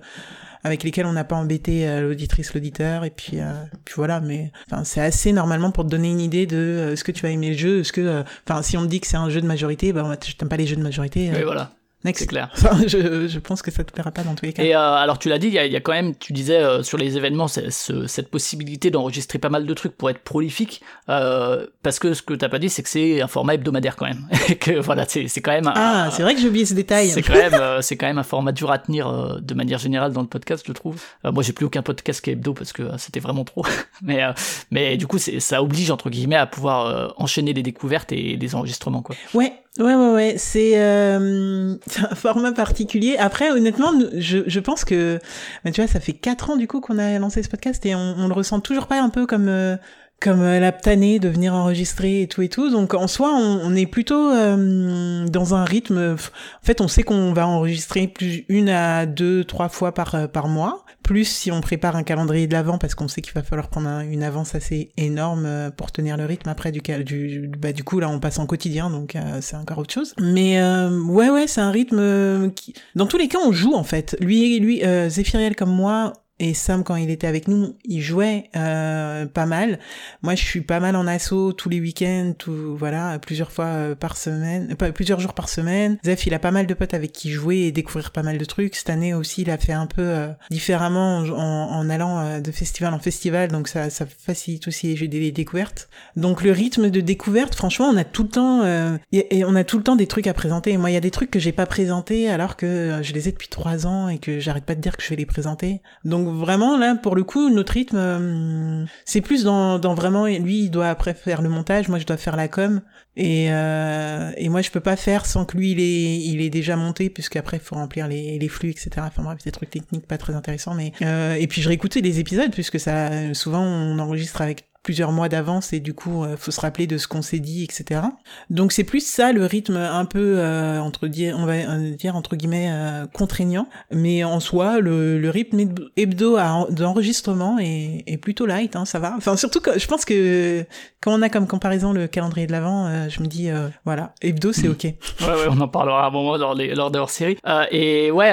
avec 0.64 0.82
lesquelles 0.82 1.06
on 1.06 1.12
n'a 1.12 1.22
pas 1.22 1.36
embêté 1.36 1.88
euh, 1.88 2.02
l'auditrice, 2.02 2.52
l'auditeur, 2.54 3.04
et 3.04 3.10
puis, 3.10 3.38
puis 3.84 3.94
voilà. 3.94 4.20
Mais 4.20 4.50
c'est 4.82 5.00
assez 5.00 5.32
normalement 5.32 5.70
pour 5.70 5.84
te 5.84 5.90
donner 5.90 6.10
une 6.10 6.20
idée 6.20 6.46
de 6.46 6.94
ce 6.96 7.04
que 7.04 7.12
tu 7.12 7.22
vas 7.22 7.30
aimer 7.30 7.50
le 7.50 7.56
jeu, 7.56 7.84
ce 7.84 7.92
que, 7.92 8.24
enfin, 8.48 8.62
si 8.62 8.76
on 8.76 8.80
me 8.80 8.88
dit 8.88 9.00
que 9.00 9.06
c'est 9.06 9.16
un 9.16 9.30
jeu 9.30 9.40
de 9.40 9.46
majorité, 9.46 9.92
bah, 9.92 10.18
je 10.26 10.32
t'aime 10.34 10.48
pas 10.48 10.56
les 10.56 10.66
jeux 10.66 10.76
de 10.76 10.82
majorité. 10.82 11.30
Oui, 11.32 11.42
voilà. 11.44 11.70
C'est 12.14 12.26
clair. 12.26 12.50
je, 12.86 13.26
je, 13.28 13.38
pense 13.38 13.62
que 13.62 13.70
ça 13.70 13.84
te 13.84 13.92
plaira 13.92 14.10
pas 14.10 14.22
dans 14.22 14.34
tous 14.34 14.46
les 14.46 14.52
cas. 14.52 14.62
Et 14.62 14.74
euh, 14.74 14.78
alors 14.78 15.18
tu 15.18 15.28
l'as 15.28 15.38
dit, 15.38 15.48
il 15.48 15.52
y, 15.52 15.56
y, 15.56 15.76
a 15.76 15.80
quand 15.80 15.92
même, 15.92 16.14
tu 16.16 16.32
disais 16.32 16.58
euh, 16.58 16.82
sur 16.82 16.98
les 16.98 17.16
événements, 17.16 17.48
ce, 17.48 17.70
cette 18.06 18.30
possibilité 18.30 18.90
d'enregistrer 18.90 19.38
pas 19.38 19.48
mal 19.48 19.66
de 19.66 19.74
trucs 19.74 19.96
pour 19.96 20.10
être 20.10 20.20
prolifique, 20.20 20.82
euh, 21.08 21.66
parce 21.82 21.98
que 21.98 22.14
ce 22.14 22.22
que 22.22 22.34
t'as 22.34 22.48
pas 22.48 22.58
dit, 22.58 22.68
c'est 22.68 22.82
que 22.82 22.88
c'est 22.88 23.20
un 23.20 23.28
format 23.28 23.54
hebdomadaire 23.54 23.96
quand 23.96 24.06
même. 24.06 24.28
Et 24.48 24.56
que 24.56 24.78
voilà, 24.78 25.04
c'est 25.06 25.28
quand 25.40 25.52
même. 25.52 25.70
ah, 25.74 26.08
c'est 26.12 26.22
vrai 26.22 26.34
que 26.34 26.40
j'ai 26.40 26.48
oublié 26.48 26.66
ce 26.66 26.74
détail. 26.74 27.08
C'est 27.08 27.22
quand 27.22 27.34
même, 27.34 27.54
euh, 27.54 27.80
c'est 27.80 27.96
quand 27.96 28.06
même 28.06 28.18
un 28.18 28.24
format 28.24 28.52
dur 28.52 28.70
à 28.70 28.78
tenir 28.78 29.08
euh, 29.08 29.38
de 29.40 29.54
manière 29.54 29.78
générale 29.78 30.12
dans 30.12 30.22
le 30.22 30.26
podcast, 30.26 30.64
je 30.66 30.72
trouve. 30.72 31.00
moi, 31.24 31.42
j'ai 31.42 31.52
plus 31.52 31.66
aucun 31.66 31.82
podcast 31.82 32.20
qui 32.20 32.30
est 32.30 32.32
hebdo 32.34 32.54
parce 32.54 32.72
que 32.72 32.82
c'était 32.98 33.20
vraiment 33.20 33.44
trop. 33.44 33.64
mais 34.02 34.22
mais 34.70 34.96
du 34.96 35.06
coup, 35.06 35.18
ça 35.18 35.62
oblige 35.62 35.90
entre 35.90 36.10
guillemets 36.10 36.36
à 36.36 36.46
pouvoir 36.46 37.14
enchaîner 37.16 37.52
les 37.52 37.62
découvertes 37.62 38.12
et 38.12 38.36
les 38.36 38.54
enregistrements 38.54 39.02
quoi. 39.02 39.16
Ouais, 39.34 39.52
Ouais, 39.78 39.94
ouais, 39.94 40.12
ouais, 40.12 40.34
c'est 40.38 40.80
euh, 40.80 41.74
un 42.10 42.14
format 42.14 42.52
particulier. 42.52 43.16
Après, 43.18 43.50
honnêtement, 43.50 43.92
je, 44.14 44.38
je 44.46 44.60
pense 44.60 44.86
que, 44.86 45.18
bah, 45.64 45.70
tu 45.70 45.82
vois, 45.82 45.88
ça 45.90 46.00
fait 46.00 46.14
quatre 46.14 46.48
ans 46.50 46.56
du 46.56 46.66
coup 46.66 46.80
qu'on 46.80 46.96
a 46.98 47.18
lancé 47.18 47.42
ce 47.42 47.48
podcast 47.50 47.84
et 47.84 47.94
on, 47.94 48.14
on 48.16 48.26
le 48.28 48.32
ressent 48.32 48.60
toujours 48.60 48.86
pas 48.86 49.00
un 49.02 49.10
peu 49.10 49.26
comme 49.26 49.48
euh, 49.48 49.76
comme 50.20 50.42
euh, 50.42 50.60
la 50.60 50.72
tannée 50.72 51.18
de 51.18 51.28
venir 51.28 51.54
enregistrer 51.54 52.22
et 52.22 52.28
tout 52.28 52.42
et 52.42 52.48
tout. 52.48 52.70
Donc 52.70 52.94
en 52.94 53.06
soi, 53.06 53.32
on, 53.34 53.60
on 53.62 53.74
est 53.74 53.86
plutôt 53.86 54.30
euh, 54.30 55.26
dans 55.26 55.54
un 55.54 55.64
rythme. 55.64 56.16
En 56.16 56.66
fait, 56.66 56.80
on 56.80 56.88
sait 56.88 57.02
qu'on 57.02 57.32
va 57.32 57.46
enregistrer 57.46 58.08
plus 58.08 58.44
une 58.48 58.68
à 58.68 59.06
deux, 59.06 59.44
trois 59.44 59.68
fois 59.68 59.92
par 59.92 60.28
par 60.30 60.48
mois 60.48 60.86
plus 61.06 61.24
si 61.24 61.52
on 61.52 61.60
prépare 61.60 61.94
un 61.94 62.02
calendrier 62.02 62.48
de 62.48 62.52
l'avant 62.52 62.78
parce 62.78 62.96
qu'on 62.96 63.06
sait 63.06 63.22
qu'il 63.22 63.32
va 63.32 63.44
falloir 63.44 63.68
prendre 63.68 64.00
une 64.00 64.24
avance 64.24 64.56
assez 64.56 64.90
énorme 64.96 65.46
euh, 65.46 65.70
pour 65.70 65.92
tenir 65.92 66.16
le 66.16 66.24
rythme 66.24 66.48
après 66.48 66.72
du 66.72 66.80
du 67.04 67.48
bah 67.56 67.72
du 67.72 67.84
coup 67.84 68.00
là 68.00 68.08
on 68.08 68.18
passe 68.18 68.40
en 68.40 68.46
quotidien 68.46 68.90
donc 68.90 69.14
euh, 69.14 69.38
c'est 69.40 69.54
encore 69.54 69.78
autre 69.78 69.94
chose 69.94 70.14
mais 70.20 70.60
euh, 70.60 71.00
ouais 71.04 71.30
ouais 71.30 71.46
c'est 71.46 71.60
un 71.60 71.70
rythme 71.70 72.50
qui 72.50 72.74
dans 72.96 73.06
tous 73.06 73.18
les 73.18 73.28
cas 73.28 73.38
on 73.46 73.52
joue 73.52 73.74
en 73.74 73.84
fait 73.84 74.16
lui 74.20 74.58
lui 74.58 74.84
euh, 74.84 75.08
Zéphiriel 75.08 75.54
comme 75.54 75.70
moi 75.70 76.12
et 76.38 76.52
Sam, 76.52 76.84
quand 76.84 76.96
il 76.96 77.08
était 77.08 77.26
avec 77.26 77.48
nous, 77.48 77.76
il 77.84 78.02
jouait 78.02 78.50
euh, 78.56 79.24
pas 79.24 79.46
mal. 79.46 79.78
Moi, 80.20 80.34
je 80.34 80.44
suis 80.44 80.60
pas 80.60 80.80
mal 80.80 80.94
en 80.94 81.06
assaut 81.06 81.54
tous 81.54 81.70
les 81.70 81.80
week-ends, 81.80 82.34
tout 82.36 82.76
voilà, 82.76 83.18
plusieurs 83.18 83.50
fois 83.50 83.64
euh, 83.64 83.94
par 83.94 84.18
semaine, 84.18 84.74
pas 84.76 84.92
plusieurs 84.92 85.18
jours 85.18 85.32
par 85.32 85.48
semaine. 85.48 85.96
Zef, 86.04 86.26
il 86.26 86.34
a 86.34 86.38
pas 86.38 86.50
mal 86.50 86.66
de 86.66 86.74
potes 86.74 86.92
avec 86.92 87.12
qui 87.12 87.30
jouer 87.30 87.60
et 87.60 87.72
découvrir 87.72 88.10
pas 88.10 88.22
mal 88.22 88.36
de 88.36 88.44
trucs. 88.44 88.74
Cette 88.76 88.90
année 88.90 89.14
aussi, 89.14 89.42
il 89.42 89.50
a 89.50 89.56
fait 89.56 89.72
un 89.72 89.86
peu 89.86 90.02
euh, 90.02 90.28
différemment 90.50 91.20
en, 91.20 91.88
allant 91.88 92.18
euh, 92.18 92.40
de 92.40 92.50
festival 92.50 92.92
en 92.92 92.98
festival, 92.98 93.50
donc 93.50 93.68
ça, 93.68 93.88
ça 93.88 94.04
facilite 94.04 94.68
aussi 94.68 94.94
les 94.94 95.32
découvertes. 95.32 95.88
Donc 96.16 96.42
le 96.42 96.52
rythme 96.52 96.90
de 96.90 97.00
découverte, 97.00 97.54
franchement, 97.54 97.86
on 97.86 97.96
a 97.96 98.04
tout 98.04 98.24
le 98.24 98.28
temps, 98.28 98.64
et, 99.12 99.38
et, 99.38 99.44
on 99.44 99.54
a 99.54 99.64
tout 99.64 99.78
le 99.78 99.84
temps 99.84 99.96
des 99.96 100.06
trucs 100.06 100.26
à 100.26 100.34
présenter. 100.34 100.76
Moi, 100.76 100.90
il 100.90 100.94
y 100.94 100.98
a 100.98 101.00
des 101.00 101.10
trucs 101.10 101.30
que 101.30 101.38
j'ai 101.38 101.52
pas 101.52 101.66
présentés 101.66 102.28
alors 102.28 102.56
que 102.56 103.00
je 103.02 103.12
les 103.14 103.28
ai 103.28 103.32
depuis 103.32 103.48
trois 103.48 103.86
ans 103.86 104.08
et 104.08 104.18
que 104.18 104.38
j'arrête 104.38 104.64
pas 104.64 104.74
de 104.74 104.80
dire 104.80 104.96
que 104.96 105.02
je 105.02 105.08
vais 105.08 105.16
les 105.16 105.26
présenter. 105.26 105.80
Donc 106.04 106.25
Donc 106.26 106.38
vraiment 106.38 106.76
là, 106.76 106.96
pour 106.96 107.14
le 107.14 107.22
coup, 107.22 107.50
notre 107.50 107.74
rythme, 107.74 107.96
euh, 107.96 108.84
c'est 109.04 109.20
plus 109.20 109.44
dans, 109.44 109.78
dans 109.78 109.94
vraiment 109.94 110.26
lui, 110.26 110.64
il 110.64 110.70
doit 110.70 110.88
après 110.88 111.14
faire 111.14 111.40
le 111.40 111.48
montage, 111.48 111.88
moi 111.88 112.00
je 112.00 112.04
dois 112.04 112.16
faire 112.16 112.34
la 112.34 112.48
com, 112.48 112.80
et 113.14 113.46
euh, 113.52 114.32
et 114.36 114.48
moi 114.48 114.60
je 114.60 114.72
peux 114.72 114.80
pas 114.80 114.96
faire 114.96 115.24
sans 115.24 115.44
que 115.44 115.56
lui 115.56 115.70
il 115.70 115.78
est 115.78 116.18
il 116.18 116.40
est 116.40 116.50
déjà 116.50 116.74
monté, 116.74 117.10
puisqu'après 117.10 117.58
il 117.58 117.62
faut 117.62 117.76
remplir 117.76 118.08
les 118.08 118.40
les 118.40 118.48
flux, 118.48 118.70
etc. 118.70 118.90
Enfin 119.02 119.22
bref, 119.22 119.38
des 119.44 119.52
trucs 119.52 119.70
techniques 119.70 120.08
pas 120.08 120.18
très 120.18 120.34
intéressants, 120.34 120.74
mais 120.74 120.90
euh, 121.02 121.34
et 121.34 121.46
puis 121.46 121.62
je 121.62 121.68
réécoutais 121.68 122.00
les 122.00 122.18
épisodes 122.18 122.50
puisque 122.50 122.80
ça 122.80 123.32
souvent 123.32 123.62
on 123.62 123.96
enregistre 124.00 124.40
avec 124.40 124.64
plusieurs 124.86 125.10
mois 125.10 125.28
d'avance 125.28 125.72
et 125.72 125.80
du 125.80 125.94
coup 125.94 126.22
euh, 126.22 126.36
faut 126.36 126.52
se 126.52 126.60
rappeler 126.60 126.86
de 126.86 126.96
ce 126.96 127.08
qu'on 127.08 127.20
s'est 127.20 127.40
dit 127.40 127.64
etc 127.64 128.02
donc 128.50 128.70
c'est 128.70 128.84
plus 128.84 129.04
ça 129.04 129.32
le 129.32 129.44
rythme 129.44 129.76
un 129.76 130.04
peu 130.04 130.38
euh, 130.38 130.78
entre 130.78 131.08
dire 131.08 131.36
on 131.36 131.44
va 131.44 131.54
euh, 131.54 131.96
dire 131.96 132.14
entre 132.14 132.36
guillemets 132.36 132.70
euh, 132.70 133.06
contraignant. 133.12 133.68
Mais 133.90 134.22
en 134.22 134.38
soi 134.38 134.78
le, 134.78 135.18
le 135.18 135.30
rythme 135.30 135.74
hebdo 135.96 136.38
d'enregistrement 136.70 137.58
est, 137.58 138.04
est, 138.06 138.16
plutôt 138.18 138.46
light 138.46 138.76
hein, 138.76 138.84
ça 138.84 139.00
va. 139.00 139.14
Enfin 139.16 139.36
surtout 139.36 139.60
que 139.60 139.78
je 139.78 139.86
pense 139.88 140.04
que 140.04 140.64
quand 141.00 141.12
on 141.12 141.22
a 141.22 141.28
comme 141.28 141.48
comparaison 141.48 141.92
le 141.92 142.06
calendrier 142.06 142.46
de 142.46 142.52
l'avant 142.52 143.08
je 143.08 143.20
me 143.20 143.26
dis 143.26 143.48
voilà 143.84 144.14
hebdo 144.22 144.52
c'est 144.52 144.68
ok. 144.68 144.84
Ouais 145.20 145.32
ouais 145.32 145.46
on 145.50 145.60
en 145.60 145.68
parlera 145.68 146.04
à 146.04 146.06
un 146.06 146.10
moment 146.10 146.36
lors, 146.36 146.54
des, 146.54 146.74
lors 146.74 146.90
de 146.90 146.98
hors 146.98 147.10
série. 147.10 147.36
Et 147.72 148.10
ouais 148.12 148.32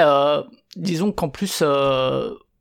disons 0.75 1.11
qu'en 1.11 1.29
plus 1.29 1.63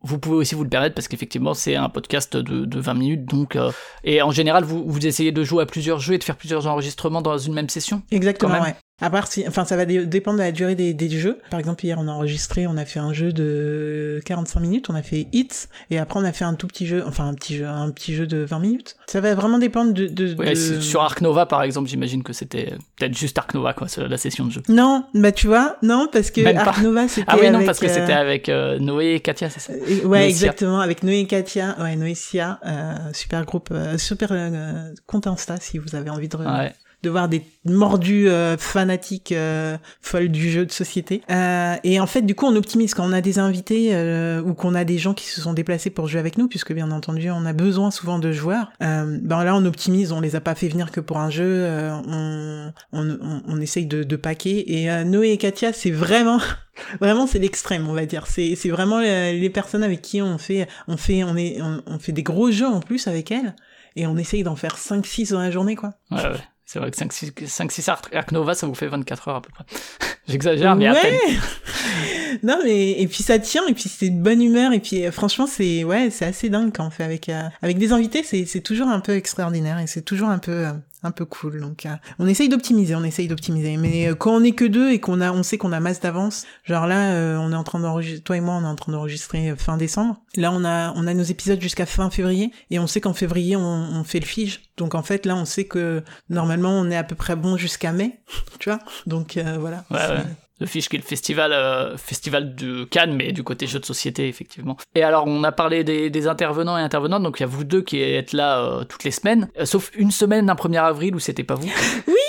vous 0.02 0.18
pouvez 0.18 0.36
aussi 0.36 0.54
vous 0.54 0.64
le 0.64 0.70
permettre 0.70 0.94
parce 0.94 1.08
qu'effectivement 1.08 1.54
c'est 1.54 1.76
un 1.76 1.88
podcast 1.88 2.36
de, 2.36 2.64
de 2.64 2.80
20 2.80 2.94
minutes 2.94 3.24
donc 3.24 3.56
euh, 3.56 3.70
et 4.04 4.22
en 4.22 4.30
général 4.30 4.64
vous, 4.64 4.84
vous 4.86 5.06
essayez 5.06 5.32
de 5.32 5.44
jouer 5.44 5.62
à 5.62 5.66
plusieurs 5.66 6.00
jeux 6.00 6.14
et 6.14 6.18
de 6.18 6.24
faire 6.24 6.36
plusieurs 6.36 6.66
enregistrements 6.66 7.22
dans 7.22 7.38
une 7.38 7.54
même 7.54 7.68
session 7.68 8.02
exactement 8.10 8.60
ouais 8.60 8.74
à 9.00 9.10
part 9.10 9.26
si, 9.26 9.46
enfin, 9.48 9.64
ça 9.64 9.76
va 9.76 9.84
dépendre 9.84 10.38
de 10.38 10.44
la 10.44 10.52
durée 10.52 10.76
des, 10.76 10.94
des, 10.94 11.10
jeux. 11.10 11.38
Par 11.50 11.58
exemple, 11.58 11.84
hier, 11.84 11.98
on 11.98 12.06
a 12.06 12.12
enregistré, 12.12 12.68
on 12.68 12.76
a 12.76 12.84
fait 12.84 13.00
un 13.00 13.12
jeu 13.12 13.32
de 13.32 14.20
45 14.24 14.60
minutes, 14.60 14.90
on 14.90 14.94
a 14.94 15.02
fait 15.02 15.26
Hits, 15.32 15.66
et 15.90 15.98
après, 15.98 16.20
on 16.20 16.24
a 16.24 16.32
fait 16.32 16.44
un 16.44 16.54
tout 16.54 16.68
petit 16.68 16.86
jeu, 16.86 17.02
enfin, 17.04 17.26
un 17.26 17.34
petit 17.34 17.56
jeu, 17.56 17.66
un 17.66 17.90
petit 17.90 18.14
jeu 18.14 18.28
de 18.28 18.38
20 18.38 18.60
minutes. 18.60 18.96
Ça 19.06 19.20
va 19.20 19.34
vraiment 19.34 19.58
dépendre 19.58 19.92
de, 19.92 20.06
de, 20.06 20.34
ouais, 20.36 20.54
Sur 20.54 21.02
Ark 21.02 21.20
Nova, 21.20 21.46
par 21.46 21.64
exemple, 21.64 21.88
j'imagine 21.88 22.22
que 22.22 22.32
c'était 22.32 22.74
peut-être 22.96 23.16
juste 23.18 23.36
Ark 23.38 23.52
Nova, 23.54 23.74
quoi, 23.74 23.88
la 23.96 24.16
session 24.16 24.46
de 24.46 24.52
jeu. 24.52 24.62
Non, 24.68 25.04
bah, 25.14 25.32
tu 25.32 25.48
vois, 25.48 25.78
non, 25.82 26.08
parce 26.12 26.30
que 26.30 26.54
Ark 26.54 26.80
Nova, 26.80 27.08
c'était 27.08 27.26
Ah 27.28 27.36
oui, 27.40 27.50
non, 27.50 27.56
avec, 27.56 27.66
parce 27.66 27.80
que 27.80 27.88
c'était 27.88 28.12
avec 28.12 28.48
euh, 28.48 28.78
Noé 28.78 29.14
et 29.14 29.20
Katia, 29.20 29.50
c'est 29.50 29.60
ça? 29.60 29.72
ouais, 29.72 30.04
Noé 30.04 30.28
exactement, 30.28 30.78
avec 30.78 31.02
Noé 31.02 31.18
et 31.20 31.26
Katia, 31.26 31.76
ouais, 31.80 31.96
Noé 31.96 32.14
Sia, 32.14 32.60
euh, 32.64 32.94
super 33.14 33.44
groupe, 33.46 33.70
euh, 33.72 33.98
super 33.98 34.28
euh, 34.30 34.92
compte 35.06 35.26
Insta, 35.26 35.56
si 35.58 35.78
vous 35.78 35.96
avez 35.96 36.10
envie 36.10 36.28
de, 36.28 36.36
ouais 36.36 36.72
de 37.02 37.10
voir 37.10 37.28
des 37.28 37.42
mordus 37.64 38.28
euh, 38.28 38.56
fanatiques 38.56 39.32
euh, 39.32 39.76
folles 40.00 40.28
du 40.28 40.50
jeu 40.50 40.64
de 40.64 40.72
société. 40.72 41.22
Euh, 41.30 41.76
et 41.84 42.00
en 42.00 42.06
fait, 42.06 42.22
du 42.22 42.34
coup, 42.34 42.46
on 42.46 42.54
optimise 42.56 42.94
quand 42.94 43.08
on 43.08 43.12
a 43.12 43.20
des 43.20 43.38
invités 43.38 43.90
euh, 43.92 44.40
ou 44.42 44.54
qu'on 44.54 44.74
a 44.74 44.84
des 44.84 44.98
gens 44.98 45.14
qui 45.14 45.26
se 45.26 45.40
sont 45.40 45.52
déplacés 45.52 45.90
pour 45.90 46.06
jouer 46.08 46.20
avec 46.20 46.38
nous, 46.38 46.48
puisque 46.48 46.72
bien 46.72 46.90
entendu, 46.90 47.30
on 47.30 47.44
a 47.44 47.52
besoin 47.52 47.90
souvent 47.90 48.18
de 48.18 48.32
joueurs. 48.32 48.72
Euh, 48.82 49.18
ben 49.20 49.44
là, 49.44 49.56
on 49.56 49.64
optimise, 49.64 50.12
on 50.12 50.20
les 50.20 50.36
a 50.36 50.40
pas 50.40 50.54
fait 50.54 50.68
venir 50.68 50.90
que 50.90 51.00
pour 51.00 51.18
un 51.18 51.30
jeu, 51.30 51.44
euh, 51.44 51.92
on, 52.06 52.72
on, 52.92 53.10
on, 53.20 53.42
on, 53.46 53.60
essaye 53.60 53.86
de, 53.86 54.02
de 54.04 54.16
paquer. 54.16 54.82
Et 54.82 55.04
Noé 55.04 55.30
et 55.30 55.38
Katia, 55.38 55.72
c'est 55.72 55.90
vraiment 55.90 56.40
Vraiment, 57.00 57.26
c'est 57.26 57.38
l'extrême, 57.38 57.86
on 57.88 57.92
va 57.92 58.06
dire. 58.06 58.26
C'est, 58.26 58.54
c'est 58.56 58.70
vraiment 58.70 59.00
les 59.00 59.50
personnes 59.50 59.82
avec 59.82 60.00
qui 60.00 60.22
on 60.22 60.38
fait, 60.38 60.66
on 60.88 60.96
fait, 60.96 61.22
on 61.22 61.36
est, 61.36 61.60
on, 61.60 61.82
on 61.86 61.98
fait 61.98 62.12
des 62.12 62.22
gros 62.22 62.50
jeux 62.50 62.66
en 62.66 62.80
plus 62.80 63.08
avec 63.08 63.30
elles, 63.30 63.54
et 63.94 64.06
on 64.06 64.16
essaye 64.16 64.42
d'en 64.42 64.56
faire 64.56 64.76
5-6 64.76 65.32
dans 65.32 65.40
la 65.40 65.50
journée, 65.50 65.76
quoi. 65.76 65.94
Ouais, 66.10 66.22
ouais. 66.22 66.40
C'est 66.72 66.78
vrai 66.78 66.90
que 66.90 66.96
5-6 66.96 67.90
Arc 67.90 68.32
Nova, 68.32 68.54
ça 68.54 68.66
vous 68.66 68.74
fait 68.74 68.86
24 68.86 69.28
heures 69.28 69.36
à 69.36 69.42
peu 69.42 69.50
près. 69.52 69.66
J'exagère, 70.26 70.74
mais 70.74 70.88
ouais. 70.88 70.96
à 70.96 71.02
peine. 71.02 71.40
non, 72.42 72.58
mais 72.64 72.92
et 72.92 73.06
puis 73.08 73.22
ça 73.22 73.38
tient, 73.38 73.66
et 73.66 73.74
puis 73.74 73.90
c'est 73.90 74.08
de 74.08 74.18
bonne 74.18 74.40
humeur, 74.40 74.72
et 74.72 74.80
puis 74.80 75.04
franchement, 75.12 75.46
c'est 75.46 75.84
ouais, 75.84 76.08
c'est 76.08 76.24
assez 76.24 76.48
dingue 76.48 76.72
quand 76.74 76.86
on 76.86 76.90
fait 76.90 77.04
avec 77.04 77.28
euh, 77.28 77.42
avec 77.60 77.76
des 77.76 77.92
invités, 77.92 78.22
c'est 78.22 78.46
c'est 78.46 78.62
toujours 78.62 78.88
un 78.88 79.00
peu 79.00 79.12
extraordinaire 79.12 79.80
et 79.80 79.86
c'est 79.86 80.00
toujours 80.00 80.30
un 80.30 80.38
peu 80.38 80.68
euh, 80.68 80.72
un 81.02 81.10
peu 81.10 81.24
cool. 81.24 81.60
Donc, 81.60 81.86
euh, 81.86 81.94
on 82.18 82.26
essaye 82.26 82.48
d'optimiser, 82.48 82.94
on 82.94 83.04
essaye 83.04 83.28
d'optimiser. 83.28 83.76
Mais 83.76 84.08
euh, 84.08 84.14
quand 84.14 84.32
on 84.32 84.42
est 84.42 84.52
que 84.52 84.64
deux 84.64 84.92
et 84.92 85.00
qu'on 85.00 85.20
a, 85.20 85.32
on 85.32 85.42
sait 85.42 85.58
qu'on 85.58 85.72
a 85.72 85.80
masse 85.80 86.00
d'avance, 86.00 86.46
genre 86.64 86.86
là, 86.86 87.12
euh, 87.12 87.36
on 87.38 87.52
est 87.52 87.56
en 87.56 87.64
train 87.64 87.80
d'enregistrer, 87.80 88.22
toi 88.22 88.36
et 88.36 88.40
moi, 88.40 88.54
on 88.54 88.62
est 88.62 88.68
en 88.68 88.76
train 88.76 88.92
d'enregistrer 88.92 89.54
fin 89.56 89.76
décembre. 89.76 90.20
Là, 90.36 90.52
on 90.52 90.64
a, 90.64 90.92
on 90.94 91.06
a 91.06 91.14
nos 91.14 91.22
épisodes 91.22 91.60
jusqu'à 91.60 91.86
fin 91.86 92.10
février 92.10 92.52
et 92.70 92.78
on 92.78 92.86
sait 92.86 93.00
qu'en 93.00 93.14
février, 93.14 93.56
on, 93.56 93.62
on, 93.62 94.04
fait 94.04 94.20
le 94.20 94.26
fige. 94.26 94.62
Donc 94.76 94.94
en 94.94 95.02
fait, 95.02 95.26
là, 95.26 95.36
on 95.36 95.44
sait 95.44 95.64
que 95.64 96.02
normalement, 96.30 96.70
on 96.70 96.90
est 96.90 96.96
à 96.96 97.04
peu 97.04 97.14
près 97.14 97.36
bon 97.36 97.56
jusqu'à 97.56 97.92
mai, 97.92 98.20
tu 98.58 98.70
vois. 98.70 98.80
Donc 99.06 99.38
voilà. 99.58 99.84
Ouais, 99.90 99.98
ouais 99.98 100.24
le 100.62 100.66
Fiche 100.66 100.88
qui 100.88 100.96
est 100.96 101.00
le 101.00 101.04
festival 101.04 101.52
euh, 101.52 101.96
festival 101.96 102.54
de 102.54 102.84
Cannes 102.84 103.14
mais 103.14 103.32
du 103.32 103.42
côté 103.42 103.66
jeux 103.66 103.80
de 103.80 103.84
société 103.84 104.28
effectivement. 104.28 104.76
Et 104.94 105.02
alors 105.02 105.24
on 105.26 105.42
a 105.44 105.52
parlé 105.52 105.84
des, 105.84 106.08
des 106.08 106.26
intervenants 106.28 106.78
et 106.78 106.82
intervenantes 106.82 107.22
donc 107.22 107.40
il 107.40 107.42
y 107.42 107.44
a 107.44 107.48
vous 107.48 107.64
deux 107.64 107.82
qui 107.82 108.00
êtes 108.00 108.32
là 108.32 108.60
euh, 108.60 108.84
toutes 108.84 109.04
les 109.04 109.10
semaines. 109.10 109.48
Euh, 109.58 109.66
sauf 109.66 109.90
une 109.94 110.12
semaine 110.12 110.46
d'un 110.46 110.54
1er 110.54 110.82
avril 110.82 111.14
où 111.14 111.18
c'était 111.18 111.44
pas 111.44 111.56
vous. 111.56 111.68
Oui 112.06 112.21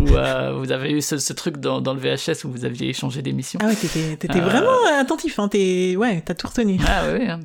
où 0.00 0.16
euh, 0.16 0.52
vous 0.58 0.72
avez 0.72 0.92
eu 0.92 1.00
ce, 1.00 1.18
ce 1.18 1.32
truc 1.32 1.58
dans, 1.58 1.80
dans, 1.80 1.94
le 1.94 2.00
VHS 2.00 2.44
où 2.44 2.50
vous 2.50 2.64
aviez 2.64 2.88
échangé 2.88 3.22
d'émissions 3.22 3.58
ah 3.62 3.66
ouais 3.66 3.74
t'étais, 3.74 4.16
t'étais 4.16 4.40
vraiment 4.40 4.76
attentif 4.98 5.38
hein 5.38 5.48
t'es 5.48 5.96
ouais 5.96 6.22
t'as 6.24 6.34
tout 6.34 6.46
retenu 6.46 6.78
ah 6.86 7.12
ouais, 7.12 7.28
hein, 7.28 7.40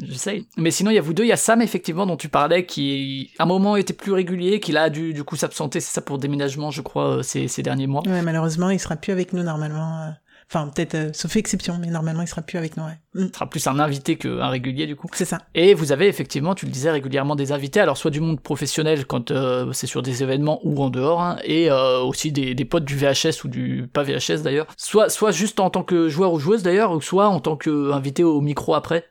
J'essaye. 0.00 0.46
Mais 0.56 0.70
sinon, 0.70 0.90
il 0.90 0.94
y 0.94 0.98
a 0.98 1.02
vous 1.02 1.12
deux, 1.12 1.24
il 1.24 1.28
y 1.28 1.32
a 1.32 1.36
Sam, 1.36 1.60
effectivement, 1.60 2.06
dont 2.06 2.16
tu 2.16 2.28
parlais, 2.28 2.66
qui, 2.66 3.32
à 3.38 3.42
un 3.42 3.46
moment, 3.46 3.76
était 3.76 3.92
plus 3.92 4.12
régulier, 4.12 4.60
qui 4.60 4.76
a 4.76 4.90
dû, 4.90 5.12
du 5.12 5.24
coup, 5.24 5.36
s'absenter, 5.36 5.80
c'est 5.80 5.92
ça, 5.92 6.00
pour 6.00 6.18
déménagement, 6.18 6.70
je 6.70 6.82
crois, 6.82 7.22
ces, 7.22 7.48
ces 7.48 7.62
derniers 7.62 7.86
mois. 7.86 8.02
Ouais, 8.06 8.22
malheureusement, 8.22 8.70
il 8.70 8.78
sera 8.78 8.96
plus 8.96 9.12
avec 9.12 9.32
nous, 9.32 9.42
normalement. 9.42 10.12
Enfin, 10.50 10.70
peut-être, 10.74 10.94
euh, 10.94 11.10
sauf 11.12 11.36
exception, 11.36 11.76
mais 11.78 11.88
normalement, 11.88 12.22
il 12.22 12.28
sera 12.28 12.40
plus 12.40 12.56
avec 12.56 12.78
nous, 12.78 12.84
ouais. 12.84 12.98
Il 13.14 13.30
sera 13.34 13.50
plus 13.50 13.66
un 13.66 13.78
invité 13.78 14.16
qu'un 14.16 14.48
régulier, 14.48 14.86
du 14.86 14.96
coup. 14.96 15.06
C'est 15.12 15.26
ça. 15.26 15.42
Et 15.54 15.74
vous 15.74 15.92
avez, 15.92 16.08
effectivement, 16.08 16.54
tu 16.54 16.64
le 16.64 16.72
disais, 16.72 16.90
régulièrement 16.90 17.36
des 17.36 17.52
invités, 17.52 17.80
alors 17.80 17.98
soit 17.98 18.10
du 18.10 18.20
monde 18.20 18.40
professionnel, 18.40 19.04
quand 19.04 19.30
euh, 19.30 19.70
c'est 19.72 19.86
sur 19.86 20.00
des 20.00 20.22
événements 20.22 20.60
ou 20.64 20.82
en 20.82 20.88
dehors, 20.88 21.20
hein, 21.20 21.36
et 21.44 21.70
euh, 21.70 22.00
aussi 22.00 22.32
des, 22.32 22.54
des 22.54 22.64
potes 22.64 22.86
du 22.86 22.96
VHS 22.96 23.44
ou 23.44 23.48
du, 23.48 23.90
pas 23.92 24.02
VHS 24.02 24.42
d'ailleurs. 24.42 24.66
Soit, 24.78 25.10
soit 25.10 25.32
juste 25.32 25.60
en 25.60 25.68
tant 25.68 25.82
que 25.82 26.08
joueur 26.08 26.32
ou 26.32 26.38
joueuse 26.38 26.62
d'ailleurs, 26.62 26.92
ou 26.92 27.02
soit 27.02 27.28
en 27.28 27.40
tant 27.40 27.56
qu'invité 27.56 28.24
au 28.24 28.40
micro 28.40 28.74
après. 28.74 29.04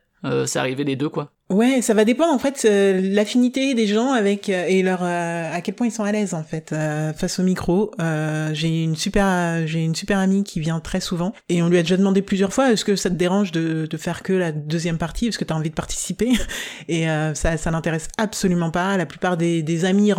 C'est 0.45 0.59
arrivé 0.59 0.83
les 0.83 0.97
deux, 0.97 1.07
quoi. 1.07 1.31
Ouais, 1.49 1.81
ça 1.81 1.93
va 1.93 2.03
dépendre 2.03 2.33
en 2.33 2.39
fait 2.39 2.65
euh, 2.65 2.99
l'affinité 3.01 3.73
des 3.73 3.87
gens 3.87 4.11
avec 4.11 4.49
euh, 4.49 4.65
et 4.67 4.83
leur 4.83 4.99
euh, 5.01 5.49
à 5.53 5.61
quel 5.61 5.75
point 5.75 5.87
ils 5.87 5.91
sont 5.91 6.03
à 6.03 6.11
l'aise 6.11 6.33
en 6.33 6.43
fait 6.43 6.73
euh, 6.73 7.13
face 7.13 7.39
au 7.39 7.43
micro. 7.43 7.91
j'ai 8.51 8.83
une 8.83 8.97
super 8.97 9.65
j'ai 9.65 9.79
une 9.79 9.95
super 9.95 10.19
amie 10.19 10.43
qui 10.43 10.59
vient 10.59 10.81
très 10.81 10.99
souvent 10.99 11.31
et 11.47 11.61
on 11.63 11.69
lui 11.69 11.77
a 11.77 11.83
déjà 11.83 11.95
demandé 11.95 12.21
plusieurs 12.21 12.51
fois 12.51 12.73
est-ce 12.73 12.83
que 12.83 12.97
ça 12.97 13.09
te 13.09 13.15
dérange 13.15 13.53
de, 13.53 13.85
de 13.89 13.97
faire 13.97 14.23
que 14.23 14.33
la 14.33 14.51
deuxième 14.51 14.97
partie 14.97 15.27
parce 15.27 15.37
que 15.37 15.45
tu 15.45 15.53
as 15.53 15.55
envie 15.55 15.69
de 15.69 15.75
participer? 15.75 16.33
Et 16.89 17.05
ça 17.33 17.57
ça 17.57 17.71
n'intéresse 17.71 18.07
absolument 18.17 18.71
pas. 18.71 18.97
La 18.97 19.05
plupart 19.05 19.37
des, 19.37 19.63
des 19.63 19.85
amis 19.85 20.11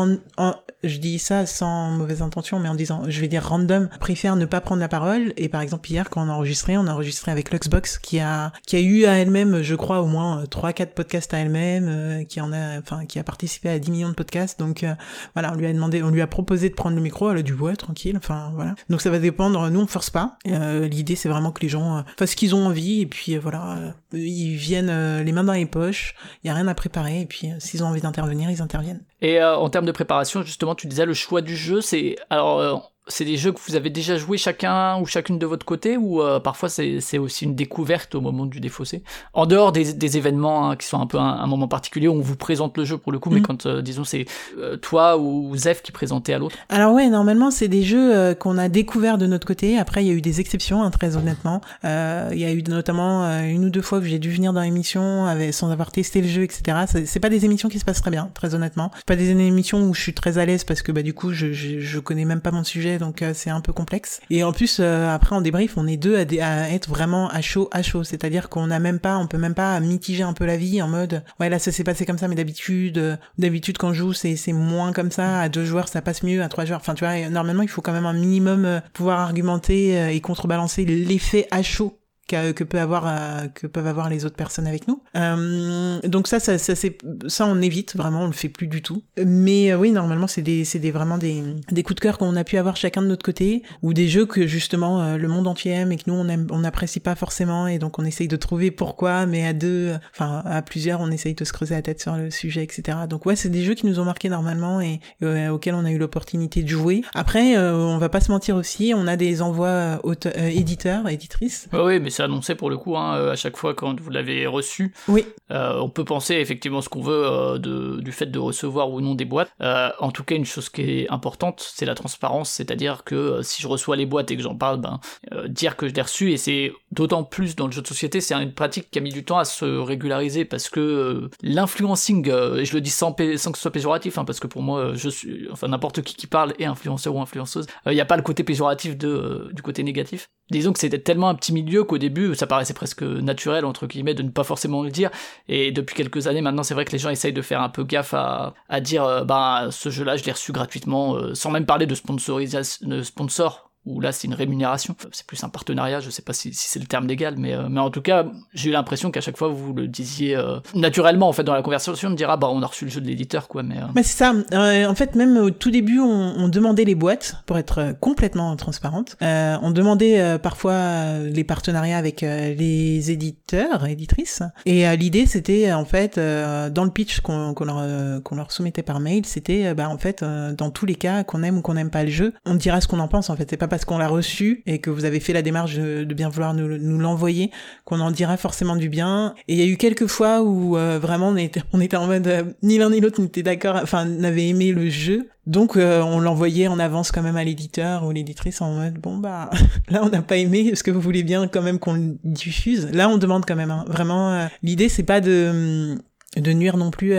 je 0.84 0.98
dis 0.98 1.18
ça 1.18 1.44
sans 1.44 1.90
mauvaise 1.90 2.22
intention 2.22 2.58
mais 2.58 2.68
en 2.68 2.74
disant 2.74 3.02
je 3.08 3.20
vais 3.20 3.28
dire 3.28 3.44
random 3.44 3.88
préfèrent 4.00 4.36
ne 4.36 4.44
pas 4.44 4.60
prendre 4.60 4.80
la 4.80 4.88
parole 4.88 5.32
et 5.36 5.48
par 5.48 5.60
exemple 5.60 5.90
hier 5.90 6.08
quand 6.08 6.24
on 6.24 6.30
a 6.30 6.32
enregistré 6.32 6.78
on 6.78 6.86
a 6.86 6.92
enregistré 6.92 7.32
avec 7.32 7.50
Luxbox 7.50 7.98
qui 7.98 8.20
a 8.20 8.52
qui 8.66 8.76
a 8.76 8.80
eu 8.80 9.04
à 9.04 9.18
elle-même 9.18 9.62
je 9.62 9.74
crois 9.74 10.00
au 10.00 10.06
moins 10.06 10.44
trois 10.48 10.72
quatre 10.72 10.94
podcasts 10.94 11.17
à 11.35 11.38
elle-même, 11.38 11.87
euh, 11.88 12.24
qui 12.24 12.40
en 12.40 12.52
a, 12.52 12.78
enfin, 12.78 13.07
qui 13.07 13.18
a 13.18 13.24
participé 13.24 13.68
à 13.68 13.78
10 13.78 13.90
millions 13.90 14.09
de 14.09 14.14
podcasts. 14.14 14.59
Donc 14.59 14.83
euh, 14.83 14.94
voilà, 15.35 15.52
on 15.52 15.57
lui 15.57 15.66
a 15.66 15.72
demandé, 15.72 16.02
on 16.02 16.11
lui 16.11 16.20
a 16.20 16.26
proposé 16.26 16.68
de 16.68 16.74
prendre 16.74 16.96
le 16.96 17.02
micro. 17.02 17.31
Elle 17.31 17.38
a 17.38 17.42
dit 17.42 17.52
ouais, 17.52 17.76
tranquille. 17.76 18.16
Enfin 18.16 18.52
voilà. 18.54 18.74
Donc 18.88 19.00
ça 19.00 19.11
va 19.11 19.18
dépendre. 19.18 19.70
Nous 19.70 19.81
on 19.81 19.87
force 19.87 20.11
pas. 20.11 20.38
Euh, 20.46 20.87
L'idée 20.88 21.16
c'est 21.16 21.28
vraiment 21.28 21.52
que 21.52 21.61
les 21.61 21.68
gens 21.68 22.04
fassent 22.16 22.31
ce 22.31 22.37
qu'ils 22.37 22.54
ont 22.54 22.66
envie 22.66 23.02
et 23.02 23.07
puis 23.07 23.37
voilà, 23.37 23.94
ils 24.12 24.57
viennent 24.57 25.22
les 25.22 25.33
mains 25.33 25.44
dans 25.44 25.52
les 25.52 25.66
poches. 25.66 26.14
Il 26.44 26.48
y 26.48 26.50
a 26.50 26.54
rien 26.54 26.68
à 26.68 26.74
préparer 26.74 27.22
et 27.22 27.26
puis 27.26 27.50
s'ils 27.59 27.83
ont 27.83 27.88
envie 27.88 28.00
d'intervenir, 28.00 28.50
ils 28.50 28.62
interviennent. 28.62 29.02
Et 29.20 29.42
en 29.42 29.68
termes 29.68 29.87
de 29.87 29.92
préparation, 29.92 30.42
justement, 30.42 30.74
tu 30.74 30.87
disais 30.87 31.07
le 31.07 31.14
choix 31.14 31.40
du 31.40 31.57
jeu, 31.57 31.81
c'est 31.81 32.16
alors 32.31 32.92
c'est 33.08 33.24
des 33.24 33.36
jeux 33.36 33.52
que 33.52 33.60
vous 33.66 33.74
avez 33.74 33.90
déjà 33.90 34.16
joué 34.16 34.38
chacun 34.38 34.98
ou 35.00 35.06
chacune 35.06 35.38
de 35.38 35.46
votre 35.46 35.64
côté 35.64 35.96
ou 35.96 36.22
euh, 36.22 36.40
parfois 36.40 36.68
c'est 36.68 37.18
aussi 37.18 37.44
une 37.44 37.54
découverte 37.54 38.14
au 38.14 38.20
moment 38.20 38.46
du 38.46 38.60
défaussé 38.60 39.02
En 39.32 39.46
dehors 39.46 39.72
des, 39.72 39.94
des 39.94 40.16
événements 40.16 40.70
hein, 40.70 40.76
qui 40.76 40.86
sont 40.86 41.00
un 41.00 41.06
peu 41.06 41.18
un, 41.18 41.38
un, 41.40 41.46
moment 41.46 41.68
particulier 41.68 42.08
où 42.08 42.12
on 42.12 42.20
vous 42.20 42.36
présente 42.36 42.76
le 42.76 42.84
jeu 42.84 42.98
pour 42.98 43.12
le 43.12 43.18
coup, 43.18 43.30
mmh. 43.30 43.34
mais 43.34 43.40
quand 43.40 43.66
euh, 43.66 43.82
disons 43.82 44.04
c'est 44.04 44.26
euh, 44.58 44.76
toi 44.76 45.18
ou 45.18 45.56
Zef 45.56 45.82
qui 45.82 45.92
présentait 45.92 46.32
à 46.32 46.38
l'autre 46.38 46.56
Alors 46.68 46.94
ouais, 46.94 47.08
normalement 47.08 47.50
c'est 47.50 47.68
des 47.68 47.82
jeux 47.82 48.14
euh, 48.14 48.34
qu'on 48.34 48.58
a 48.58 48.68
découverts 48.68 49.18
de 49.18 49.26
notre 49.26 49.46
côté. 49.46 49.78
Après 49.78 50.04
il 50.04 50.08
y 50.08 50.10
a 50.10 50.14
eu 50.14 50.20
des 50.20 50.40
exceptions, 50.40 50.82
hein, 50.82 50.90
très 50.90 51.16
honnêtement. 51.16 51.60
Euh, 51.84 52.30
il 52.32 52.38
y 52.38 52.44
a 52.44 52.52
eu 52.52 52.62
notamment 52.68 53.24
une 53.42 53.64
ou 53.64 53.70
deux 53.70 53.82
fois 53.82 54.00
que 54.00 54.06
j'ai 54.06 54.18
dû 54.18 54.30
venir 54.30 54.52
dans 54.52 54.60
l'émission 54.60 55.26
avec, 55.26 55.54
sans 55.54 55.70
avoir 55.70 55.90
testé 55.90 56.20
le 56.20 56.28
jeu, 56.28 56.42
etc. 56.42 56.84
C'est 57.06 57.20
pas 57.20 57.30
des 57.30 57.44
émissions 57.44 57.68
qui 57.68 57.78
se 57.78 57.84
passent 57.84 58.00
très 58.00 58.10
bien, 58.10 58.30
très 58.34 58.54
honnêtement. 58.54 58.90
Pas 59.06 59.16
des 59.16 59.30
émissions 59.30 59.82
où 59.82 59.94
je 59.94 60.00
suis 60.00 60.14
très 60.14 60.38
à 60.38 60.44
l'aise 60.44 60.64
parce 60.64 60.82
que 60.82 60.92
bah 60.92 61.02
du 61.02 61.14
coup 61.14 61.32
je, 61.32 61.52
je, 61.52 61.80
je 61.80 61.98
connais 61.98 62.24
même 62.24 62.40
pas 62.40 62.50
mon 62.50 62.64
sujet 62.64 62.97
donc 62.98 63.22
euh, 63.22 63.32
c'est 63.34 63.50
un 63.50 63.61
peu 63.61 63.72
complexe. 63.72 64.20
Et 64.30 64.44
en 64.44 64.52
plus, 64.52 64.78
euh, 64.80 65.08
après 65.08 65.34
en 65.34 65.40
débrief, 65.40 65.76
on 65.76 65.87
est 65.87 65.96
deux 65.96 66.16
à, 66.16 66.20
à, 66.20 66.68
être 66.70 66.88
vraiment 66.88 67.28
à 67.28 67.40
chaud, 67.40 67.68
à 67.72 67.82
chaud. 67.82 68.04
C'est-à-dire 68.04 68.48
qu'on 68.48 68.66
n'a 68.66 68.78
même 68.78 68.98
pas, 68.98 69.16
on 69.18 69.26
peut 69.26 69.38
même 69.38 69.54
pas 69.54 69.78
mitiger 69.80 70.22
un 70.22 70.32
peu 70.32 70.44
la 70.44 70.56
vie 70.56 70.80
en 70.82 70.88
mode, 70.88 71.22
ouais 71.40 71.48
là 71.48 71.58
ça 71.58 71.72
s'est 71.72 71.84
passé 71.84 72.06
comme 72.06 72.18
ça, 72.18 72.28
mais 72.28 72.34
d'habitude, 72.34 72.98
euh, 72.98 73.16
d'habitude 73.38 73.78
quand 73.78 73.92
je 73.92 73.98
joue 73.98 74.12
c'est 74.12 74.52
moins 74.52 74.92
comme 74.92 75.11
ça. 75.11 75.40
À 75.40 75.48
deux 75.48 75.64
joueurs 75.64 75.88
ça 75.88 76.02
passe 76.02 76.22
mieux, 76.22 76.42
à 76.42 76.48
trois 76.48 76.64
joueurs. 76.64 76.80
Enfin 76.80 76.94
tu 76.94 77.04
vois, 77.04 77.28
normalement 77.28 77.62
il 77.62 77.68
faut 77.68 77.82
quand 77.82 77.92
même 77.92 78.06
un 78.06 78.12
minimum 78.12 78.80
pouvoir 78.92 79.20
argumenter 79.20 80.14
et 80.14 80.20
contrebalancer 80.20 80.84
l'effet 80.84 81.46
à 81.50 81.62
chaud 81.62 81.97
que, 82.28 82.64
peut 82.64 82.78
avoir 82.78 83.04
euh, 83.06 83.48
que 83.48 83.66
peuvent 83.66 83.86
avoir 83.86 84.08
les 84.08 84.24
autres 84.24 84.36
personnes 84.36 84.66
avec 84.66 84.86
nous. 84.86 85.02
Euh, 85.16 85.98
donc 86.04 86.28
ça, 86.28 86.38
ça, 86.40 86.58
ça, 86.58 86.74
c'est 86.74 86.98
ça, 87.26 87.46
on 87.46 87.60
évite 87.60 87.96
vraiment, 87.96 88.22
on 88.22 88.26
le 88.26 88.32
fait 88.32 88.48
plus 88.48 88.66
du 88.66 88.82
tout. 88.82 89.02
Mais 89.24 89.72
euh, 89.72 89.78
oui, 89.78 89.90
normalement, 89.90 90.26
c'est 90.26 90.42
des, 90.42 90.64
c'est 90.64 90.78
des 90.78 90.90
vraiment 90.90 91.18
des, 91.18 91.42
des 91.70 91.82
coups 91.82 91.96
de 91.96 92.00
cœur 92.00 92.18
qu'on 92.18 92.36
a 92.36 92.44
pu 92.44 92.58
avoir 92.58 92.76
chacun 92.76 93.02
de 93.02 93.06
notre 93.06 93.24
côté, 93.24 93.62
ou 93.82 93.94
des 93.94 94.08
jeux 94.08 94.26
que 94.26 94.46
justement 94.46 95.02
euh, 95.02 95.16
le 95.16 95.28
monde 95.28 95.46
entier 95.46 95.72
aime 95.72 95.92
et 95.92 95.96
que 95.96 96.04
nous 96.06 96.14
on 96.14 96.28
aime, 96.28 96.46
on 96.50 96.60
n'apprécie 96.60 97.00
pas 97.00 97.14
forcément, 97.14 97.66
et 97.66 97.78
donc 97.78 97.98
on 97.98 98.04
essaye 98.04 98.28
de 98.28 98.36
trouver 98.36 98.70
pourquoi. 98.70 99.26
Mais 99.26 99.46
à 99.46 99.52
deux, 99.52 99.94
enfin 100.12 100.42
à 100.44 100.62
plusieurs, 100.62 101.00
on 101.00 101.10
essaye 101.10 101.34
de 101.34 101.44
se 101.44 101.52
creuser 101.52 101.74
la 101.74 101.82
tête 101.82 102.00
sur 102.00 102.16
le 102.16 102.30
sujet, 102.30 102.62
etc. 102.62 102.98
Donc 103.08 103.26
ouais, 103.26 103.36
c'est 103.36 103.48
des 103.48 103.64
jeux 103.64 103.74
qui 103.74 103.86
nous 103.86 103.98
ont 104.00 104.04
marqué 104.04 104.28
normalement 104.28 104.80
et 104.80 105.00
auxquels 105.48 105.74
on 105.74 105.84
a 105.84 105.90
eu 105.90 105.98
l'opportunité 105.98 106.62
de 106.62 106.68
jouer. 106.68 107.02
Après, 107.14 107.56
on 107.56 107.98
va 107.98 108.08
pas 108.08 108.20
se 108.20 108.30
mentir 108.30 108.56
aussi, 108.56 108.92
on 108.94 109.06
a 109.06 109.16
des 109.16 109.42
envois 109.42 110.00
éditeurs, 110.36 111.08
éditrices. 111.08 111.68
oui, 111.72 112.00
mais 112.00 112.10
c'est 112.18 112.24
annoncé 112.24 112.57
pour 112.57 112.68
le 112.68 112.76
coup 112.76 112.96
hein, 112.96 113.16
euh, 113.16 113.33
à 113.33 113.37
chaque 113.37 113.57
fois 113.57 113.74
quand 113.74 114.00
vous 114.00 114.11
l'avez 114.11 114.48
reçu. 114.48 114.92
Oui. 115.07 115.24
Euh, 115.52 115.78
on 115.81 115.88
peut 115.88 116.04
penser 116.04 116.35
effectivement 116.35 116.81
ce 116.81 116.88
qu'on 116.88 117.00
veut 117.00 117.24
euh, 117.24 117.59
de, 117.59 118.00
du 118.00 118.11
fait 118.11 118.26
de 118.26 118.40
recevoir 118.40 118.90
ou 118.90 119.00
non 119.00 119.14
des 119.14 119.24
boîtes. 119.24 119.50
en 119.61 120.11
tout 120.11 120.24
cas, 120.24 120.35
une 120.35 120.44
chose 120.44 120.68
qui 120.68 120.83
est 120.83 121.11
importante, 121.11 121.64
c'est 121.74 121.87
la 121.87 121.94
transparence, 121.94 122.50
c'est-à-dire 122.50 123.04
que 123.04 123.40
si 123.42 123.62
je 123.62 123.68
reçois 123.68 123.94
les 123.94 124.04
boîtes 124.04 124.33
et 124.33 124.37
que 124.37 124.42
j'en 124.42 124.57
parle, 124.57 124.81
ben 124.81 124.98
dire 125.46 125.76
que 125.76 125.88
je 125.88 125.94
l'ai 125.94 126.02
reçu 126.02 126.33
et 126.33 126.37
c'est 126.37 126.72
d'autant 126.90 127.22
plus 127.22 127.54
dans 127.54 127.66
le 127.66 127.72
jeu 127.72 127.83
de 127.83 127.87
société, 127.87 128.20
c'est 128.20 128.35
une 128.35 128.52
pratique 128.52 128.90
qui 128.90 128.98
a 128.98 129.02
mis 129.02 129.12
du 129.12 129.24
temps 129.24 129.38
à 129.38 129.44
se 129.44 129.64
régulariser 129.64 130.44
parce 130.44 130.68
que 130.68 131.31
l'influencing, 131.42 132.28
et 132.28 132.64
je 132.64 132.74
le 132.74 132.81
dis 132.81 132.90
sans, 132.90 133.14
sans 133.37 133.52
que 133.52 133.59
ce 133.59 133.62
soit 133.62 133.70
péjoratif, 133.70 134.18
hein, 134.18 134.24
parce 134.24 134.40
que 134.40 134.48
pour 134.48 134.62
moi, 134.62 134.92
je 134.94 135.09
suis, 135.09 135.48
enfin 135.52 135.68
n'importe 135.68 136.02
qui 136.02 136.16
qui 136.16 136.26
parle 136.26 136.54
est 136.59 136.64
influenceur 136.64 137.14
ou 137.14 137.20
influenceuse. 137.20 137.66
Il 137.87 137.92
n'y 137.92 138.00
a 138.00 138.07
pas 138.07 138.16
le 138.16 138.22
côté 138.22 138.42
péjoratif 138.42 138.96
de, 138.96 139.50
du 139.52 139.62
côté 139.62 139.85
négatif. 139.85 140.28
Disons 140.50 140.72
que 140.72 140.78
c'était 140.78 140.98
tellement 140.98 141.28
un 141.28 141.35
petit 141.35 141.52
milieu 141.52 141.85
qu'au 141.85 141.98
début, 141.98 142.07
ça 142.34 142.46
paraissait 142.46 142.74
presque 142.74 143.02
naturel, 143.02 143.64
entre 143.64 143.86
guillemets, 143.86 144.14
de 144.14 144.22
ne 144.22 144.30
pas 144.30 144.44
forcément 144.44 144.82
le 144.82 144.90
dire. 144.90 145.10
Et 145.48 145.72
depuis 145.72 145.94
quelques 145.94 146.26
années, 146.26 146.40
maintenant, 146.40 146.62
c'est 146.62 146.74
vrai 146.74 146.84
que 146.84 146.92
les 146.92 146.98
gens 146.98 147.10
essayent 147.10 147.32
de 147.32 147.42
faire 147.42 147.60
un 147.60 147.68
peu 147.68 147.84
gaffe 147.84 148.14
à, 148.14 148.54
à 148.68 148.80
dire, 148.80 149.04
euh, 149.04 149.24
bah, 149.24 149.68
ce 149.70 149.90
jeu-là, 149.90 150.16
je 150.16 150.24
l'ai 150.24 150.32
reçu 150.32 150.52
gratuitement, 150.52 151.16
euh, 151.16 151.34
sans 151.34 151.50
même 151.50 151.66
parler 151.66 151.86
de 151.86 151.94
sponsorisation, 151.94 152.86
de 152.88 153.02
sponsor 153.02 153.67
où 153.88 154.01
là 154.01 154.12
c'est 154.12 154.27
une 154.27 154.35
rémunération, 154.35 154.94
c'est 155.12 155.27
plus 155.27 155.42
un 155.44 155.48
partenariat, 155.48 156.01
je 156.01 156.11
sais 156.11 156.22
pas 156.22 156.33
si, 156.33 156.51
c'est 156.53 156.79
le 156.79 156.87
terme 156.87 157.07
légal, 157.07 157.37
mais, 157.38 157.55
euh, 157.55 157.68
mais 157.68 157.81
en 157.81 157.90
tout 157.90 158.03
cas, 158.03 158.27
j'ai 158.53 158.70
eu 158.70 158.72
l'impression 158.72 159.11
qu'à 159.11 159.20
chaque 159.20 159.37
fois 159.37 159.48
vous 159.48 159.72
le 159.72 159.88
disiez 159.88 160.37
euh, 160.37 160.59
naturellement 160.74 161.29
en 161.29 161.33
fait 161.33 161.44
dans 161.44 161.55
la 161.55 161.62
conversation, 161.62 162.11
de 162.11 162.14
dire 162.14 162.31
ah 162.31 162.37
bah 162.37 162.48
on 162.51 162.62
a 162.62 162.66
reçu 162.66 162.85
le 162.85 162.90
jeu 162.90 163.01
de 163.01 163.07
l'éditeur 163.07 163.48
quoi, 163.48 163.62
mais. 163.62 163.79
Euh. 163.79 163.87
mais 163.94 164.03
c'est 164.03 164.18
ça, 164.18 164.35
en 164.53 164.94
fait 164.94 165.14
même 165.14 165.37
au 165.38 165.51
tout 165.51 165.70
début 165.70 166.01
on, 166.01 166.35
on, 166.37 166.48
demandait 166.48 166.85
les 166.85 166.94
boîtes 166.94 167.37
pour 167.46 167.59
être 167.59 167.94
complètement 168.01 168.55
transparente, 168.57 169.16
on 169.20 169.70
demandait 169.70 170.38
parfois 170.38 171.18
les 171.18 171.44
partenariats 171.44 171.98
avec 171.98 172.20
les 172.22 173.11
éditeurs, 173.11 173.87
éditrices, 173.87 174.42
et 174.66 174.96
l'idée 174.96 175.27
c'était 175.27 175.72
en 175.72 175.85
fait 175.85 176.18
dans 176.18 176.85
le 176.85 176.90
pitch 176.90 177.20
qu'on 177.20 177.55
leur, 177.61 178.22
qu'on 178.22 178.37
leur 178.37 178.53
soumettait 178.53 178.83
par 178.83 179.01
mail, 179.01 179.24
c'était 179.24 179.74
bah 179.74 179.88
en 179.88 179.98
fait 179.98 180.24
dans 180.24 180.70
tous 180.70 180.87
les 180.87 180.94
cas 180.94 181.24
qu'on 181.24 181.42
aime 181.42 181.59
ou 181.59 181.62
qu'on 181.62 181.74
n'aime 181.74 181.90
pas 181.90 182.05
le 182.05 182.11
jeu, 182.11 182.35
on 182.44 182.55
dira 182.55 182.81
ce 182.81 182.88
qu'on 182.88 182.98
en 182.98 183.09
pense 183.09 183.31
en 183.31 183.37
fait, 183.37 183.48
c'est 183.48 183.57
pas 183.57 183.68
qu'on 183.84 183.98
l'a 183.98 184.08
reçu 184.08 184.62
et 184.66 184.78
que 184.78 184.90
vous 184.90 185.04
avez 185.04 185.20
fait 185.20 185.32
la 185.32 185.42
démarche 185.42 185.76
de, 185.76 186.04
bien 186.14 186.28
vouloir 186.28 186.54
nous, 186.54 186.98
l'envoyer 186.98 187.50
qu'on 187.84 188.00
en 188.00 188.10
dira 188.10 188.36
forcément 188.36 188.76
du 188.76 188.88
bien. 188.88 189.34
Et 189.48 189.54
il 189.54 189.58
y 189.58 189.62
a 189.62 189.66
eu 189.66 189.76
quelques 189.76 190.06
fois 190.06 190.42
où 190.42 190.76
euh, 190.76 190.98
vraiment 190.98 191.28
on 191.28 191.36
était, 191.36 191.62
en 191.96 192.06
mode 192.06 192.26
euh, 192.26 192.44
ni 192.62 192.78
l'un 192.78 192.90
ni 192.90 193.00
l'autre 193.00 193.20
n'était 193.20 193.42
d'accord, 193.42 193.78
enfin 193.82 194.04
n'avait 194.04 194.48
aimé 194.48 194.72
le 194.72 194.88
jeu. 194.88 195.28
Donc 195.46 195.76
euh, 195.76 196.02
on 196.02 196.20
l'envoyait 196.20 196.68
en 196.68 196.78
avance 196.78 197.10
quand 197.10 197.22
même 197.22 197.36
à 197.36 197.44
l'éditeur 197.44 198.04
ou 198.04 198.10
l'éditrice 198.10 198.60
en 198.60 198.72
mode 198.72 198.94
bon 198.94 199.16
bah 199.16 199.48
là 199.88 200.02
on 200.02 200.10
n'a 200.10 200.20
pas 200.20 200.36
aimé, 200.36 200.60
est-ce 200.66 200.84
que 200.84 200.90
vous 200.90 201.00
voulez 201.00 201.22
bien 201.22 201.48
quand 201.48 201.62
même 201.62 201.78
qu'on 201.78 202.16
diffuse? 202.24 202.90
Là 202.92 203.08
on 203.08 203.16
demande 203.16 203.44
quand 203.46 203.56
même. 203.56 203.70
Hein. 203.70 203.84
Vraiment, 203.88 204.48
l'idée 204.62 204.88
c'est 204.88 205.04
pas 205.04 205.20
de 205.20 205.96
de 206.36 206.52
nuire 206.52 206.76
non 206.76 206.90
plus 206.90 207.14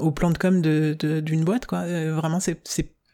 au 0.00 0.10
plan 0.10 0.30
de 0.30 0.38
com 0.38 0.62
d'une 0.62 1.44
boîte 1.44 1.66
quoi. 1.66 1.84
vraiment 2.12 2.40
c'est 2.40 2.58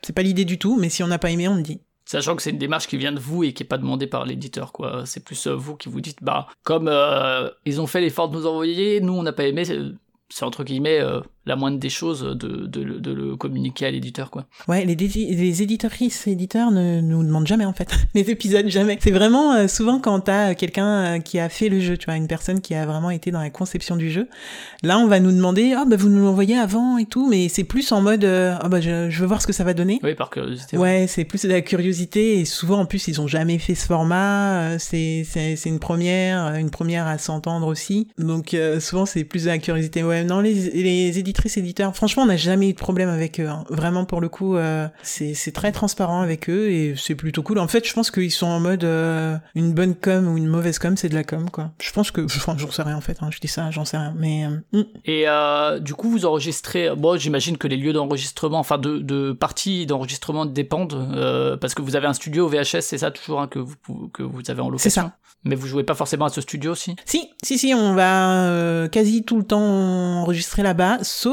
c'est 0.02 0.12
pas 0.12 0.22
l'idée 0.22 0.44
du 0.44 0.58
tout, 0.58 0.78
mais 0.78 0.88
si 0.88 1.02
on 1.02 1.08
n'a 1.08 1.18
pas 1.18 1.30
aimé, 1.30 1.48
on 1.48 1.56
le 1.56 1.62
dit. 1.62 1.80
Sachant 2.08 2.36
que 2.36 2.42
c'est 2.42 2.52
une 2.52 2.58
démarche 2.58 2.86
qui 2.86 2.96
vient 2.96 3.12
de 3.12 3.20
vous 3.20 3.44
et 3.44 3.52
qui 3.52 3.64
est 3.64 3.66
pas 3.66 3.76
demandée 3.76 4.06
par 4.06 4.24
l'éditeur, 4.24 4.72
quoi. 4.72 5.04
C'est 5.04 5.22
plus 5.22 5.46
euh, 5.46 5.54
vous 5.54 5.76
qui 5.76 5.90
vous 5.90 6.00
dites, 6.00 6.22
bah, 6.22 6.46
comme 6.62 6.88
euh, 6.88 7.50
ils 7.66 7.82
ont 7.82 7.86
fait 7.86 8.00
l'effort 8.00 8.30
de 8.30 8.36
nous 8.38 8.46
envoyer, 8.46 9.02
nous 9.02 9.12
on 9.12 9.22
n'a 9.22 9.34
pas 9.34 9.46
aimé, 9.46 9.62
c'est 9.66 10.42
entre 10.42 10.64
guillemets 10.64 11.00
euh, 11.00 11.20
la 11.48 11.56
moindre 11.56 11.78
des 11.78 11.88
choses 11.88 12.22
de, 12.22 12.66
de, 12.66 12.98
de 12.98 13.10
le 13.10 13.34
communiquer 13.34 13.86
à 13.86 13.90
l'éditeur 13.90 14.30
quoi. 14.30 14.44
Ouais, 14.68 14.84
les, 14.84 14.94
les 14.94 15.62
et 15.62 16.30
éditeurs 16.30 16.70
ne 16.70 17.00
nous 17.00 17.24
demandent 17.24 17.46
jamais 17.46 17.64
en 17.64 17.72
fait 17.72 17.90
les 18.14 18.30
épisodes 18.30 18.68
jamais. 18.68 18.98
C'est 19.00 19.10
vraiment 19.10 19.54
euh, 19.54 19.66
souvent 19.66 19.98
quand 19.98 20.20
t'as 20.20 20.54
quelqu'un 20.54 20.86
euh, 21.16 21.18
qui 21.20 21.38
a 21.38 21.48
fait 21.48 21.70
le 21.70 21.80
jeu, 21.80 21.96
tu 21.96 22.04
vois, 22.04 22.16
une 22.16 22.28
personne 22.28 22.60
qui 22.60 22.74
a 22.74 22.84
vraiment 22.84 23.10
été 23.10 23.30
dans 23.30 23.40
la 23.40 23.48
conception 23.48 23.96
du 23.96 24.10
jeu. 24.10 24.28
Là, 24.82 24.98
on 24.98 25.06
va 25.06 25.20
nous 25.20 25.32
demander 25.32 25.72
ah 25.74 25.84
bah 25.86 25.96
vous 25.96 26.10
nous 26.10 26.22
l'envoyez 26.22 26.58
avant 26.58 26.98
et 26.98 27.06
tout, 27.06 27.26
mais 27.28 27.48
c'est 27.48 27.64
plus 27.64 27.90
en 27.92 28.02
mode 28.02 28.24
ah 28.24 28.68
bah 28.68 28.82
je, 28.82 29.08
je, 29.08 29.20
veux 29.20 29.26
voir 29.26 29.40
ce 29.40 29.46
que 29.46 29.54
ça 29.54 29.64
va 29.64 29.72
donner. 29.72 30.00
Oui, 30.02 30.14
par 30.14 30.28
curiosité. 30.28 30.76
Ouais, 30.76 31.06
c'est 31.08 31.24
plus 31.24 31.42
de 31.42 31.48
la 31.48 31.62
curiosité 31.62 32.40
et 32.40 32.44
souvent 32.44 32.80
en 32.80 32.86
plus 32.86 33.08
ils 33.08 33.22
ont 33.22 33.26
jamais 33.26 33.58
fait 33.58 33.74
ce 33.74 33.86
format, 33.86 34.78
c'est 34.78 35.24
une 35.64 35.78
première, 35.78 36.54
une 36.56 36.70
première 36.70 37.06
à 37.06 37.16
s'entendre 37.16 37.66
aussi. 37.66 38.08
Donc 38.18 38.54
souvent 38.80 39.06
c'est 39.06 39.24
plus 39.24 39.44
de 39.44 39.48
la 39.48 39.58
curiosité. 39.58 40.02
Ouais, 40.02 40.24
non 40.24 40.40
les 40.40 40.52
les 40.54 41.18
éditeurs 41.18 41.37
éditeurs, 41.46 41.94
franchement, 41.94 42.24
on 42.24 42.26
n'a 42.26 42.36
jamais 42.36 42.68
eu 42.68 42.72
de 42.72 42.78
problème 42.78 43.08
avec 43.08 43.40
eux. 43.40 43.48
Hein. 43.48 43.64
Vraiment, 43.70 44.04
pour 44.04 44.20
le 44.20 44.28
coup, 44.28 44.56
euh, 44.56 44.88
c'est 45.02 45.52
très 45.52 45.72
transparent 45.72 46.20
avec 46.20 46.50
eux 46.50 46.70
et 46.70 46.94
c'est 46.96 47.14
plutôt 47.14 47.42
cool. 47.42 47.58
En 47.58 47.68
fait, 47.68 47.86
je 47.86 47.92
pense 47.92 48.10
qu'ils 48.10 48.32
sont 48.32 48.46
en 48.46 48.60
mode 48.60 48.84
euh, 48.84 49.36
une 49.54 49.72
bonne 49.72 49.94
com 49.94 50.28
ou 50.28 50.36
une 50.36 50.46
mauvaise 50.46 50.78
com, 50.78 50.96
c'est 50.96 51.08
de 51.08 51.14
la 51.14 51.24
com, 51.24 51.50
quoi. 51.50 51.70
Je 51.80 51.92
pense 51.92 52.10
que, 52.10 52.22
enfin, 52.22 52.56
j'en 52.58 52.70
sais 52.70 52.82
rien 52.82 52.96
en 52.96 53.00
fait. 53.00 53.18
Hein. 53.20 53.28
Je 53.30 53.38
dis 53.38 53.48
ça, 53.48 53.70
j'en 53.70 53.84
sais 53.84 53.96
rien. 53.96 54.14
Mais 54.16 54.46
euh, 54.46 54.78
hmm. 54.78 54.84
et 55.04 55.80
du 55.80 55.94
coup, 55.94 56.10
vous 56.10 56.26
enregistrez. 56.26 56.90
Bon, 56.96 57.16
j'imagine 57.18 57.56
que 57.56 57.68
les 57.68 57.76
lieux 57.76 57.92
d'enregistrement, 57.92 58.58
enfin, 58.58 58.78
de, 58.78 58.98
de 58.98 59.32
parties 59.32 59.86
d'enregistrement 59.86 60.46
dépendent 60.46 61.58
parce 61.60 61.74
que 61.74 61.82
vous 61.82 61.96
avez 61.96 62.06
un 62.06 62.14
studio 62.14 62.46
au 62.46 62.48
VHS, 62.48 62.80
c'est 62.80 62.98
ça 62.98 63.10
toujours 63.10 63.40
hein, 63.40 63.48
que 63.48 63.58
vous 63.58 63.76
que 64.12 64.22
vous 64.22 64.50
avez 64.50 64.60
en 64.60 64.70
location. 64.70 64.90
C'est 64.90 65.00
ça. 65.00 65.16
Mais 65.44 65.54
vous 65.54 65.68
jouez 65.68 65.84
pas 65.84 65.94
forcément 65.94 66.24
à 66.24 66.30
ce 66.30 66.40
studio 66.40 66.72
aussi? 66.72 66.96
Si, 67.04 67.30
si, 67.42 67.58
si, 67.58 67.72
on 67.72 67.94
va 67.94 68.88
quasi 68.88 69.24
tout 69.24 69.38
le 69.38 69.44
temps 69.44 69.60
enregistrer 69.60 70.62
là-bas, 70.62 70.98
sauf 71.02 71.27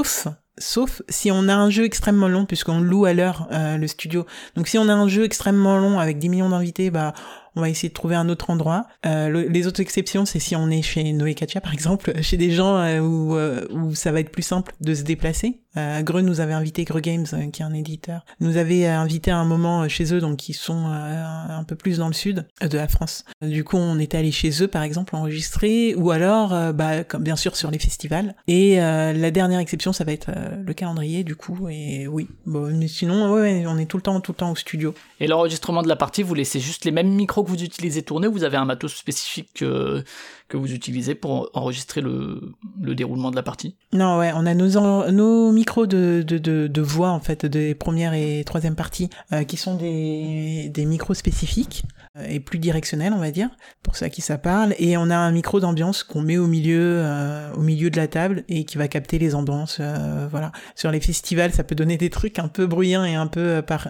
Sauf 0.58 1.02
si 1.10 1.32
on 1.32 1.50
a 1.50 1.54
un 1.54 1.70
jeu 1.70 1.84
extrêmement 1.84 2.30
long, 2.30 2.46
puisqu'on 2.46 2.80
loue 2.80 3.06
à 3.06 3.14
l'heure 3.14 3.48
euh, 3.52 3.78
le 3.78 3.88
studio. 3.88 4.26
Donc 4.56 4.68
si 4.68 4.78
on 4.78 4.88
a 4.88 4.94
un 4.94 5.08
jeu 5.08 5.26
extrêmement 5.26 5.78
long 5.78 6.00
avec 6.00 6.18
10 6.18 6.30
millions 6.30 6.50
d'invités, 6.50 6.92
bah 6.92 7.14
on 7.56 7.62
va 7.62 7.70
essayer 7.70 7.90
de 7.90 7.94
trouver 7.94 8.16
un 8.16 8.30
autre 8.30 8.50
endroit. 8.50 8.88
Euh, 9.06 9.48
les 9.50 9.68
autres 9.68 9.80
exceptions, 9.80 10.26
c'est 10.26 10.40
si 10.40 10.56
on 10.56 10.70
est 10.70 10.82
chez 10.82 11.12
Noé 11.14 11.34
Katia, 11.36 11.62
par 11.62 11.74
exemple, 11.74 12.14
chez 12.22 12.38
des 12.38 12.52
gens 12.52 12.78
euh, 12.78 13.00
où, 13.00 13.36
euh, 13.36 13.66
où 13.72 13.96
ça 13.96 14.12
va 14.12 14.20
être 14.20 14.32
plus 14.32 14.44
simple 14.44 14.74
de 14.82 14.94
se 14.94 15.04
déplacer. 15.04 15.62
Euh, 15.78 16.02
Greux 16.02 16.22
nous 16.22 16.40
avait 16.40 16.54
invité, 16.54 16.86
Greux 16.86 17.02
Games, 17.02 17.26
euh, 17.34 17.50
qui 17.50 17.62
est 17.62 17.66
un 17.66 17.74
éditeur, 17.74 18.26
nous 18.40 18.58
avait 18.58 18.86
invité 18.86 19.32
à 19.32 19.38
un 19.38 19.46
moment 19.46 19.88
chez 19.90 20.14
eux, 20.14 20.22
donc 20.22 20.38
qui 20.38 20.54
sont 20.54 20.86
un 20.86 21.64
peu 21.64 21.76
plus 21.76 21.98
dans 21.98 22.08
le 22.08 22.14
sud 22.14 22.48
de 22.62 22.78
la 22.78 22.88
France. 22.88 23.26
Du 23.42 23.64
coup, 23.64 23.78
on 23.78 24.00
était 24.00 24.18
allé 24.18 24.32
chez 24.32 24.64
eux, 24.64 24.68
par 24.68 24.84
exemple, 24.84 25.16
enregistrer, 25.16 25.96
ou 25.96 26.12
alors, 26.12 26.74
bah, 26.74 27.04
comme 27.04 27.24
bien 27.24 27.36
sûr 27.36 27.56
sur 27.56 27.72
les 27.72 27.80
festivals. 27.80 28.36
Et 28.48 28.78
la 28.78 29.32
dernière 29.32 29.60
exception, 29.60 29.94
ça 29.94 30.04
va 30.04 30.12
être 30.12 30.32
le 30.66 30.74
calendrier, 30.74 31.24
du 31.24 31.36
coup. 31.36 31.68
Et 31.70 32.08
oui, 32.08 32.28
bon, 32.46 32.72
mais 32.78 32.88
sinon, 32.88 33.32
ouais, 33.34 33.66
on 33.68 33.78
est 33.78 33.86
tout 33.86 33.98
le 33.98 34.04
temps, 34.04 34.20
tout 34.22 34.32
le 34.32 34.38
temps 34.38 34.52
au 34.52 34.56
studio. 34.56 34.94
Et 35.20 35.28
l'enregistrement 35.28 35.82
de 35.82 35.88
la 35.88 35.96
partie, 35.96 36.24
vous 36.24 36.34
laissez 36.34 36.60
juste 36.60 36.86
les 36.86 36.92
mêmes 36.92 37.10
micros 37.10 37.44
que 37.46 37.50
vous 37.50 37.64
utilisez 37.64 38.04
tourner, 38.04 38.28
vous 38.28 38.44
avez 38.44 38.58
un 38.58 38.66
matos 38.66 38.94
spécifique 38.96 39.50
que, 39.56 40.04
que 40.48 40.58
vous 40.58 40.74
utilisez 40.74 41.16
pour 41.16 41.50
enregistrer 41.54 42.02
le, 42.02 42.54
le 42.82 42.96
déroulement 42.96 43.32
de 43.32 43.36
la 43.36 43.44
partie? 43.44 43.76
Non, 43.94 44.20
ouais, 44.20 44.32
on 44.36 44.46
a 44.46 44.54
nos, 44.54 45.12
nos 45.12 45.52
micros 45.52 45.88
de, 45.88 46.24
de, 46.26 46.38
de, 46.38 46.68
de 46.68 46.82
voix, 46.82 47.10
en 47.10 47.20
fait, 47.20 47.46
des 47.46 47.74
premières 47.74 48.14
et 48.14 48.44
troisième 48.46 48.76
parties, 48.76 49.10
euh, 49.34 49.44
qui 49.44 49.58
sont 49.58 49.76
des, 49.76 50.70
des 50.70 50.86
micros 50.86 51.16
spécifiques 51.16 51.84
euh, 52.18 52.26
et 52.30 52.40
plus 52.40 52.60
directionnels, 52.60 53.14
on 53.14 53.20
va 53.20 53.32
dire, 53.32 53.50
pour 53.82 53.96
à 54.02 54.10
qui 54.10 54.22
ça 54.22 54.38
parle. 54.38 54.76
Et 54.78 54.98
on 54.98 55.10
a 55.10 55.16
un 55.18 55.32
micro 55.32 55.60
d'ambiance 55.60 56.04
qu'on 56.04 56.22
met 56.22 56.38
au 56.38 56.48
milieu, 56.48 57.02
euh, 57.04 57.52
au 57.54 57.62
milieu 57.62 57.90
de 57.90 57.98
la 57.98 58.08
table 58.08 58.44
et 58.48 58.66
qui 58.66 58.78
va 58.78 58.88
capter 58.88 59.18
les 59.18 59.34
ambiances. 59.36 59.82
voilà. 60.30 60.52
Sur 60.76 60.92
les 60.92 61.00
festivals, 61.00 61.54
ça 61.54 61.64
peut 61.64 61.76
donner 61.76 61.98
des 61.98 62.10
trucs 62.10 62.38
un 62.40 62.50
peu 62.50 62.68
bruyants 62.68 63.04
et 63.04 63.16
un 63.16 63.28
peu 63.28 63.62
par, 63.62 63.88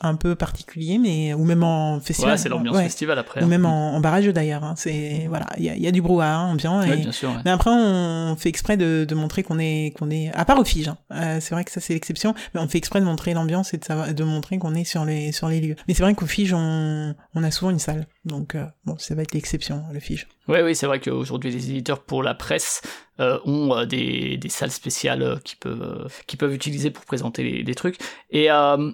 un 0.00 0.14
peu 0.14 0.34
particuliers, 0.34 0.98
mais 0.98 1.34
ou 1.34 1.44
même 1.44 1.62
en 1.62 2.00
festival. 2.00 2.32
Ouais, 2.32 2.38
c'est 2.38 2.48
l'ambiance 2.48 2.78
festival 2.78 3.18
après. 3.18 3.40
Ou 3.40 3.44
hein. 3.44 3.48
même 3.48 3.66
en, 3.66 3.96
en 3.96 4.00
barrage 4.00 4.26
d'ailleurs. 4.28 4.64
Hein. 4.64 4.74
C'est 4.76 5.26
voilà, 5.28 5.46
il 5.58 5.64
y 5.64 5.68
a, 5.68 5.76
y 5.76 5.86
a, 5.86 5.89
du 5.92 6.02
brouhaha 6.02 6.40
ambiant. 6.40 6.82
Et... 6.82 6.96
bien 6.96 7.12
sûr, 7.12 7.30
Mais 7.44 7.50
après, 7.50 7.70
on 7.70 8.36
fait 8.36 8.48
exprès 8.48 8.76
de, 8.76 9.04
de 9.08 9.14
montrer 9.14 9.42
qu'on 9.42 9.58
est 9.58 9.94
qu'on 9.98 10.10
est 10.10 10.32
à 10.34 10.44
part 10.44 10.58
au 10.58 10.64
Fige. 10.64 10.88
Hein. 10.88 10.98
Euh, 11.12 11.38
c'est 11.40 11.54
vrai 11.54 11.64
que 11.64 11.70
ça 11.70 11.80
c'est 11.80 11.94
l'exception, 11.94 12.34
mais 12.54 12.60
on 12.60 12.68
fait 12.68 12.78
exprès 12.78 13.00
de 13.00 13.04
montrer 13.04 13.34
l'ambiance 13.34 13.74
et 13.74 13.78
de, 13.78 14.12
de 14.12 14.24
montrer 14.24 14.58
qu'on 14.58 14.74
est 14.74 14.84
sur 14.84 15.04
les 15.04 15.32
sur 15.32 15.48
les 15.48 15.60
lieux. 15.60 15.76
Mais 15.88 15.94
c'est 15.94 16.02
vrai 16.02 16.14
qu'au 16.14 16.26
Fige, 16.26 16.52
on, 16.54 17.14
on 17.34 17.44
a 17.44 17.50
souvent 17.50 17.70
une 17.70 17.78
salle, 17.78 18.06
donc 18.24 18.54
euh, 18.54 18.64
bon, 18.84 18.96
ça 18.98 19.14
va 19.14 19.22
être 19.22 19.34
l'exception, 19.34 19.84
le 19.92 20.00
Fige. 20.00 20.28
Oui, 20.50 20.58
oui, 20.64 20.74
c'est 20.74 20.86
vrai 20.86 20.98
qu'aujourd'hui, 20.98 21.52
les 21.52 21.70
éditeurs 21.70 22.00
pour 22.00 22.24
la 22.24 22.34
presse 22.34 22.82
euh, 23.20 23.38
ont 23.44 23.72
euh, 23.76 23.84
des, 23.84 24.36
des, 24.36 24.48
salles 24.48 24.72
spéciales 24.72 25.22
euh, 25.22 25.36
qui 25.44 25.54
peuvent, 25.54 26.08
qui 26.26 26.36
peuvent 26.36 26.52
utiliser 26.52 26.90
pour 26.90 27.04
présenter 27.04 27.44
les, 27.44 27.62
les 27.62 27.74
trucs. 27.76 27.98
Et 28.30 28.46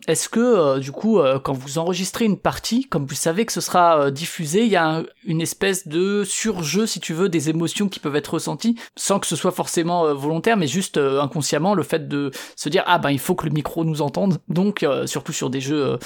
est-ce 0.07 0.29
que, 0.29 0.79
du 0.79 0.93
coup, 0.93 1.21
quand 1.45 1.53
vous 1.53 1.79
enregistrez 1.79 2.25
une 2.25 2.39
partie, 2.39 2.85
comme 2.85 3.07
vous 3.07 3.15
savez 3.15 3.45
que 3.47 3.53
ce 3.53 3.61
sera 3.61 4.11
diffusé, 4.11 4.65
il 4.65 4.71
y 4.71 4.77
a 4.77 5.03
une 5.25 5.43
espèce 5.43 5.87
de 5.89 6.25
surjeu, 6.25 6.87
si 6.87 7.01
tu 7.01 7.13
veux, 7.13 7.29
des 7.29 7.51
émotions 7.51 7.89
qui 7.89 8.01
peuvent 8.01 8.17
être 8.17 8.35
ressenties, 8.35 8.77
sans 8.97 9.21
que 9.21 9.27
ce 9.27 9.37
soit 9.37 9.53
forcément 9.53 10.15
volontaire, 10.15 10.57
mais 10.57 10.67
juste 10.67 10.97
inconsciemment, 10.97 11.75
le 11.75 11.83
fait 11.83 12.09
de 12.09 12.31
se 12.57 12.71
dire, 12.71 12.83
ah 12.87 12.99
ben, 12.99 13.11
il 13.11 13.19
faut 13.19 13.35
que 13.35 13.47
le 13.47 13.53
micro 13.53 13.85
nous 13.85 14.01
entende. 14.01 14.39
Donc, 14.49 14.87
surtout 15.05 15.33
sur 15.35 15.51
des 15.51 15.61
jeux 15.61 15.85
euh, 15.85 15.97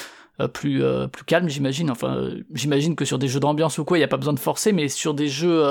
plus 0.47 0.83
euh, 0.83 1.07
plus 1.07 1.25
calme 1.25 1.49
j'imagine. 1.49 1.89
Enfin 1.91 2.15
euh, 2.15 2.43
j'imagine 2.53 2.95
que 2.95 3.05
sur 3.05 3.19
des 3.19 3.27
jeux 3.27 3.39
d'ambiance 3.39 3.77
ou 3.77 3.85
quoi 3.85 3.97
il 3.97 4.01
y 4.01 4.03
a 4.03 4.07
pas 4.07 4.17
besoin 4.17 4.33
de 4.33 4.39
forcer 4.39 4.71
mais 4.71 4.89
sur 4.89 5.13
des 5.13 5.27
jeux 5.27 5.63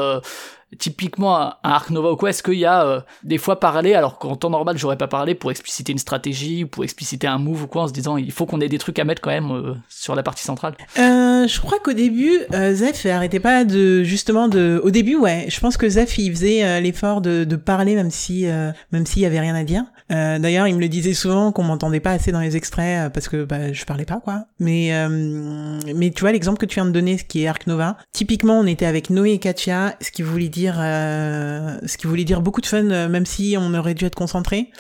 typiquement 0.79 1.41
un 1.41 1.55
Ark 1.63 1.91
Nova 1.91 2.13
ou 2.13 2.17
quoi, 2.17 2.31
est-ce 2.31 2.43
qu'il 2.43 2.55
y 2.55 2.65
a 2.65 2.87
euh, 2.87 3.01
des 3.25 3.39
fois 3.39 3.59
parlé, 3.59 3.95
alors 3.95 4.19
qu'en 4.19 4.37
temps 4.37 4.51
normal 4.51 4.79
j'aurais 4.79 4.97
pas 4.97 5.09
parlé 5.09 5.35
pour 5.35 5.51
expliciter 5.51 5.93
une 5.93 5.99
stratégie 5.99 6.65
ou 6.65 6.69
pour 6.69 6.85
expliciter 6.85 7.27
un 7.27 7.39
move 7.39 7.65
ou 7.65 7.67
quoi, 7.67 7.83
en 7.83 7.89
se 7.89 7.93
disant 7.93 8.17
il 8.17 8.31
faut 8.31 8.47
qu'on 8.47 8.61
ait 8.61 8.69
des 8.69 8.79
trucs 8.79 8.99
à 8.99 9.05
mettre 9.05 9.21
quand 9.21 9.31
même 9.31 9.51
euh, 9.51 9.75
sur 9.89 10.15
la 10.15 10.23
partie 10.23 10.45
centrale? 10.45 10.75
Euh, 10.99 11.47
Je 11.47 11.61
crois 11.61 11.79
qu'au 11.81 11.93
début, 11.93 12.39
euh, 12.53 12.75
Zef 12.75 13.05
arrêtait 13.07 13.41
pas 13.41 13.65
de 13.65 14.03
justement 14.05 14.49
de. 14.49 14.81
Au 14.85 14.91
début, 14.91 15.17
ouais, 15.17 15.47
je 15.49 15.59
pense 15.61 15.77
que 15.77 15.89
Zef 15.89 16.19
il 16.19 16.31
faisait 16.31 16.81
l'effort 16.81 17.21
de, 17.21 17.45
de, 17.45 17.57
parler 17.57 17.95
même 17.95 18.11
si 18.11 18.47
même 18.93 19.07
s'il 19.07 19.23
y 19.23 19.27
avait 19.27 19.41
rien 19.41 19.55
à 19.55 19.65
dire. 19.65 19.85
D'ailleurs, 20.09 20.67
il 20.67 20.75
me 20.75 20.81
le 20.81 20.89
disait 20.89 21.15
souvent 21.15 21.53
qu'on 21.53 21.63
m'entendait 21.63 22.01
pas 22.01 22.13
assez 22.13 22.33
dans 22.33 22.41
les 22.41 22.57
extraits 22.57 23.13
parce 23.13 23.29
que 23.29 23.45
bah, 23.45 23.73
je 23.73 23.85
parlais 23.85 24.05
pas 24.05 24.21
quoi. 24.21 24.45
Mais 24.59 24.93
mais 25.95 26.11
tu 26.11 26.21
vois 26.21 26.33
l'exemple 26.33 26.59
que 26.59 26.67
tu 26.67 26.77
viens 26.77 26.87
de 26.87 26.91
donner, 26.91 27.19
ce 27.19 27.25
qui 27.25 27.43
est 27.43 27.49
Ark 27.49 27.67
Nova. 27.67 27.97
Typiquement, 28.13 28.59
on 28.59 28.67
était 28.67 28.87
avec 28.87 29.11
Noé 29.11 29.33
et 29.33 29.39
Katia, 29.39 29.97
ce 30.01 30.11
qui 30.11 30.23
voulait 30.23 30.49
dire 30.49 30.60
euh, 30.69 31.79
ce 31.87 31.97
qui 31.97 32.07
voulait 32.07 32.25
dire 32.25 32.41
beaucoup 32.41 32.61
de 32.61 32.67
fun, 32.67 32.91
euh, 32.91 33.09
même 33.09 33.27
si 33.27 33.57
on 33.59 33.75
aurait 33.75 33.95
dû 33.95 34.05
être 34.05 34.15
concentré. 34.15 34.71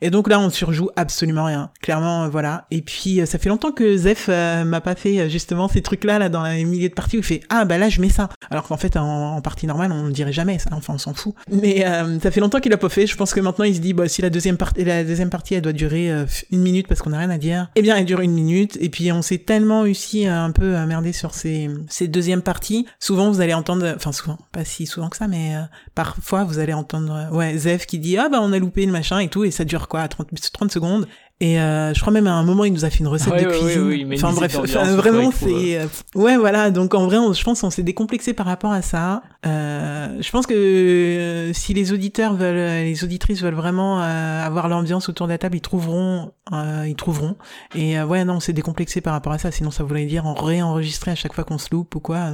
Et 0.00 0.10
donc 0.10 0.28
là, 0.28 0.40
on 0.40 0.50
surjoue 0.50 0.90
absolument 0.96 1.44
rien. 1.44 1.70
Clairement, 1.82 2.24
euh, 2.24 2.28
voilà. 2.28 2.66
Et 2.70 2.82
puis, 2.82 3.20
ça 3.26 3.38
fait 3.38 3.48
longtemps 3.48 3.72
que 3.72 3.96
Zef 3.96 4.28
m'a 4.28 4.80
pas 4.80 4.94
fait 4.94 5.28
justement 5.30 5.68
ces 5.68 5.82
trucs-là 5.82 6.18
là 6.18 6.28
dans 6.28 6.44
les 6.44 6.64
milliers 6.64 6.88
de 6.88 6.94
parties 6.94 7.16
où 7.16 7.20
il 7.20 7.24
fait 7.24 7.40
ah 7.48 7.64
bah 7.64 7.78
là 7.78 7.88
je 7.88 8.00
mets 8.00 8.08
ça. 8.08 8.28
Alors 8.50 8.64
qu'en 8.64 8.76
fait 8.76 8.96
en, 8.96 9.40
partie 9.40 9.66
normale 9.66 9.92
on 9.92 10.04
ne 10.04 10.10
dirait 10.10 10.32
jamais 10.32 10.58
ça. 10.58 10.70
Enfin 10.72 10.94
on 10.94 10.98
s'en 10.98 11.14
fout. 11.14 11.34
Mais 11.50 11.84
ça 12.22 12.30
fait 12.30 12.40
longtemps 12.40 12.60
qu'il 12.60 12.72
a 12.72 12.76
pas 12.76 12.88
fait. 12.88 13.06
Je 13.06 13.16
pense 13.16 13.34
que 13.34 13.40
maintenant 13.40 13.64
il 13.64 13.74
se 13.74 13.80
dit 13.80 13.92
bah 13.92 14.08
si 14.08 14.22
la 14.22 14.30
deuxième 14.30 14.56
partie 14.56 14.84
la 14.84 15.04
deuxième 15.04 15.30
partie 15.30 15.54
elle 15.54 15.62
doit 15.62 15.72
durer 15.72 16.10
une 16.50 16.60
minute 16.60 16.88
parce 16.88 17.02
qu'on 17.02 17.12
a 17.12 17.18
rien 17.18 17.30
à 17.30 17.38
dire. 17.38 17.68
Eh 17.76 17.82
bien 17.82 17.96
elle 17.96 18.04
dure 18.04 18.20
une 18.20 18.32
minute. 18.32 18.78
Et 18.80 18.88
puis 18.88 19.10
on 19.12 19.22
s'est 19.22 19.38
tellement 19.38 19.80
aussi 19.80 20.26
un 20.26 20.50
peu 20.50 20.76
merdé 20.86 21.12
sur 21.12 21.34
ces 21.34 21.68
ces 21.88 22.08
deuxièmes 22.08 22.42
parties. 22.42 22.86
Souvent 22.98 23.30
vous 23.30 23.40
allez 23.40 23.54
entendre, 23.54 23.92
enfin 23.96 24.12
souvent 24.12 24.38
pas 24.52 24.64
si 24.64 24.86
souvent 24.86 25.08
que 25.08 25.16
ça 25.16 25.27
mais 25.28 25.54
euh, 25.54 25.60
parfois 25.94 26.44
vous 26.44 26.58
allez 26.58 26.72
entendre 26.72 27.12
euh, 27.12 27.36
ouais 27.36 27.56
Zef 27.56 27.86
qui 27.86 27.98
dit 27.98 28.16
ah 28.16 28.28
bah 28.28 28.38
on 28.40 28.52
a 28.52 28.58
loupé 28.58 28.84
le 28.84 28.92
machin 28.92 29.18
et 29.20 29.28
tout 29.28 29.44
et 29.44 29.50
ça 29.50 29.64
dure 29.64 29.88
quoi 29.88 30.08
30, 30.08 30.28
30 30.52 30.72
secondes 30.72 31.06
et 31.40 31.60
euh, 31.60 31.94
je 31.94 32.00
crois 32.00 32.12
même 32.12 32.26
à 32.26 32.32
un 32.32 32.42
moment 32.42 32.64
il 32.64 32.72
nous 32.72 32.84
a 32.84 32.90
fait 32.90 32.98
une 32.98 33.06
recette 33.06 33.32
de 33.32 33.44
cuisine. 33.44 34.12
enfin 34.14 34.32
bref, 34.32 34.56
vraiment 34.96 35.30
c'est 35.30 35.78
ouais 36.16 36.36
voilà 36.36 36.72
donc 36.72 36.94
en 36.94 37.06
vrai 37.06 37.18
je 37.32 37.44
pense 37.44 37.62
on 37.62 37.70
s'est 37.70 37.84
décomplexé 37.84 38.32
par 38.32 38.46
rapport 38.46 38.72
à 38.72 38.82
ça. 38.82 39.22
Euh, 39.46 40.20
je 40.20 40.30
pense 40.32 40.48
que 40.48 41.52
si 41.54 41.74
les 41.74 41.92
auditeurs 41.92 42.34
veulent, 42.34 42.84
les 42.84 43.04
auditrices 43.04 43.40
veulent 43.40 43.54
vraiment 43.54 44.00
avoir 44.00 44.68
l'ambiance 44.68 45.08
autour 45.08 45.28
de 45.28 45.32
la 45.32 45.38
table, 45.38 45.56
ils 45.56 45.60
trouveront, 45.60 46.32
ils 46.52 46.96
trouveront. 46.96 47.36
Et 47.76 48.02
ouais 48.02 48.24
non 48.24 48.34
on 48.34 48.40
s'est 48.40 48.52
décomplexé 48.52 49.00
par 49.00 49.12
rapport 49.12 49.32
à 49.32 49.38
ça. 49.38 49.52
Sinon 49.52 49.70
ça 49.70 49.84
voulait 49.84 50.06
dire 50.06 50.26
en 50.26 50.34
réenregistrer 50.34 51.12
à 51.12 51.14
chaque 51.14 51.34
fois 51.34 51.44
qu'on 51.44 51.58
se 51.58 51.68
loupe 51.70 51.94
ou 51.94 52.00
quoi. 52.00 52.32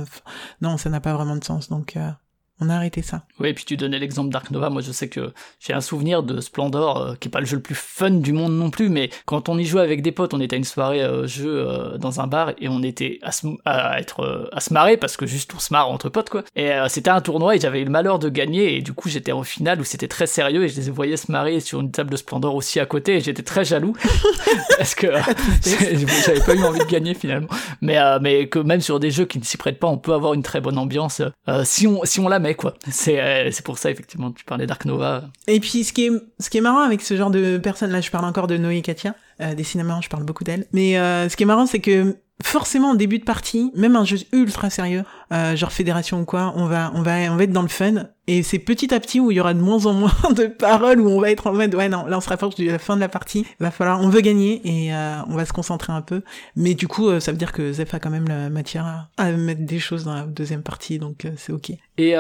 non 0.63 0.79
ça 0.79 0.89
n'a 0.89 1.01
pas 1.01 1.13
vraiment 1.13 1.37
de 1.37 1.45
sens 1.45 1.69
donc 1.69 1.99
on 2.61 2.71
a 2.71 2.77
arrêté 2.77 3.03
ça. 3.03 3.23
Oui, 3.41 3.49
et 3.49 3.55
puis 3.55 3.65
tu 3.65 3.77
donnais 3.77 3.99
l'exemple 3.99 4.31
Dark 4.31 4.53
Nova. 4.53 4.71
Moi, 4.71 4.81
je 4.81 4.93
sais 4.93 5.09
que 5.09 5.33
j'ai 5.59 5.73
un 5.73 5.81
souvenir 5.81 6.23
de 6.23 6.41
Splendor, 6.41 6.99
euh, 6.99 7.15
qui 7.19 7.27
est 7.27 7.31
pas 7.31 7.41
le 7.41 7.47
jeu 7.47 7.57
le 7.57 7.63
plus 7.63 7.75
fun 7.75 8.11
du 8.11 8.33
monde 8.33 8.53
non 8.53 8.71
plus, 8.71 8.89
mais 8.89 9.11
quand 9.27 9.49
on 9.49 9.59
y 9.59 9.65
jouait 9.65 9.83
avec 9.83 10.03
des 10.03 10.13
potes, 10.13 10.35
on 10.35 10.41
était 10.41 10.55
à 10.55 10.59
une 10.59 10.65
soirée 10.65 11.03
euh, 11.03 11.27
jeu 11.27 11.67
euh, 11.69 11.99
dans 11.99 12.21
un 12.21 12.29
bar 12.29 12.53
et 12.61 12.69
on 12.69 12.85
était 12.85 13.19
à 13.23 13.33
se, 13.33 13.49
à 13.65 13.99
être 13.99 14.49
à 14.53 14.61
se 14.61 14.73
marrer 14.73 14.97
parce 14.97 15.17
que 15.17 15.27
juste 15.27 15.53
on 15.55 15.59
se 15.59 15.73
marre 15.73 15.91
entre 15.91 16.09
potes 16.09 16.31
quoi. 16.31 16.45
Et 16.55 16.71
c'était 16.89 17.11
un 17.11 17.21
tournoi 17.21 17.57
et 17.57 17.61
j'avais 17.61 17.81
eu 17.81 17.85
le 17.85 17.91
malheur 17.91 18.19
de 18.19 18.29
gagner 18.29 18.77
et 18.77 18.83
du 18.83 18.93
coup 18.93 19.09
j'étais 19.09 19.33
au 19.33 19.43
final 19.43 19.81
où 19.81 19.85
c'était 19.85 20.09
très 20.09 20.27
sérieux 20.27 20.65
et 20.65 20.69
je 20.69 20.81
les 20.81 20.91
voyais 20.91 21.17
se 21.17 21.33
marrer 21.33 21.61
sur 21.61 21.81
une 21.81 21.91
table 21.91 22.11
de 22.11 22.17
Splendor 22.17 22.55
aussi 22.55 22.81
à 22.81 22.87
côté 22.87 23.17
et 23.17 23.21
j'étais 23.21 23.43
très 23.43 23.65
jaloux 23.65 23.97
parce 24.79 24.95
que 24.95 25.07
j'avais 26.27 26.41
pas 26.41 26.55
eu 26.55 26.63
envie 26.63 26.81
de 26.81 26.85
gagner 26.85 27.15
finalement. 27.15 27.49
Mais 27.81 27.99
mais 28.21 28.49
que 28.49 28.59
même 28.59 28.81
sur 28.81 29.01
des 29.01 29.11
jeux 29.11 29.25
qui 29.25 29.39
ne 29.39 29.45
s'y 29.45 29.57
prêtent 29.57 29.81
pas, 29.81 29.89
on 29.89 29.99
peut 29.99 30.15
avoir 30.15 30.35
une 30.35 30.43
très 30.43 30.61
bonne 30.61 30.79
ambiance 30.79 31.23
si 31.65 31.87
on 31.87 32.05
si 32.05 32.21
on 32.21 32.29
la 32.29 32.39
quoi. 32.53 32.75
C'est 32.91 33.21
euh, 33.21 33.51
c'est 33.51 33.65
pour 33.65 33.79
ça 33.79 33.91
effectivement 33.91 34.31
tu 34.31 34.45
parlais 34.45 34.67
Dark 34.67 34.85
Nova. 34.85 35.25
Et 35.47 35.61
puis 35.61 35.85
ce 35.85 35.93
qui 35.95 36.07
est 36.07 36.11
ce 36.39 36.51
qui 36.51 36.59
est 36.59 36.61
marrant 36.61 36.81
avec 36.81 37.01
ce 37.01 37.17
genre 37.17 37.31
de 37.31 37.57
personnes 37.57 37.91
là, 37.91 38.03
je 38.03 38.11
parle 38.11 38.27
encore 38.27 38.47
de 38.47 38.59
Noé 38.59 38.77
et 38.77 38.83
Katia, 38.83 39.15
euh, 39.41 39.55
des 39.55 39.65
cinémas, 39.65 40.01
je 40.03 40.11
parle 40.11 40.25
beaucoup 40.25 40.45
d'elles. 40.45 40.67
Mais 40.73 40.99
euh, 40.99 41.29
ce 41.31 41.37
qui 41.37 41.45
est 41.45 41.47
marrant 41.47 41.65
c'est 41.67 41.81
que 41.81 42.17
forcément 42.43 42.91
en 42.91 42.95
début 42.95 43.19
de 43.19 43.25
partie, 43.25 43.71
même 43.75 43.97
un 43.97 44.05
jeu 44.05 44.19
ultra 44.33 44.71
sérieux, 44.71 45.05
euh, 45.33 45.57
genre 45.57 45.73
Fédération 45.73 46.21
ou 46.21 46.25
quoi, 46.25 46.53
on 46.57 46.67
va, 46.67 46.93
on 46.95 47.03
va, 47.03 47.33
on 47.33 47.37
va 47.37 47.45
être 47.45 47.53
dans 47.53 47.63
le 47.63 47.69
fun. 47.69 48.09
Et 48.27 48.43
c'est 48.43 48.59
petit 48.59 48.95
à 48.95 49.01
petit 49.01 49.21
où 49.21 49.31
il 49.31 49.37
y 49.37 49.41
aura 49.41 49.53
de 49.53 49.61
moins 49.61 49.85
en 49.87 49.93
moins 49.93 50.13
de 50.35 50.47
paroles, 50.47 51.01
où 51.01 51.09
on 51.09 51.21
va 51.21 51.31
être 51.31 51.47
en 51.47 51.53
mode, 51.53 51.75
ouais, 51.75 51.89
non, 51.89 52.07
là 52.07 52.17
on 52.17 52.21
se 52.21 52.29
rapproche 52.29 52.55
de 52.55 52.65
la 52.65 52.79
fin 52.79 52.97
de 52.97 53.01
la 53.01 53.09
partie, 53.09 53.47
va 53.61 53.71
falloir, 53.71 54.01
on 54.01 54.09
veut 54.09 54.23
gagner 54.23 54.61
et 54.65 54.95
euh, 54.95 55.17
on 55.29 55.35
va 55.35 55.45
se 55.45 55.53
concentrer 55.53 55.93
un 55.93 56.03
peu. 56.03 56.23
Mais 56.57 56.75
du 56.75 56.89
coup, 56.89 57.09
euh, 57.09 57.21
ça 57.21 57.33
veut 57.33 57.39
dire 57.39 57.53
que 57.53 57.73
Zef 57.73 57.93
a 57.93 57.99
quand 57.99 58.11
même 58.11 58.29
la 58.29 58.49
matière 58.49 59.09
à, 59.17 59.33
mettre 59.33 59.67
des 59.67 59.79
choses 59.79 60.05
dans 60.05 60.15
la 60.15 60.23
deuxième 60.23 60.63
partie, 60.63 60.99
donc 60.99 61.27
c'est 61.37 61.53
ok. 61.53 61.73
Et, 61.97 62.15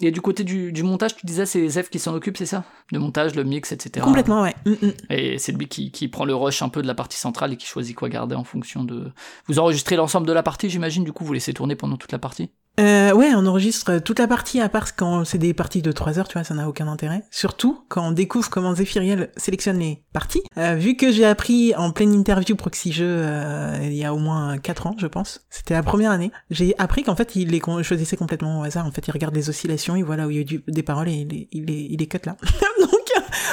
et 0.00 0.10
du 0.10 0.20
côté 0.20 0.44
du, 0.44 0.72
du 0.72 0.82
montage, 0.82 1.16
tu 1.16 1.26
disais 1.26 1.46
c'est 1.46 1.68
Zef 1.68 1.90
qui 1.90 1.98
s'en 1.98 2.14
occupe, 2.14 2.36
c'est 2.36 2.46
ça? 2.46 2.64
Le 2.92 2.98
montage, 2.98 3.34
le 3.34 3.42
mix, 3.42 3.72
etc. 3.72 4.04
Complètement, 4.04 4.42
ouais. 4.42 4.54
Mm, 4.64 4.86
mm. 4.86 4.92
Et 5.10 5.38
c'est 5.38 5.52
lui 5.52 5.66
qui, 5.66 5.90
qui 5.90 6.08
prend 6.08 6.24
le 6.24 6.34
rush 6.34 6.62
un 6.62 6.68
peu 6.68 6.82
de 6.82 6.86
la 6.86 6.94
partie 6.94 7.18
centrale 7.18 7.52
et 7.52 7.56
qui 7.56 7.66
choisit 7.66 7.96
quoi 7.96 8.08
garder 8.08 8.36
en 8.36 8.44
fonction 8.44 8.84
de... 8.84 9.10
Vous 9.46 9.58
enregistrez 9.58 9.96
l'ensemble 9.96 10.26
de 10.26 10.32
la 10.32 10.42
partie, 10.42 10.70
j'imagine, 10.70 11.02
du 11.02 11.12
coup 11.12 11.24
vous 11.24 11.32
laissez 11.32 11.52
tourner 11.52 11.74
pendant 11.74 11.96
toute 11.96 12.12
la 12.12 12.18
partie? 12.18 12.50
Euh, 12.78 13.12
ouais, 13.12 13.32
on 13.34 13.46
enregistre 13.46 13.98
toute 13.98 14.18
la 14.18 14.26
partie, 14.26 14.60
à 14.60 14.68
part 14.68 14.96
quand 14.96 15.24
c'est 15.24 15.38
des 15.38 15.54
parties 15.54 15.82
de 15.82 15.92
3 15.92 16.18
heures, 16.18 16.28
tu 16.28 16.34
vois, 16.34 16.44
ça 16.44 16.54
n'a 16.54 16.68
aucun 16.68 16.88
intérêt. 16.88 17.22
Surtout 17.30 17.84
quand 17.88 18.08
on 18.08 18.12
découvre 18.12 18.50
comment 18.50 18.74
Zephyriel 18.74 19.30
sélectionne 19.36 19.78
les 19.78 20.04
parties. 20.12 20.42
Euh, 20.58 20.74
vu 20.74 20.96
que 20.96 21.10
j'ai 21.10 21.24
appris 21.24 21.74
en 21.74 21.90
pleine 21.90 22.12
interview 22.12 22.54
Proxy 22.54 22.92
Jeux 22.92 23.06
euh, 23.06 23.78
il 23.82 23.94
y 23.94 24.04
a 24.04 24.12
au 24.12 24.18
moins 24.18 24.58
4 24.58 24.86
ans, 24.88 24.94
je 24.98 25.06
pense, 25.06 25.46
c'était 25.50 25.74
la 25.74 25.82
première 25.82 26.10
année, 26.10 26.30
j'ai 26.50 26.74
appris 26.78 27.02
qu'en 27.02 27.16
fait 27.16 27.36
il 27.36 27.48
les 27.48 27.62
choisissait 27.82 28.16
complètement 28.16 28.60
au 28.60 28.64
hasard. 28.64 28.86
En 28.86 28.90
fait, 28.90 29.06
il 29.06 29.10
regarde 29.10 29.34
les 29.34 29.48
oscillations, 29.48 29.96
il 29.96 30.04
voit 30.04 30.16
là 30.16 30.26
où 30.26 30.30
il 30.30 30.52
y 30.52 30.56
a 30.56 30.58
des 30.68 30.82
paroles 30.82 31.08
et 31.08 31.48
il 31.52 31.64
les, 31.64 31.88
il 31.90 31.98
les 31.98 32.06
cut 32.06 32.18
là. 32.24 32.36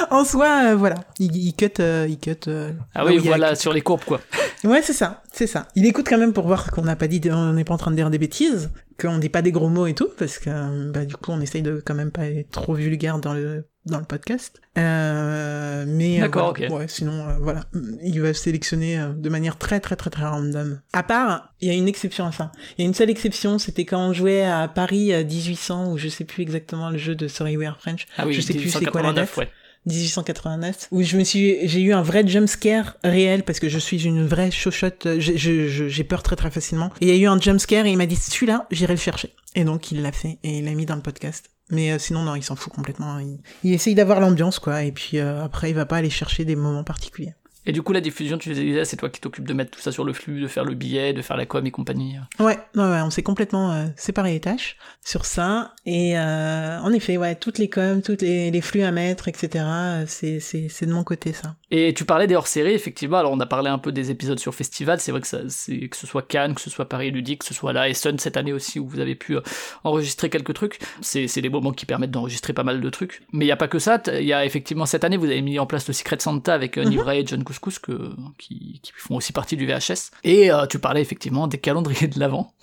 En 0.10 0.26
soi, 0.26 0.72
euh, 0.72 0.76
voilà, 0.76 0.96
il, 1.20 1.36
il 1.36 1.54
cut, 1.54 1.70
euh, 1.80 2.08
il 2.10 2.18
cut. 2.20 2.50
ah 2.96 3.06
oui, 3.06 3.18
voilà, 3.18 3.56
sur 3.56 3.74
les 3.74 3.82
courbes 3.82 4.04
quoi. 4.06 4.20
Ouais, 4.64 4.82
c'est 4.82 4.94
ça, 4.94 5.24
c'est 5.32 5.48
ça. 5.48 5.68
Il 5.76 5.86
écoute 5.86 6.06
quand 6.08 6.18
même 6.18 6.34
pour 6.34 6.48
voir 6.48 6.72
qu'on 6.72 6.84
n'a 6.84 6.96
pas 6.96 7.08
dit, 7.08 7.22
on 7.32 7.54
n'est 7.54 7.64
pas 7.64 7.74
en 7.74 7.78
train 7.78 7.92
de 7.92 7.96
dire 7.96 8.10
des 8.10 8.18
bêtises, 8.18 8.72
qu'on 9.00 9.18
dit 9.18 9.30
pas 9.30 9.42
des 9.42 9.52
gros 9.52 9.70
mots 9.70 9.88
et 9.88 9.94
tout, 9.94 10.10
parce 10.18 10.40
que 10.40 10.92
bah, 10.92 11.06
du 11.06 11.16
coup, 11.16 11.32
on 11.32 11.42
essaye 11.42 11.62
de 11.62 11.82
quand 11.86 11.96
même 11.96 12.12
pas 12.12 12.28
être 12.28 12.52
trop 12.52 12.74
vulgaire 12.74 13.20
dans 13.20 13.34
le 13.34 13.66
dans 13.86 14.00
le 14.00 14.06
podcast. 14.06 14.62
Euh, 14.78 15.84
mais 15.88 16.20
euh, 16.20 16.22
D'accord, 16.22 16.56
ouais, 16.58 16.88
sinon 16.88 17.28
euh, 17.28 17.34
voilà, 17.40 17.66
il 18.02 18.22
va 18.22 18.34
sélectionner 18.34 19.00
euh, 19.00 19.10
de 19.10 19.30
manière 19.30 19.58
très 19.58 19.80
très 19.80 19.96
très 19.96 20.10
très 20.10 20.26
random. 20.26 20.80
À 20.94 21.04
part, 21.04 21.54
il 21.60 21.68
y 21.68 21.72
a 21.72 21.74
une 21.74 21.88
exception 21.88 22.26
à 22.26 22.32
ça. 22.32 22.52
Il 22.78 22.82
y 22.82 22.86
a 22.86 22.88
une 22.88 22.94
seule 22.94 23.10
exception, 23.10 23.60
c'était 23.60 23.86
quand 23.86 24.00
on 24.00 24.14
jouait 24.14 24.44
à 24.44 24.68
Paris 24.68 25.12
1800 25.14 25.92
ou 25.92 25.98
je 25.98 26.08
sais 26.08 26.24
plus 26.24 26.44
exactement 26.44 26.90
le 26.90 26.98
jeu 26.98 27.16
de 27.16 27.28
Sorryware 27.28 27.78
French. 27.80 28.08
Ah 28.18 28.26
oui, 28.26 28.34
je 28.34 28.42
sais 28.42 28.54
plus 28.54 28.70
c'est 28.70 28.86
quoi 28.86 29.02
la 29.02 29.14
date. 29.14 29.36
Ouais. 29.38 29.50
1889 29.86 30.88
où 30.92 31.02
je 31.04 31.18
me 31.18 31.24
suis 31.24 31.68
j'ai 31.68 31.82
eu 31.82 31.94
un 31.94 32.02
vrai 32.02 32.26
jump 32.28 32.48
scare 32.48 32.98
réel 33.04 33.44
parce 33.44 33.60
que 33.60 33.70
je 33.70 33.80
suis 33.80 34.06
une 34.06 34.26
vraie 34.26 34.52
chochotte 34.52 35.08
j'ai 35.18 36.04
peur 36.04 36.24
très 36.24 36.36
très 36.36 36.52
facilement. 36.52 36.92
Et 37.02 37.08
il 37.08 37.16
y 37.16 37.18
a 37.18 37.22
eu 37.22 37.28
un 37.28 37.40
jump 37.40 37.60
scare 37.60 37.86
et 37.86 37.92
il 37.92 37.98
m'a 37.98 38.06
dit 38.06 38.16
celui-là 38.16 38.68
j'irai 38.72 38.94
le 38.94 39.00
chercher. 39.00 39.34
Et 39.56 39.64
donc 39.64 39.92
il 39.92 40.02
l'a 40.02 40.12
fait 40.12 40.40
et 40.44 40.60
il 40.60 40.66
l'a 40.66 40.74
mis 40.74 40.86
dans 40.86 40.96
le 40.96 41.02
podcast. 41.02 41.50
Mais 41.70 41.92
euh, 41.92 42.00
sinon 42.00 42.24
non 42.24 42.36
il 42.36 42.44
s'en 42.44 42.56
fout 42.56 42.74
complètement. 42.74 43.20
Il, 43.20 43.40
il 43.64 43.74
essaye 43.74 43.96
d'avoir 43.96 44.20
l'ambiance 44.20 44.60
quoi. 44.60 44.84
Et 44.84 44.92
puis 44.92 45.20
euh, 45.20 45.44
après 45.44 45.70
il 45.70 45.76
va 45.76 45.86
pas 45.86 45.98
aller 45.98 46.10
chercher 46.10 46.46
des 46.46 46.56
moments 46.56 46.84
particuliers. 46.84 47.34
Et 47.66 47.72
du 47.72 47.82
coup, 47.82 47.94
la 47.94 48.02
diffusion, 48.02 48.38
tu 48.38 48.54
disais, 48.54 48.84
c'est 48.84 48.98
toi 48.98 49.10
qui 49.10 49.22
t'occupes 49.22 49.48
de 49.48 49.54
mettre 49.54 49.72
tout 49.72 49.80
ça 49.80 49.92
sur 49.92 50.04
le 50.04 50.12
flux, 50.12 50.42
de 50.42 50.48
faire 50.48 50.66
le 50.66 50.76
billet, 50.76 51.14
de 51.14 51.22
faire 51.22 51.38
la 51.38 51.46
com 51.46 51.66
et 51.66 51.72
compagnie. 51.72 52.18
Ouais, 52.40 52.58
ouais, 52.76 52.84
ouais 52.84 53.02
on 53.02 53.10
s'est 53.10 53.24
complètement 53.24 53.72
euh, 53.72 53.86
séparé 53.96 54.34
les 54.34 54.40
tâches 54.40 54.78
sur 55.04 55.26
ça. 55.26 55.74
Et 55.86 56.18
euh, 56.18 56.80
en 56.80 56.92
effet, 56.94 57.18
ouais, 57.18 57.36
toutes 57.36 57.58
les 57.58 57.70
coms, 57.70 58.02
toutes 58.02 58.22
les, 58.22 58.52
les 58.52 58.62
flux 58.62 58.84
à 58.84 58.92
mettre, 58.92 59.28
etc. 59.28 59.66
C'est, 60.08 60.40
c'est, 60.40 60.86
de 60.86 60.94
mon 60.94 61.04
côté 61.04 61.34
ça. 61.34 61.56
Et 61.72 61.94
tu 61.94 62.06
parlais 62.06 62.28
des 62.28 62.36
hors-séries, 62.36 62.74
effectivement. 62.74 63.18
Alors, 63.18 63.32
on 63.32 63.40
a 63.40 63.46
parlé 63.46 63.70
un 63.70 63.78
peu 63.78 63.92
des 63.92 64.12
épisodes 64.12 64.40
sur 64.40 64.56
festival. 64.56 65.00
C'est 65.00 65.12
vrai 65.12 65.22
que 65.22 65.28
ça, 65.28 65.40
c'est, 65.50 65.90
que 65.90 65.98
ce 65.98 66.08
soit 66.08 66.22
Cannes, 66.22 66.56
que 66.56 66.62
ce 66.62 66.70
soit 66.70 66.88
Paris 66.88 67.12
Ludique, 67.12 67.40
que 67.40 67.46
ce 67.46 67.54
soit 67.54 67.74
là, 67.74 67.90
Essen 67.90 68.18
cette 68.20 68.38
année 68.38 68.54
aussi 68.54 68.80
où 68.80 68.88
vous 68.88 69.00
avez 69.00 69.16
pu 69.16 69.36
euh, 69.36 69.42
enregistrer 69.84 70.30
quelques 70.30 70.54
trucs. 70.54 70.80
C'est, 71.02 71.28
des 71.44 71.50
moments 71.50 71.74
qui 71.74 71.86
permettent 71.86 72.12
d'enregistrer 72.12 72.54
pas 72.54 72.64
mal 72.64 72.80
de 72.80 72.90
trucs. 72.90 73.22
Mais 73.34 73.46
il 73.46 73.48
y 73.50 73.52
a 73.52 73.58
pas 73.58 73.68
que 73.68 73.80
ça. 73.80 74.02
Il 74.08 74.26
y 74.26 74.34
a 74.34 74.46
effectivement 74.46 74.86
cette 74.86 75.04
année, 75.04 75.18
vous 75.18 75.26
avez 75.26 75.42
mis 75.42 75.60
en 75.60 75.66
place 75.66 75.88
le 75.88 75.94
Secret 75.94 76.18
Santa 76.20 76.54
avec 76.54 76.78
euh, 76.78 76.86
Nivray 76.86 77.22
et 77.22 77.26
John 77.26 77.44
Couscous 77.44 77.80
que, 77.80 78.12
qui, 78.38 78.80
qui, 78.82 78.94
font 78.96 79.16
aussi 79.16 79.34
partie 79.34 79.58
du 79.58 79.66
VHS. 79.66 80.12
Et 80.24 80.52
euh, 80.52 80.66
tu 80.68 80.80
parlais 80.80 81.02
effectivement 81.02 81.48
des 81.48 81.58
calendriers 81.58 82.08
de 82.08 82.20
l'avant 82.20 82.54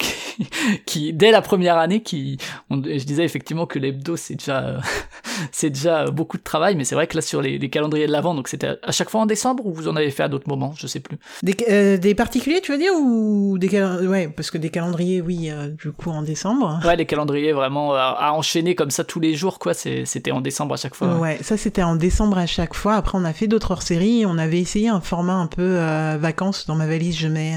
qui 0.86 1.12
dès 1.12 1.30
la 1.30 1.42
première 1.42 1.78
année, 1.78 2.02
qui, 2.02 2.38
je 2.70 3.04
disais 3.04 3.24
effectivement 3.24 3.66
que 3.66 3.78
l'hebdo 3.78 4.16
c'est 4.16 4.34
déjà, 4.34 4.80
c'est 5.52 5.70
déjà 5.70 6.10
beaucoup 6.10 6.38
de 6.38 6.42
travail, 6.42 6.76
mais 6.76 6.84
c'est 6.84 6.94
vrai 6.94 7.06
que 7.06 7.16
là 7.16 7.22
sur 7.22 7.42
les, 7.42 7.58
calendriers 7.70 8.06
de 8.06 8.12
l'avant, 8.12 8.34
donc 8.34 8.48
c'était 8.48 8.76
à 8.82 8.92
chaque 8.92 9.10
fois 9.10 9.20
en 9.20 9.26
décembre 9.26 9.66
ou 9.66 9.72
vous 9.72 9.88
en 9.88 9.96
avez 9.96 10.10
fait 10.10 10.22
à 10.22 10.28
d'autres 10.28 10.48
moments, 10.48 10.74
je 10.76 10.86
sais 10.86 11.00
plus. 11.00 11.18
Des, 11.42 11.56
euh, 11.68 11.96
des 11.96 12.14
particuliers, 12.14 12.60
tu 12.60 12.72
veux 12.72 12.78
dire, 12.78 12.92
ou 12.94 13.58
des 13.58 13.68
ouais, 13.80 14.28
parce 14.28 14.50
que 14.50 14.58
des 14.58 14.70
calendriers, 14.70 15.20
oui, 15.20 15.50
euh, 15.50 15.68
du 15.68 15.92
coup 15.92 16.10
en 16.10 16.22
décembre. 16.22 16.80
Ouais, 16.84 16.96
les 16.96 17.06
calendriers 17.06 17.52
vraiment 17.52 17.94
à, 17.94 18.32
enchaîner 18.32 18.74
comme 18.74 18.90
ça 18.90 19.04
tous 19.04 19.20
les 19.20 19.34
jours, 19.34 19.58
quoi. 19.58 19.74
C'était 19.74 20.32
en 20.32 20.40
décembre 20.40 20.74
à 20.74 20.76
chaque 20.76 20.94
fois. 20.94 21.16
Ouais, 21.16 21.38
ça 21.42 21.56
c'était 21.56 21.82
en 21.82 21.96
décembre 21.96 22.38
à 22.38 22.46
chaque 22.46 22.74
fois. 22.74 22.94
Après, 22.94 23.16
on 23.18 23.24
a 23.24 23.32
fait 23.32 23.46
d'autres 23.46 23.70
hors-séries. 23.70 24.24
On 24.26 24.38
avait 24.38 24.60
essayé 24.60 24.88
un 24.88 25.00
format 25.00 25.34
un 25.34 25.46
peu 25.46 25.62
euh, 25.62 26.16
vacances. 26.18 26.66
Dans 26.66 26.74
ma 26.74 26.86
valise, 26.86 27.16
je 27.16 27.28
mets 27.28 27.56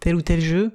tel 0.00 0.14
ou 0.14 0.22
tel 0.22 0.40
jeu. 0.40 0.72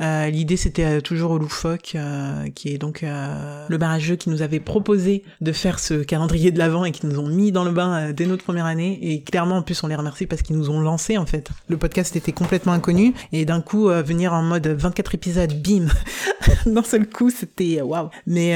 Euh, 0.00 0.28
l'idée 0.28 0.56
c'était 0.56 0.84
euh, 0.84 1.00
toujours 1.00 1.38
loufoque, 1.38 1.92
euh, 1.94 2.48
qui 2.54 2.70
est 2.70 2.78
donc 2.78 3.04
le 3.04 3.76
barrageux 3.76 4.16
qui 4.16 4.30
nous 4.30 4.42
avait 4.42 4.60
proposé 4.60 5.24
de 5.40 5.52
faire 5.52 5.78
ce 5.78 5.94
calendrier 5.94 6.50
de 6.50 6.58
l'avant 6.58 6.84
et 6.84 6.92
qui 6.92 7.06
nous 7.06 7.18
ont 7.18 7.28
mis 7.28 7.52
dans 7.52 7.64
le 7.64 7.70
bain 7.70 8.12
dès 8.12 8.26
notre 8.26 8.44
première 8.44 8.66
année. 8.66 8.98
Et 9.02 9.22
clairement 9.22 9.56
en 9.56 9.62
plus 9.62 9.82
on 9.82 9.86
les 9.86 9.94
remercie 9.94 10.26
parce 10.26 10.42
qu'ils 10.42 10.56
nous 10.56 10.70
ont 10.70 10.80
lancé 10.80 11.18
en 11.18 11.26
fait. 11.26 11.50
Le 11.68 11.76
podcast 11.76 12.16
était 12.16 12.32
complètement 12.32 12.72
inconnu 12.72 13.14
et 13.32 13.44
d'un 13.44 13.60
coup 13.60 13.88
venir 13.88 14.32
en 14.32 14.42
mode 14.42 14.66
24 14.66 15.14
épisodes, 15.14 15.52
bim, 15.62 15.86
d'un 16.66 16.82
seul 16.82 17.08
coup 17.08 17.30
c'était 17.30 17.80
waouh. 17.80 18.08
Mais 18.26 18.54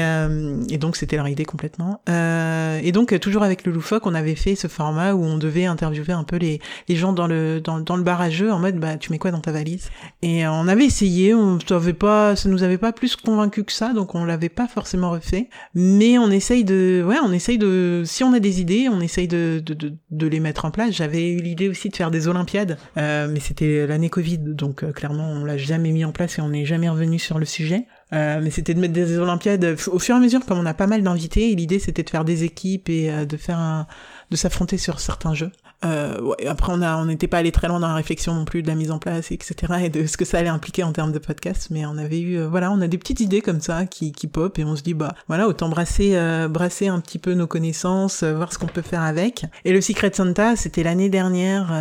et 0.69 0.77
donc 0.77 0.95
c'était 0.95 1.15
leur 1.15 1.27
idée 1.27 1.45
complètement. 1.45 2.01
et 2.07 2.91
donc 2.91 3.17
toujours 3.19 3.43
avec 3.43 3.65
le 3.65 3.71
loufoque 3.71 4.05
on 4.05 4.15
avait 4.15 4.35
fait 4.35 4.55
ce 4.55 4.67
format 4.67 5.13
où 5.13 5.23
on 5.23 5.37
devait 5.37 5.65
interviewer 5.65 6.13
un 6.13 6.23
peu 6.23 6.37
les, 6.37 6.59
les 6.87 6.95
gens 6.95 7.13
dans 7.13 7.27
le 7.27 7.61
dans, 7.61 7.79
dans 7.79 7.97
le 7.97 8.03
barrageux 8.03 8.51
en 8.51 8.59
mode 8.59 8.77
bah 8.77 8.97
tu 8.97 9.11
mets 9.11 9.19
quoi 9.19 9.31
dans 9.31 9.41
ta 9.41 9.51
valise? 9.51 9.89
Et 10.21 10.47
on 10.47 10.67
avait 10.67 10.85
essayé 10.85 11.28
on 11.33 11.59
savait 11.59 11.93
pas, 11.93 12.35
ça 12.35 12.49
nous 12.49 12.63
avait 12.63 12.77
pas 12.77 12.91
plus 12.91 13.15
convaincu 13.15 13.63
que 13.63 13.71
ça, 13.71 13.93
donc 13.93 14.15
on 14.15 14.25
l'avait 14.25 14.49
pas 14.49 14.67
forcément 14.67 15.11
refait. 15.11 15.49
Mais 15.75 16.17
on 16.17 16.29
essaye 16.29 16.63
de, 16.63 17.03
ouais, 17.05 17.17
on 17.23 17.31
essaye 17.31 17.57
de, 17.57 18.03
si 18.05 18.23
on 18.23 18.33
a 18.33 18.39
des 18.39 18.61
idées, 18.61 18.87
on 18.89 19.01
essaye 19.01 19.27
de, 19.27 19.61
de, 19.63 19.93
de, 20.09 20.27
les 20.27 20.39
mettre 20.39 20.65
en 20.65 20.71
place. 20.71 20.91
J'avais 20.91 21.29
eu 21.29 21.37
l'idée 21.37 21.69
aussi 21.69 21.89
de 21.89 21.95
faire 21.95 22.11
des 22.11 22.27
Olympiades, 22.27 22.77
euh, 22.97 23.27
mais 23.29 23.39
c'était 23.39 23.87
l'année 23.87 24.09
Covid, 24.09 24.39
donc 24.39 24.83
euh, 24.83 24.91
clairement 24.91 25.29
on 25.29 25.45
l'a 25.45 25.57
jamais 25.57 25.91
mis 25.91 26.05
en 26.05 26.11
place 26.11 26.37
et 26.37 26.41
on 26.41 26.49
n'est 26.49 26.65
jamais 26.65 26.89
revenu 26.89 27.19
sur 27.19 27.39
le 27.39 27.45
sujet. 27.45 27.85
Euh, 28.11 28.39
mais 28.41 28.49
c'était 28.49 28.73
de 28.73 28.79
mettre 28.79 28.93
des 28.93 29.19
Olympiades 29.19 29.75
au 29.87 29.99
fur 29.99 30.15
et 30.15 30.17
à 30.17 30.21
mesure, 30.21 30.45
comme 30.45 30.57
on 30.57 30.65
a 30.65 30.73
pas 30.73 30.87
mal 30.87 31.03
d'invités. 31.03 31.53
L'idée 31.55 31.79
c'était 31.79 32.03
de 32.03 32.09
faire 32.09 32.25
des 32.25 32.43
équipes 32.43 32.89
et 32.89 33.25
de 33.25 33.37
faire 33.37 33.57
un, 33.57 33.87
de 34.31 34.35
s'affronter 34.35 34.77
sur 34.77 34.99
certains 34.99 35.33
jeux. 35.33 35.51
Euh, 35.85 36.19
ouais, 36.21 36.47
après, 36.47 36.73
on 36.73 37.05
n'était 37.05 37.27
pas 37.27 37.37
allé 37.37 37.51
très 37.51 37.67
loin 37.67 37.79
dans 37.79 37.87
la 37.87 37.95
réflexion 37.95 38.33
non 38.33 38.45
plus 38.45 38.61
de 38.61 38.67
la 38.67 38.75
mise 38.75 38.91
en 38.91 38.99
place, 38.99 39.31
etc. 39.31 39.55
et 39.83 39.89
de 39.89 40.05
ce 40.05 40.17
que 40.17 40.25
ça 40.25 40.39
allait 40.39 40.49
impliquer 40.49 40.83
en 40.83 40.91
termes 40.91 41.11
de 41.11 41.19
podcast. 41.19 41.69
Mais 41.71 41.85
on 41.85 41.97
avait 41.97 42.19
eu, 42.19 42.37
euh, 42.37 42.47
voilà, 42.47 42.71
on 42.71 42.81
a 42.81 42.87
des 42.87 42.97
petites 42.97 43.21
idées 43.21 43.41
comme 43.41 43.61
ça 43.61 43.85
qui, 43.85 44.11
qui 44.11 44.27
pop 44.27 44.57
et 44.59 44.65
on 44.65 44.75
se 44.75 44.83
dit, 44.83 44.93
bah, 44.93 45.15
voilà, 45.27 45.47
autant 45.47 45.69
brasser, 45.69 46.15
euh, 46.15 46.47
brasser 46.47 46.87
un 46.87 46.99
petit 46.99 47.19
peu 47.19 47.33
nos 47.33 47.47
connaissances, 47.47 48.23
euh, 48.23 48.35
voir 48.35 48.51
ce 48.51 48.57
qu'on 48.57 48.67
peut 48.67 48.81
faire 48.81 49.01
avec. 49.01 49.45
Et 49.65 49.71
le 49.71 49.81
Secret 49.81 50.11
Santa, 50.13 50.55
c'était 50.55 50.83
l'année 50.83 51.09
dernière. 51.09 51.71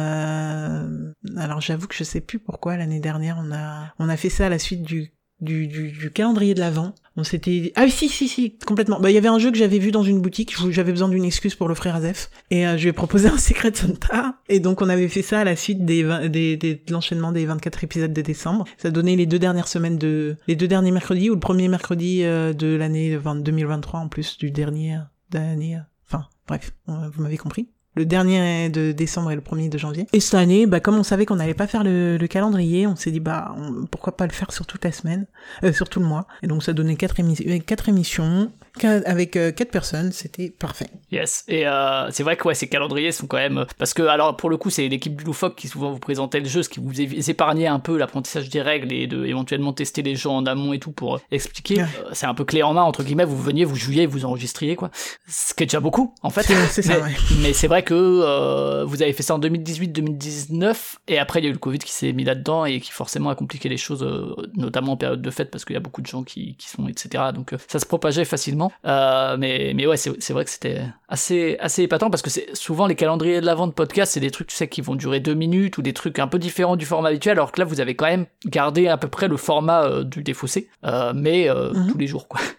alors, 1.36 1.60
j'avoue 1.60 1.86
que 1.86 1.94
je 1.94 2.04
sais 2.04 2.20
plus 2.20 2.38
pourquoi 2.38 2.76
l'année 2.76 3.00
dernière 3.00 3.38
on 3.42 3.52
a, 3.52 3.92
on 3.98 4.08
a 4.08 4.16
fait 4.16 4.30
ça 4.30 4.46
à 4.46 4.48
la 4.48 4.58
suite 4.58 4.82
du 4.82 5.12
du, 5.40 5.66
du, 5.66 5.90
du, 5.90 6.10
calendrier 6.10 6.54
de 6.54 6.60
l'avant. 6.60 6.94
On 7.16 7.24
s'était 7.24 7.72
ah 7.76 7.88
si 7.88 8.08
si 8.08 8.28
si 8.28 8.58
complètement. 8.58 9.00
Bah 9.00 9.10
il 9.10 9.14
y 9.14 9.18
avait 9.18 9.28
un 9.28 9.38
jeu 9.38 9.50
que 9.50 9.56
j'avais 9.56 9.78
vu 9.78 9.90
dans 9.90 10.02
une 10.02 10.20
boutique. 10.20 10.54
J'avais 10.70 10.92
besoin 10.92 11.08
d'une 11.08 11.24
excuse 11.24 11.54
pour 11.54 11.68
l'offrir 11.68 11.94
à 11.94 12.00
Zef 12.00 12.30
et 12.50 12.66
euh, 12.66 12.76
je 12.76 12.82
lui 12.82 12.90
ai 12.90 12.92
proposé 12.92 13.28
un 13.28 13.38
Secret 13.38 13.72
Santa 13.74 14.36
et 14.48 14.60
donc 14.60 14.82
on 14.82 14.88
avait 14.88 15.08
fait 15.08 15.22
ça 15.22 15.40
à 15.40 15.44
la 15.44 15.56
suite 15.56 15.84
des, 15.84 16.02
des, 16.28 16.56
des 16.56 16.74
de 16.74 16.92
l'enchaînement 16.92 17.32
des 17.32 17.46
24 17.46 17.84
épisodes 17.84 18.12
de 18.12 18.22
décembre. 18.22 18.64
Ça 18.76 18.90
donnait 18.90 19.16
les 19.16 19.26
deux 19.26 19.38
dernières 19.38 19.68
semaines 19.68 19.98
de 19.98 20.36
les 20.46 20.56
deux 20.56 20.68
derniers 20.68 20.92
mercredis 20.92 21.30
ou 21.30 21.34
le 21.34 21.40
premier 21.40 21.68
mercredi 21.68 22.24
euh, 22.24 22.52
de 22.52 22.74
l'année 22.74 23.18
2023 23.18 24.00
en 24.00 24.08
plus 24.08 24.38
du 24.38 24.50
dernier 24.50 24.98
d'année. 25.30 25.78
Enfin 26.06 26.26
bref, 26.46 26.72
vous 26.86 27.22
m'avez 27.22 27.36
compris 27.36 27.68
le 27.94 28.06
dernier 28.06 28.68
de 28.68 28.92
décembre 28.92 29.32
et 29.32 29.34
le 29.34 29.40
premier 29.40 29.68
de 29.68 29.78
janvier. 29.78 30.06
Et 30.12 30.20
cette 30.20 30.34
année, 30.34 30.66
bah, 30.66 30.80
comme 30.80 30.96
on 30.96 31.02
savait 31.02 31.26
qu'on 31.26 31.36
n'allait 31.36 31.54
pas 31.54 31.66
faire 31.66 31.82
le, 31.84 32.18
calendrier, 32.28 32.86
on 32.86 32.94
s'est 32.96 33.10
dit 33.10 33.20
bah 33.20 33.54
pourquoi 33.90 34.16
pas 34.16 34.26
le 34.26 34.32
faire 34.32 34.52
sur 34.52 34.66
toute 34.66 34.84
la 34.84 34.92
semaine, 34.92 35.26
euh, 35.64 35.72
sur 35.72 35.88
tout 35.88 36.00
le 36.00 36.06
mois. 36.06 36.26
Et 36.42 36.46
donc 36.46 36.62
ça 36.62 36.72
donnait 36.72 36.96
quatre, 36.96 37.16
quatre 37.64 37.88
émissions 37.88 38.52
avec 38.84 39.36
euh, 39.36 39.52
quatre 39.52 39.70
personnes, 39.70 40.12
c'était 40.12 40.50
parfait. 40.50 40.88
Yes. 41.10 41.44
Et 41.48 41.66
euh, 41.66 42.10
c'est 42.10 42.22
vrai 42.22 42.36
que 42.36 42.46
ouais, 42.48 42.54
ces 42.54 42.68
calendriers 42.68 43.12
sont 43.12 43.26
quand 43.26 43.36
même 43.36 43.66
parce 43.78 43.94
que 43.94 44.02
alors 44.02 44.36
pour 44.36 44.50
le 44.50 44.56
coup 44.56 44.70
c'est 44.70 44.88
l'équipe 44.88 45.16
du 45.16 45.24
Loufoque 45.24 45.56
qui 45.56 45.68
souvent 45.68 45.92
vous 45.92 45.98
présentait 45.98 46.40
le 46.40 46.46
jeu, 46.48 46.62
ce 46.62 46.68
qui 46.68 46.80
vous 46.80 47.00
épargnait 47.30 47.66
un 47.66 47.78
peu 47.78 47.96
l'apprentissage 47.96 48.48
des 48.48 48.62
règles 48.62 48.92
et 48.92 49.06
de 49.06 49.24
éventuellement 49.24 49.72
tester 49.72 50.02
les 50.02 50.14
jeux 50.14 50.30
en 50.30 50.46
amont 50.46 50.72
et 50.72 50.78
tout 50.78 50.92
pour 50.92 51.20
expliquer. 51.30 51.84
c'est 52.12 52.26
un 52.26 52.34
peu 52.34 52.44
clé 52.44 52.62
en 52.62 52.74
main 52.74 52.82
entre 52.82 53.02
guillemets. 53.02 53.24
Vous 53.24 53.40
veniez, 53.40 53.64
vous 53.64 53.76
jouiez, 53.76 54.06
vous 54.06 54.24
enregistriez 54.24 54.76
quoi. 54.76 54.90
Ce 55.28 55.54
qui 55.54 55.62
est 55.64 55.66
déjà 55.66 55.80
beaucoup 55.80 56.14
en 56.22 56.30
fait. 56.30 56.42
C'est 56.70 56.82
ça. 56.82 56.98
Mais, 57.04 57.14
mais 57.40 57.52
c'est 57.52 57.68
vrai 57.68 57.82
que 57.82 57.94
euh, 57.94 58.84
vous 58.84 59.02
avez 59.02 59.12
fait 59.12 59.22
ça 59.22 59.34
en 59.34 59.40
2018-2019 59.40 60.76
et 61.08 61.18
après 61.18 61.40
il 61.40 61.44
y 61.44 61.46
a 61.46 61.50
eu 61.50 61.52
le 61.52 61.58
Covid 61.58 61.78
qui 61.78 61.92
s'est 61.92 62.12
mis 62.12 62.24
là-dedans 62.24 62.64
et 62.64 62.80
qui 62.80 62.90
forcément 62.90 63.30
a 63.30 63.34
compliqué 63.34 63.68
les 63.68 63.76
choses, 63.76 64.02
euh, 64.02 64.34
notamment 64.54 64.92
en 64.92 64.96
période 64.96 65.22
de 65.22 65.30
fête 65.30 65.50
parce 65.50 65.64
qu'il 65.64 65.74
y 65.74 65.76
a 65.76 65.80
beaucoup 65.80 66.02
de 66.02 66.06
gens 66.06 66.22
qui, 66.22 66.56
qui 66.56 66.68
sont 66.68 66.88
etc. 66.88 67.24
Donc 67.34 67.52
euh, 67.52 67.58
ça 67.68 67.78
se 67.78 67.86
propageait 67.86 68.24
facilement. 68.24 68.67
Mais 68.84 69.72
mais 69.74 69.86
ouais 69.86 69.96
c'est 69.96 70.32
vrai 70.32 70.44
que 70.44 70.50
c'était 70.50 70.82
assez 71.08 71.56
assez 71.60 71.82
épatant 71.82 72.10
parce 72.10 72.22
que 72.22 72.30
c'est 72.30 72.54
souvent 72.54 72.86
les 72.86 72.94
calendriers 72.94 73.40
de 73.40 73.46
la 73.46 73.54
vente 73.54 73.74
podcast 73.74 74.12
c'est 74.12 74.20
des 74.20 74.30
trucs 74.30 74.48
tu 74.48 74.56
sais 74.56 74.68
qui 74.68 74.80
vont 74.80 74.94
durer 74.94 75.20
deux 75.20 75.34
minutes 75.34 75.78
ou 75.78 75.82
des 75.82 75.92
trucs 75.92 76.18
un 76.18 76.28
peu 76.28 76.38
différents 76.38 76.76
du 76.76 76.86
format 76.86 77.08
habituel 77.08 77.32
alors 77.32 77.52
que 77.52 77.60
là 77.60 77.64
vous 77.64 77.80
avez 77.80 77.94
quand 77.94 78.06
même 78.06 78.26
gardé 78.46 78.88
à 78.88 78.96
peu 78.96 79.08
près 79.08 79.28
le 79.28 79.36
format 79.36 80.02
du 80.04 80.22
défaussé 80.22 80.68
mais 81.14 81.48
mhm. 81.48 81.88
tous 81.90 81.98
les 81.98 82.06
jours 82.06 82.28
quoi. 82.28 82.40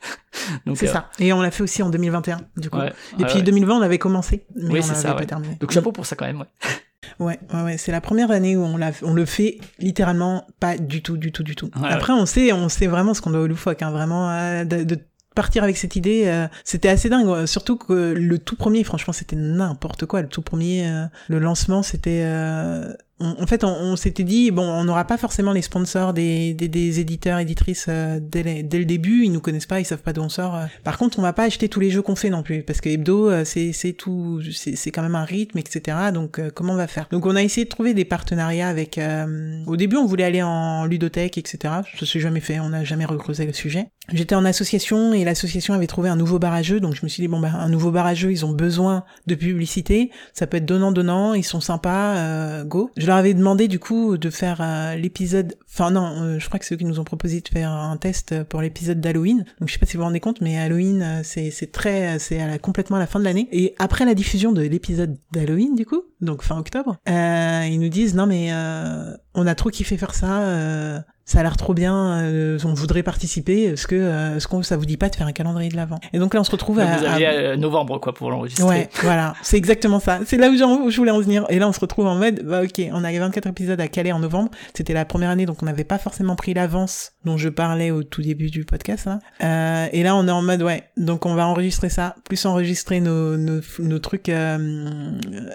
C'est 0.76 0.90
euh, 0.90 0.94
ça. 0.94 1.10
Et 1.20 1.34
on 1.34 1.42
l'a 1.42 1.52
fait 1.52 1.64
aussi 1.64 1.84
en 1.84 1.90
2021, 1.90 2.42
du 2.58 2.70
coup. 2.70 2.80
et 2.82 3.26
puis 3.26 3.44
2020, 3.44 3.78
on 3.78 3.82
avait 3.82 3.98
commencé, 3.98 4.46
mais 4.56 4.84
on 4.84 4.88
n'avait 4.88 5.16
pas 5.16 5.26
terminé. 5.26 5.58
Donc 5.60 5.72
chapeau 5.72 5.92
pour 5.92 6.06
ça 6.06 6.16
quand 6.16 6.26
même, 6.26 6.40
ouais. 6.40 6.48
Ouais, 7.20 7.40
ouais, 7.54 7.64
ouais. 7.64 7.78
c'est 7.78 7.92
la 7.92 8.00
première 8.02 8.32
année 8.32 8.56
où 8.56 8.64
on, 8.64 9.14
le 9.14 9.26
fait 9.26 9.58
littéralement 9.80 10.46
pas 10.60 10.78
du 10.78 11.02
tout, 11.02 11.18
du 11.18 11.34
tout, 11.34 11.44
du 11.44 11.56
tout. 11.56 11.70
Après, 11.84 12.14
on 12.14 12.26
sait, 12.26 12.54
on 12.54 12.70
sait 12.70 12.88
vraiment 12.88 13.14
ce 13.14 13.22
qu'on 13.22 13.32
doit 13.32 13.42
au 13.42 13.48
loufoque, 13.48 13.82
hein, 13.82 13.92
vraiment, 13.92 14.30
euh, 14.30 14.64
de, 14.64 14.98
partir 15.40 15.64
avec 15.64 15.78
cette 15.78 15.96
idée, 15.96 16.24
euh, 16.26 16.50
c'était 16.66 16.90
assez 16.90 17.08
dingue. 17.08 17.46
Surtout 17.46 17.78
que 17.78 17.94
le 17.94 18.38
tout 18.40 18.58
premier, 18.58 18.84
franchement, 18.84 19.14
c'était 19.14 19.38
n'importe 19.38 20.06
quoi. 20.06 20.22
Le 20.22 20.28
tout 20.28 20.42
premier, 20.42 21.08
le 21.30 21.40
lancement, 21.40 21.82
c'était 21.82 22.26
en 23.22 23.48
fait, 23.48 23.66
on, 23.66 23.98
s'était 23.98 24.24
dit 24.24 24.50
bon, 24.50 24.64
on 24.64 24.86
n'aura 24.86 25.04
pas 25.06 25.18
forcément 25.18 25.52
les 25.52 25.62
sponsors 25.62 26.14
des, 26.14 26.54
des, 26.54 26.70
des 26.70 27.02
éditeurs, 27.02 27.40
éditrices 27.40 27.88
euh, 27.90 28.18
dès, 28.22 28.64
dès, 28.64 28.80
le 28.80 28.86
début. 28.86 29.26
Ils 29.26 29.32
nous 29.32 29.42
connaissent 29.42 29.66
pas, 29.66 29.82
ils 29.82 29.86
savent 29.86 30.02
pas 30.02 30.14
d'où 30.14 30.22
on 30.22 30.30
sort. 30.30 30.58
Par 30.86 30.98
contre, 30.98 31.20
on 31.20 31.22
va 31.22 31.34
pas 31.34 31.44
acheter 31.44 31.68
tous 31.68 31.82
les 31.82 31.90
jeux 31.90 32.02
qu'on 32.02 32.16
fait 32.16 32.30
non 32.30 32.44
plus, 32.44 32.64
parce 32.64 32.80
que 32.80 32.88
hebdo, 32.88 33.30
euh, 33.30 33.44
c'est 33.44 33.94
tout, 33.98 34.42
c'est 34.54 34.92
quand 34.92 35.02
même 35.02 35.16
un 35.16 35.26
rythme, 35.26 35.58
etc. 35.58 35.98
Donc, 36.14 36.40
euh, 36.40 36.50
comment 36.54 36.74
on 36.74 36.78
va 36.78 36.88
faire? 36.88 37.08
Donc, 37.12 37.26
on 37.26 37.36
a 37.36 37.44
essayé 37.44 37.66
de 37.66 37.70
trouver 37.70 37.94
des 37.94 38.06
partenariats 38.06 38.70
avec. 38.70 39.00
au 39.68 39.76
début, 39.76 39.98
on 39.98 40.06
voulait 40.06 40.24
aller 40.24 40.42
en 40.42 40.86
ludothèque, 40.86 41.38
etc. 41.38 41.74
Ça 42.00 42.06
s'est 42.06 42.20
jamais 42.20 42.40
fait, 42.40 42.60
on 42.60 42.70
n'a 42.70 42.86
jamais 42.86 43.06
recreusé 43.06 43.46
le 43.46 43.54
sujet. 43.54 43.88
J'étais 44.14 44.36
en 44.36 44.46
association 44.46 45.14
et 45.14 45.26
l'association 45.26 45.74
avait 45.74 45.88
trouvé 45.88 46.10
un 46.10 46.16
nouveau 46.16 46.40
barrageux, 46.40 46.80
donc 46.80 46.96
je 46.96 47.02
me 47.04 47.10
suis 47.10 47.22
dit 47.22 47.28
bon 47.28 47.40
bah 47.40 47.52
un 47.54 47.70
nouveau 47.70 47.92
barrageux, 47.92 48.32
ils 48.32 48.46
ont 48.46 48.52
besoin 48.52 49.04
de 49.28 49.36
publicité, 49.36 50.12
ça 50.34 50.48
peut 50.48 50.58
être 50.58 50.66
donnant 50.66 50.92
donnant, 50.92 51.34
ils 51.34 51.44
sont 51.44 51.62
sympas, 51.62 52.64
go 52.64 52.92
leur 53.10 53.18
avais 53.18 53.34
demandé 53.34 53.68
du 53.68 53.80
coup 53.80 54.18
de 54.18 54.30
faire 54.30 54.60
euh, 54.62 54.96
l'épisode. 54.96 55.56
Enfin 55.68 55.90
non, 55.90 56.22
euh, 56.22 56.40
je 56.40 56.48
crois 56.48 56.60
que 56.60 56.66
c'est 56.66 56.76
eux 56.76 56.78
qui 56.78 56.86
nous 56.86 57.00
ont 57.00 57.04
proposé 57.04 57.42
de 57.42 57.48
faire 57.48 57.72
un 57.72 57.98
test 57.98 58.44
pour 58.44 58.62
l'épisode 58.62 59.02
d'Halloween. 59.02 59.46
Donc 59.60 59.68
je 59.68 59.74
sais 59.74 59.80
pas 59.80 59.88
si 59.88 59.94
vous 59.94 60.02
vous 60.02 60.06
rendez 60.06 60.20
compte, 60.20 60.42
mais 60.42 60.60
Halloween 60.60 61.02
euh, 61.02 61.22
c'est 61.24 61.50
c'est 61.50 61.72
très 61.72 62.20
c'est 62.20 62.40
à 62.40 62.60
complètement 62.60 62.98
à 62.98 63.00
la 63.00 63.08
fin 63.08 63.20
de 63.20 63.26
l'année. 63.26 63.48
Et 63.52 63.74
après 63.80 64.06
la 64.06 64.14
diffusion 64.14 64.52
de 64.52 64.62
l'épisode 64.62 65.18
d'Halloween 65.32 65.76
du 65.76 65.86
coup, 65.86 66.04
donc 66.22 66.44
fin 66.44 66.58
octobre, 66.58 66.98
ils 67.08 67.80
nous 67.80 67.90
disent 67.90 68.14
non 68.14 68.28
mais 68.28 68.52
on 69.34 69.48
a 69.48 69.56
trop 69.56 69.70
kiffé 69.70 69.98
faire 69.98 70.14
ça 70.14 71.04
ça 71.30 71.42
a 71.42 71.44
l'air 71.44 71.58
trop 71.58 71.76
bien, 71.76 72.24
euh, 72.24 72.58
on 72.66 72.74
voudrait 72.74 73.04
participer, 73.04 73.66
est-ce 73.66 73.86
que 73.86 73.94
euh, 73.96 74.38
est-ce 74.38 74.48
qu'on 74.48 74.64
ça 74.64 74.78
vous 74.78 74.88
dit 74.88 74.98
pas 74.98 75.10
de 75.10 75.16
faire 75.16 75.28
un 75.28 75.32
calendrier 75.32 75.70
de 75.70 75.76
l'avant 75.76 76.00
Et 76.12 76.18
donc 76.18 76.34
là 76.34 76.40
on 76.40 76.44
se 76.44 76.50
retrouve 76.50 76.80
à, 76.80 76.98
vous 76.98 77.06
aviez 77.06 77.28
à... 77.28 77.56
novembre 77.56 78.00
quoi 78.00 78.16
pour 78.16 78.32
l'enregistrer. 78.32 78.66
Ouais, 78.66 78.90
voilà, 79.04 79.36
c'est 79.44 79.56
exactement 79.56 80.00
ça. 80.00 80.22
C'est 80.26 80.38
là 80.38 80.50
où, 80.50 80.54
où, 80.54 80.90
je 80.90 80.98
voulais 80.98 81.12
en 81.12 81.20
venir. 81.20 81.46
Et 81.50 81.60
là 81.60 81.70
on 81.70 81.72
se 81.72 81.80
retrouve 81.80 82.08
en 82.08 82.16
mode 82.16 82.42
bah 82.44 82.64
OK, 82.64 82.82
on 82.92 83.04
a 83.04 83.12
24 83.12 83.46
épisodes 83.46 83.80
à 83.80 83.88
caler 83.88 84.12
en 84.12 84.18
novembre, 84.18 84.50
c'était 84.74 84.96
la 84.96 85.06
première 85.06 85.30
année 85.30 85.46
donc 85.46 85.62
on 85.62 85.68
n'avait 85.68 85.84
pas 85.84 86.00
forcément 86.00 86.36
pris 86.36 86.56
l'avance 86.56 87.12
dont 87.26 87.38
je 87.38 87.50
parlais 87.50 87.92
au 87.92 88.02
tout 88.02 88.24
début 88.24 88.50
du 88.50 88.66
podcast 88.66 89.06
hein. 89.06 89.20
euh, 89.44 89.88
et 89.92 90.02
là 90.02 90.16
on 90.16 90.28
est 90.28 90.32
en 90.32 90.42
mode 90.42 90.64
ouais, 90.64 90.86
donc 90.98 91.28
on 91.28 91.36
va 91.36 91.46
enregistrer 91.46 91.90
ça, 91.90 92.16
plus 92.24 92.44
enregistrer 92.48 93.02
nos 93.02 93.38
nos, 93.38 93.62
nos 93.78 94.00
trucs 94.00 94.30
euh, 94.30 95.12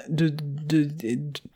de 0.08 0.28
de 0.28 0.88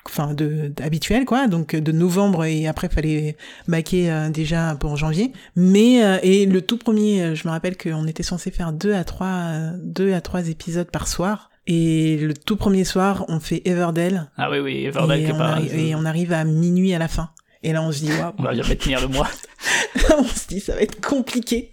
enfin 0.06 0.34
de, 0.34 0.72
de, 0.74 0.82
habituels 0.82 1.24
quoi, 1.24 1.46
donc 1.46 1.76
de 1.76 1.92
novembre 1.92 2.44
et 2.44 2.66
après 2.66 2.88
fallait 2.88 3.36
baquer 3.68 4.07
euh, 4.08 4.30
déjà 4.30 4.76
pour 4.78 4.96
janvier. 4.96 5.32
Mais 5.56 6.04
euh, 6.04 6.18
et 6.22 6.46
le 6.46 6.62
tout 6.62 6.78
premier, 6.78 7.22
euh, 7.22 7.34
je 7.34 7.46
me 7.46 7.52
rappelle 7.52 7.76
qu'on 7.76 8.06
était 8.06 8.22
censé 8.22 8.50
faire 8.50 8.72
deux 8.72 8.94
à 8.94 9.04
trois, 9.04 9.52
deux 9.82 10.14
à 10.14 10.20
trois 10.20 10.48
épisodes 10.48 10.90
par 10.90 11.08
soir. 11.08 11.50
Et 11.66 12.16
le 12.16 12.34
tout 12.34 12.56
premier 12.56 12.84
soir, 12.84 13.26
on 13.28 13.40
fait 13.40 13.62
Everdell. 13.66 14.30
Ah 14.38 14.50
oui, 14.50 14.58
oui, 14.58 14.84
Everdell 14.86 15.20
et, 15.20 15.32
on, 15.32 15.40
arrive, 15.40 15.78
et 15.78 15.94
on 15.94 16.04
arrive 16.04 16.32
à 16.32 16.44
minuit 16.44 16.94
à 16.94 16.98
la 16.98 17.08
fin. 17.08 17.30
Et 17.62 17.72
là, 17.72 17.82
on 17.82 17.92
se 17.92 18.00
dit, 18.00 18.10
waouh. 18.10 18.32
On 18.38 18.42
va 18.42 18.54
jamais 18.54 18.76
tenir 18.76 19.00
le 19.00 19.08
mois. 19.08 19.28
on 20.18 20.24
se 20.24 20.48
dit, 20.48 20.60
ça 20.60 20.74
va 20.74 20.80
être 20.80 21.00
compliqué. 21.06 21.72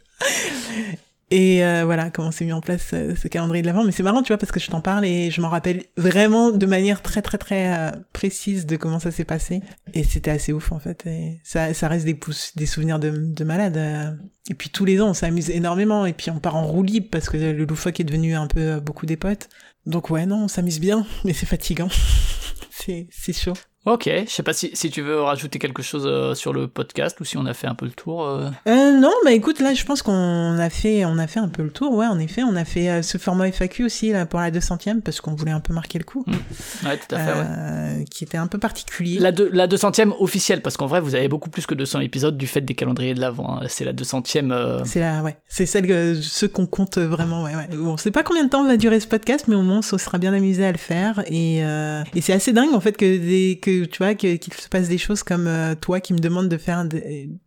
Et 1.31 1.65
euh, 1.65 1.85
voilà 1.85 2.11
comment 2.11 2.31
s'est 2.31 2.45
mis 2.45 2.53
en 2.53 2.61
place 2.61 2.91
euh, 2.93 3.15
ce 3.15 3.27
calendrier 3.27 3.63
de 3.63 3.67
l'avant. 3.67 3.83
Mais 3.83 3.91
c'est 3.91 4.03
marrant, 4.03 4.21
tu 4.21 4.27
vois, 4.27 4.37
parce 4.37 4.51
que 4.51 4.59
je 4.59 4.69
t'en 4.69 4.81
parle 4.81 5.05
et 5.05 5.31
je 5.31 5.41
m'en 5.41 5.49
rappelle 5.49 5.83
vraiment 5.97 6.51
de 6.51 6.65
manière 6.65 7.01
très 7.01 7.21
très 7.23 7.39
très 7.39 7.75
euh, 7.75 7.91
précise 8.13 8.65
de 8.67 8.75
comment 8.75 8.99
ça 8.99 9.09
s'est 9.09 9.25
passé. 9.25 9.61
Et 9.93 10.03
c'était 10.03 10.31
assez 10.31 10.53
ouf 10.53 10.71
en 10.71 10.79
fait. 10.79 11.05
Et 11.07 11.39
ça, 11.43 11.73
ça 11.73 11.87
reste 11.87 12.05
des, 12.05 12.19
des 12.55 12.65
souvenirs 12.65 12.99
de, 12.99 13.09
de 13.09 13.43
malade. 13.43 14.19
Et 14.49 14.53
puis 14.53 14.69
tous 14.69 14.85
les 14.85 15.01
ans, 15.01 15.09
on 15.09 15.13
s'amuse 15.13 15.49
énormément. 15.49 16.05
Et 16.05 16.13
puis 16.13 16.29
on 16.29 16.39
part 16.39 16.55
en 16.55 16.67
roue 16.67 16.83
libre 16.83 17.07
parce 17.11 17.29
que 17.29 17.37
le 17.37 17.65
loufoque 17.65 17.99
est 17.99 18.03
devenu 18.03 18.35
un 18.35 18.47
peu 18.47 18.79
beaucoup 18.79 19.07
des 19.07 19.17
potes. 19.17 19.49
Donc 19.87 20.11
ouais, 20.11 20.27
non, 20.27 20.43
on 20.43 20.47
s'amuse 20.47 20.79
bien, 20.79 21.07
mais 21.25 21.33
c'est 21.33 21.47
fatigant. 21.47 21.89
c'est 22.69 23.33
chaud. 23.33 23.53
Ok, 23.85 24.09
je 24.09 24.31
sais 24.31 24.41
pas 24.41 24.53
si, 24.53 24.71
si 24.73 24.89
tu 24.89 25.03
veux 25.03 25.21
rajouter 25.21 25.59
quelque 25.59 25.83
chose 25.83 26.07
euh, 26.07 26.33
sur 26.33 26.53
le 26.53 26.67
podcast 26.67 27.19
ou 27.19 27.23
si 27.23 27.37
on 27.37 27.45
a 27.45 27.53
fait 27.53 27.67
un 27.67 27.75
peu 27.75 27.85
le 27.85 27.91
tour. 27.91 28.25
Euh... 28.25 28.49
Euh, 28.67 28.97
non, 28.99 29.11
bah 29.23 29.31
écoute, 29.31 29.59
là 29.59 29.75
je 29.75 29.85
pense 29.85 30.01
qu'on 30.01 30.57
a 30.57 30.69
fait, 30.71 31.05
on 31.05 31.19
a 31.19 31.27
fait 31.27 31.39
un 31.39 31.49
peu 31.49 31.61
le 31.61 31.69
tour. 31.69 31.93
Ouais, 31.93 32.07
en 32.07 32.17
effet, 32.17 32.41
on 32.41 32.55
a 32.55 32.65
fait 32.65 33.03
ce 33.03 33.19
format 33.19 33.51
FAQ 33.51 33.85
aussi 33.85 34.11
là 34.11 34.25
pour 34.25 34.39
la 34.39 34.49
200e 34.49 35.01
parce 35.01 35.21
qu'on 35.21 35.35
voulait 35.35 35.51
un 35.51 35.59
peu 35.59 35.71
marquer 35.71 35.99
le 35.99 36.03
coup. 36.03 36.23
Mmh. 36.25 36.87
Ouais, 36.87 36.97
tout 36.97 37.13
à 37.13 37.19
fait. 37.19 37.31
Ouais. 37.31 38.05
Qui 38.09 38.23
était 38.23 38.39
un 38.39 38.47
peu 38.47 38.57
particulier. 38.57 39.19
La, 39.19 39.31
de, 39.31 39.47
la 39.53 39.67
200e 39.67 40.13
officielle 40.19 40.63
parce 40.63 40.77
qu'en 40.77 40.87
vrai 40.87 40.99
vous 40.99 41.13
avez 41.13 41.27
beaucoup 41.27 41.51
plus 41.51 41.67
que 41.67 41.75
200 41.75 41.99
épisodes 41.99 42.37
du 42.37 42.47
fait 42.47 42.61
des 42.61 42.73
calendriers 42.73 43.13
de 43.13 43.21
l'avant. 43.21 43.59
Hein. 43.61 43.67
C'est 43.67 43.85
la 43.85 43.93
200e. 43.93 44.83
C'est 44.83 44.99
la, 44.99 45.21
ouais, 45.21 45.37
c'est 45.47 45.67
celle 45.67 45.85
que 45.85 46.15
ceux 46.15 46.47
qu'on 46.47 46.65
compte 46.65 46.97
vraiment. 46.97 47.43
Ouais, 47.43 47.55
ouais. 47.55 47.67
Bon, 47.77 47.97
sait 47.97 48.09
pas 48.09 48.23
combien 48.23 48.45
de 48.45 48.49
temps 48.49 48.65
va 48.65 48.77
durer 48.77 48.99
ce 48.99 49.07
podcast, 49.07 49.45
mais 49.47 49.55
au 49.55 49.61
moins 49.61 49.81
on 49.91 49.97
sera 49.99 50.17
bien 50.17 50.33
amusé 50.33 50.65
à 50.65 50.71
le 50.71 50.79
faire 50.79 51.23
et, 51.27 51.59
et 51.59 52.21
c'est 52.21 52.33
assez 52.33 52.51
dingue 52.51 52.73
en 52.73 52.79
fait 52.79 52.97
que 52.97 53.05
des, 53.05 53.59
que 53.61 53.74
tu 53.83 53.97
vois 53.97 54.15
qu'il 54.15 54.39
se 54.53 54.69
passe 54.69 54.87
des 54.87 54.97
choses 54.97 55.23
comme 55.23 55.47
euh, 55.47 55.75
toi 55.75 55.99
qui 55.99 56.13
me 56.13 56.19
demande 56.19 56.49
de 56.49 56.57
faire 56.57 56.85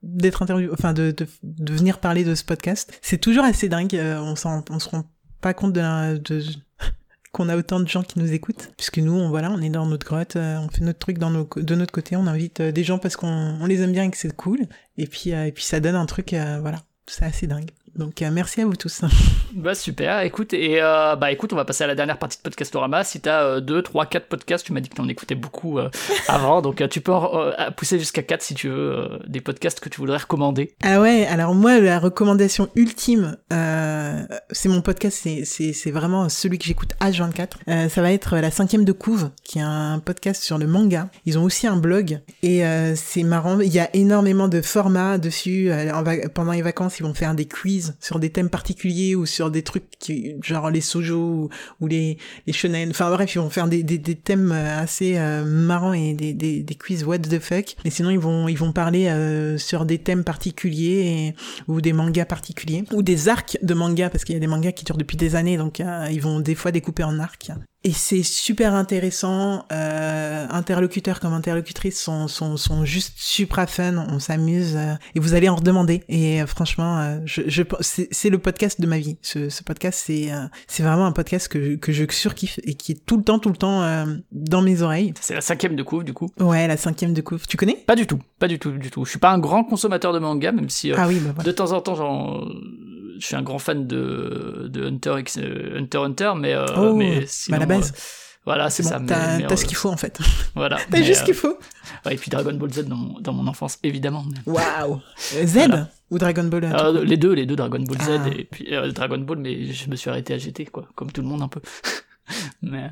d'être 0.02 0.42
interview 0.42 0.72
enfin 0.72 0.92
de, 0.92 1.14
de, 1.42 1.72
venir 1.72 1.98
parler 1.98 2.24
de 2.24 2.34
ce 2.34 2.44
podcast. 2.44 2.98
C'est 3.02 3.18
toujours 3.18 3.44
assez 3.44 3.68
dingue 3.68 3.94
euh, 3.94 4.20
on 4.20 4.36
s'en 4.36 4.64
on 4.70 4.78
se 4.78 4.88
rend 4.88 5.04
pas 5.40 5.54
compte 5.54 5.72
de, 5.72 6.18
de 6.18 6.42
qu'on 7.32 7.48
a 7.48 7.56
autant 7.56 7.80
de 7.80 7.88
gens 7.88 8.02
qui 8.02 8.18
nous 8.18 8.32
écoutent. 8.32 8.70
Puisque 8.76 8.98
nous 8.98 9.12
on 9.12 9.28
voilà 9.28 9.50
on 9.50 9.60
est 9.60 9.70
dans 9.70 9.86
notre 9.86 10.06
grotte 10.06 10.36
euh, 10.36 10.58
on 10.58 10.68
fait 10.68 10.84
notre 10.84 10.98
truc 10.98 11.18
dans 11.18 11.30
nos, 11.30 11.48
de 11.56 11.74
notre 11.74 11.92
côté 11.92 12.16
on 12.16 12.26
invite 12.26 12.62
des 12.62 12.84
gens 12.84 12.98
parce 12.98 13.16
qu'on 13.16 13.58
on 13.60 13.66
les 13.66 13.82
aime 13.82 13.92
bien 13.92 14.04
et 14.04 14.10
que 14.10 14.16
c'est 14.16 14.34
cool. 14.34 14.60
Et 14.96 15.06
puis 15.06 15.30
et 15.30 15.52
puis 15.52 15.64
ça 15.64 15.80
donne 15.80 15.96
un 15.96 16.06
truc 16.06 16.34
voilà. 16.60 16.82
C'est 17.06 17.24
assez 17.24 17.46
dingue 17.46 17.70
donc 17.96 18.22
euh, 18.22 18.30
merci 18.32 18.60
à 18.60 18.66
vous 18.66 18.76
tous. 18.76 19.02
Bah 19.54 19.74
super, 19.74 20.20
écoute, 20.20 20.52
et 20.52 20.80
euh, 20.82 21.16
bah 21.16 21.32
écoute, 21.32 21.54
on 21.54 21.56
va 21.56 21.64
passer 21.64 21.82
à 21.82 21.86
la 21.86 21.94
dernière 21.94 22.18
partie 22.18 22.36
de 22.36 22.42
Podcastorama. 22.42 23.02
Si 23.02 23.18
t'as 23.18 23.60
2, 23.60 23.82
3, 23.82 24.04
4 24.04 24.26
podcasts, 24.26 24.64
tu 24.64 24.74
m'as 24.74 24.80
dit 24.80 24.90
que 24.90 24.94
t'en 24.94 25.08
écoutais 25.08 25.34
beaucoup 25.34 25.78
euh, 25.78 25.88
avant, 26.28 26.60
donc 26.60 26.86
tu 26.90 27.00
peux 27.00 27.12
pousser 27.76 27.98
jusqu'à 27.98 28.22
4 28.22 28.42
si 28.42 28.54
tu 28.54 28.68
veux, 28.68 29.08
des 29.26 29.40
podcasts 29.40 29.80
que 29.80 29.88
tu 29.88 30.00
voudrais 30.00 30.18
recommander. 30.18 30.74
Ah 30.82 31.00
ouais, 31.00 31.26
alors 31.26 31.54
moi, 31.54 31.80
la 31.80 31.98
recommandation 31.98 32.68
ultime, 32.76 33.38
c'est 33.50 34.68
mon 34.68 34.82
podcast, 34.82 35.26
c'est 35.44 35.90
vraiment 35.90 36.28
celui 36.28 36.58
que 36.58 36.66
j'écoute 36.66 36.90
H24. 37.00 37.88
ça 37.88 38.02
va 38.02 38.12
être 38.12 38.36
La 38.36 38.50
cinquième 38.50 38.84
de 38.84 38.92
couve, 38.92 39.30
qui 39.44 39.58
est 39.58 39.62
un 39.62 39.98
podcast 39.98 40.42
sur 40.42 40.58
le 40.58 40.66
manga. 40.66 41.08
Ils 41.24 41.38
ont 41.38 41.42
aussi 41.42 41.66
un 41.66 41.76
blog, 41.76 42.20
et 42.42 42.62
c'est 42.96 43.22
marrant, 43.22 43.60
il 43.60 43.72
y 43.72 43.80
a 43.80 43.88
énormément 43.96 44.48
de 44.48 44.60
formats 44.60 45.16
dessus. 45.16 45.70
pendant 46.34 46.52
les 46.52 46.62
vacances, 46.62 47.00
ils 47.00 47.02
vont 47.02 47.14
faire 47.14 47.34
des 47.34 47.48
quiz 47.48 47.77
sur 48.00 48.18
des 48.18 48.30
thèmes 48.30 48.50
particuliers 48.50 49.14
ou 49.14 49.26
sur 49.26 49.50
des 49.50 49.62
trucs 49.62 49.90
qui, 49.98 50.34
genre 50.42 50.70
les 50.70 50.80
sojo 50.80 51.50
ou, 51.80 51.86
les, 51.86 52.18
les 52.46 52.52
shonen. 52.52 52.90
Enfin 52.90 53.10
bref, 53.10 53.34
ils 53.34 53.38
vont 53.38 53.50
faire 53.50 53.68
des, 53.68 53.84
thèmes 54.16 54.52
euh, 54.52 54.80
assez 54.80 55.16
euh, 55.16 55.44
marrants 55.44 55.92
et 55.92 56.14
des, 56.14 56.32
des, 56.34 56.62
des 56.62 56.74
quiz 56.74 57.04
what 57.04 57.18
the 57.18 57.38
fuck. 57.38 57.76
Mais 57.84 57.90
sinon, 57.90 58.10
ils 58.10 58.18
vont, 58.18 58.48
ils 58.48 58.58
vont 58.58 58.72
parler 58.72 59.08
euh, 59.08 59.58
sur 59.58 59.84
des 59.84 59.98
thèmes 59.98 60.24
particuliers 60.24 61.34
ou 61.66 61.80
des 61.80 61.92
mangas 61.92 62.26
particuliers 62.26 62.84
ou 62.92 63.02
des 63.02 63.28
arcs 63.28 63.58
de 63.62 63.74
mangas 63.74 64.10
parce 64.10 64.24
qu'il 64.24 64.34
y 64.34 64.36
a 64.36 64.40
des 64.40 64.46
mangas 64.46 64.72
qui 64.72 64.84
durent 64.84 64.96
depuis 64.96 65.16
des 65.16 65.34
années, 65.34 65.56
donc 65.56 65.82
ils 66.10 66.20
vont 66.20 66.40
des 66.40 66.54
fois 66.54 66.70
découper 66.70 67.04
en 67.04 67.18
arcs 67.18 67.50
et 67.84 67.92
c'est 67.92 68.22
super 68.22 68.74
intéressant. 68.74 69.64
Euh, 69.72 70.46
interlocuteurs 70.50 71.20
comme 71.20 71.32
interlocutrices 71.32 72.00
sont, 72.00 72.26
sont, 72.28 72.56
sont 72.56 72.84
juste 72.84 73.14
super 73.16 73.70
fun. 73.70 74.06
On 74.10 74.18
s'amuse 74.18 74.76
euh, 74.76 74.94
et 75.14 75.20
vous 75.20 75.34
allez 75.34 75.48
en 75.48 75.56
redemander. 75.56 76.02
Et 76.08 76.42
euh, 76.42 76.46
franchement, 76.46 76.98
euh, 76.98 77.18
je, 77.24 77.42
je 77.46 77.62
c'est 77.80 78.30
le 78.30 78.38
podcast 78.38 78.80
de 78.80 78.86
ma 78.86 78.98
vie. 78.98 79.16
Ce, 79.22 79.48
ce 79.48 79.62
podcast, 79.62 80.02
c'est 80.06 80.32
euh, 80.32 80.46
c'est 80.66 80.82
vraiment 80.82 81.06
un 81.06 81.12
podcast 81.12 81.48
que, 81.48 81.76
que 81.76 81.92
je 81.92 82.04
surkiffe 82.10 82.58
et 82.64 82.74
qui 82.74 82.92
est 82.92 83.06
tout 83.06 83.16
le 83.16 83.22
temps, 83.22 83.38
tout 83.38 83.50
le 83.50 83.56
temps 83.56 84.06
dans 84.32 84.62
mes 84.62 84.82
oreilles. 84.82 85.14
C'est 85.20 85.34
la 85.34 85.40
cinquième 85.40 85.76
de 85.76 85.82
couvre, 85.82 86.02
du 86.02 86.12
coup. 86.12 86.30
Ouais, 86.40 86.66
la 86.66 86.76
cinquième 86.76 87.14
de 87.14 87.20
couvre. 87.20 87.46
Tu 87.46 87.56
connais? 87.56 87.76
Pas 87.86 87.96
du 87.96 88.06
tout, 88.06 88.18
pas 88.38 88.48
du 88.48 88.58
tout, 88.58 88.72
du 88.72 88.90
tout. 88.90 89.04
Je 89.04 89.10
suis 89.10 89.18
pas 89.18 89.30
un 89.30 89.38
grand 89.38 89.64
consommateur 89.64 90.12
de 90.12 90.18
manga, 90.18 90.52
même 90.52 90.68
si 90.68 90.92
ah 90.92 91.06
oui, 91.06 91.20
bah 91.20 91.42
de 91.42 91.52
temps 91.52 91.72
en 91.72 91.80
temps, 91.80 91.94
j'en 91.94 92.40
je 93.18 93.26
suis 93.26 93.36
un 93.36 93.42
grand 93.42 93.58
fan 93.58 93.86
de, 93.86 94.68
de 94.70 94.86
Hunter 94.86 95.16
x 95.18 95.38
Hunter 95.38 95.98
Hunter, 95.98 96.32
mais, 96.36 96.54
euh, 96.54 96.66
oh, 96.76 96.94
mais 96.94 97.24
sinon, 97.26 97.56
à 97.56 97.60
la 97.60 97.66
base. 97.66 97.92
Euh, 97.92 98.00
voilà, 98.44 98.70
c'est 98.70 98.82
bon, 98.82 98.88
ça. 98.88 99.00
T'as 99.06 99.56
ce 99.56 99.64
qu'il 99.66 99.76
faut 99.76 99.90
en 99.90 99.96
fait. 99.98 100.18
Voilà. 100.54 100.78
T'as 100.90 101.02
juste 101.02 101.20
ce 101.20 101.24
qu'il 101.24 101.34
faut. 101.34 101.58
Ouais, 102.06 102.14
et 102.14 102.16
puis 102.16 102.30
Dragon 102.30 102.54
Ball 102.54 102.72
Z 102.72 102.86
dans 102.86 102.96
mon, 102.96 103.20
dans 103.20 103.32
mon 103.34 103.46
enfance, 103.46 103.78
évidemment. 103.82 104.24
Waouh 104.46 105.00
Z 105.44 105.54
Voilà. 105.54 105.88
ou 106.10 106.18
Dragon 106.18 106.44
Ball 106.44 106.64
Euh, 106.64 107.04
les 107.04 107.16
deux, 107.18 107.32
les 107.34 107.44
deux, 107.44 107.56
Dragon 107.56 107.78
Ball 107.80 108.00
Z 108.00 108.08
Ah. 108.24 108.28
et 108.36 108.44
puis 108.44 108.74
euh, 108.74 108.90
Dragon 108.92 109.18
Ball, 109.18 109.38
mais 109.38 109.66
je 109.72 109.90
me 109.90 109.96
suis 109.96 110.08
arrêté 110.08 110.32
à 110.34 110.38
GT, 110.38 110.64
quoi, 110.66 110.88
comme 110.94 111.12
tout 111.12 111.20
le 111.20 111.28
monde 111.28 111.42
un 111.42 111.48
peu. 111.48 111.60
mais 112.62 112.90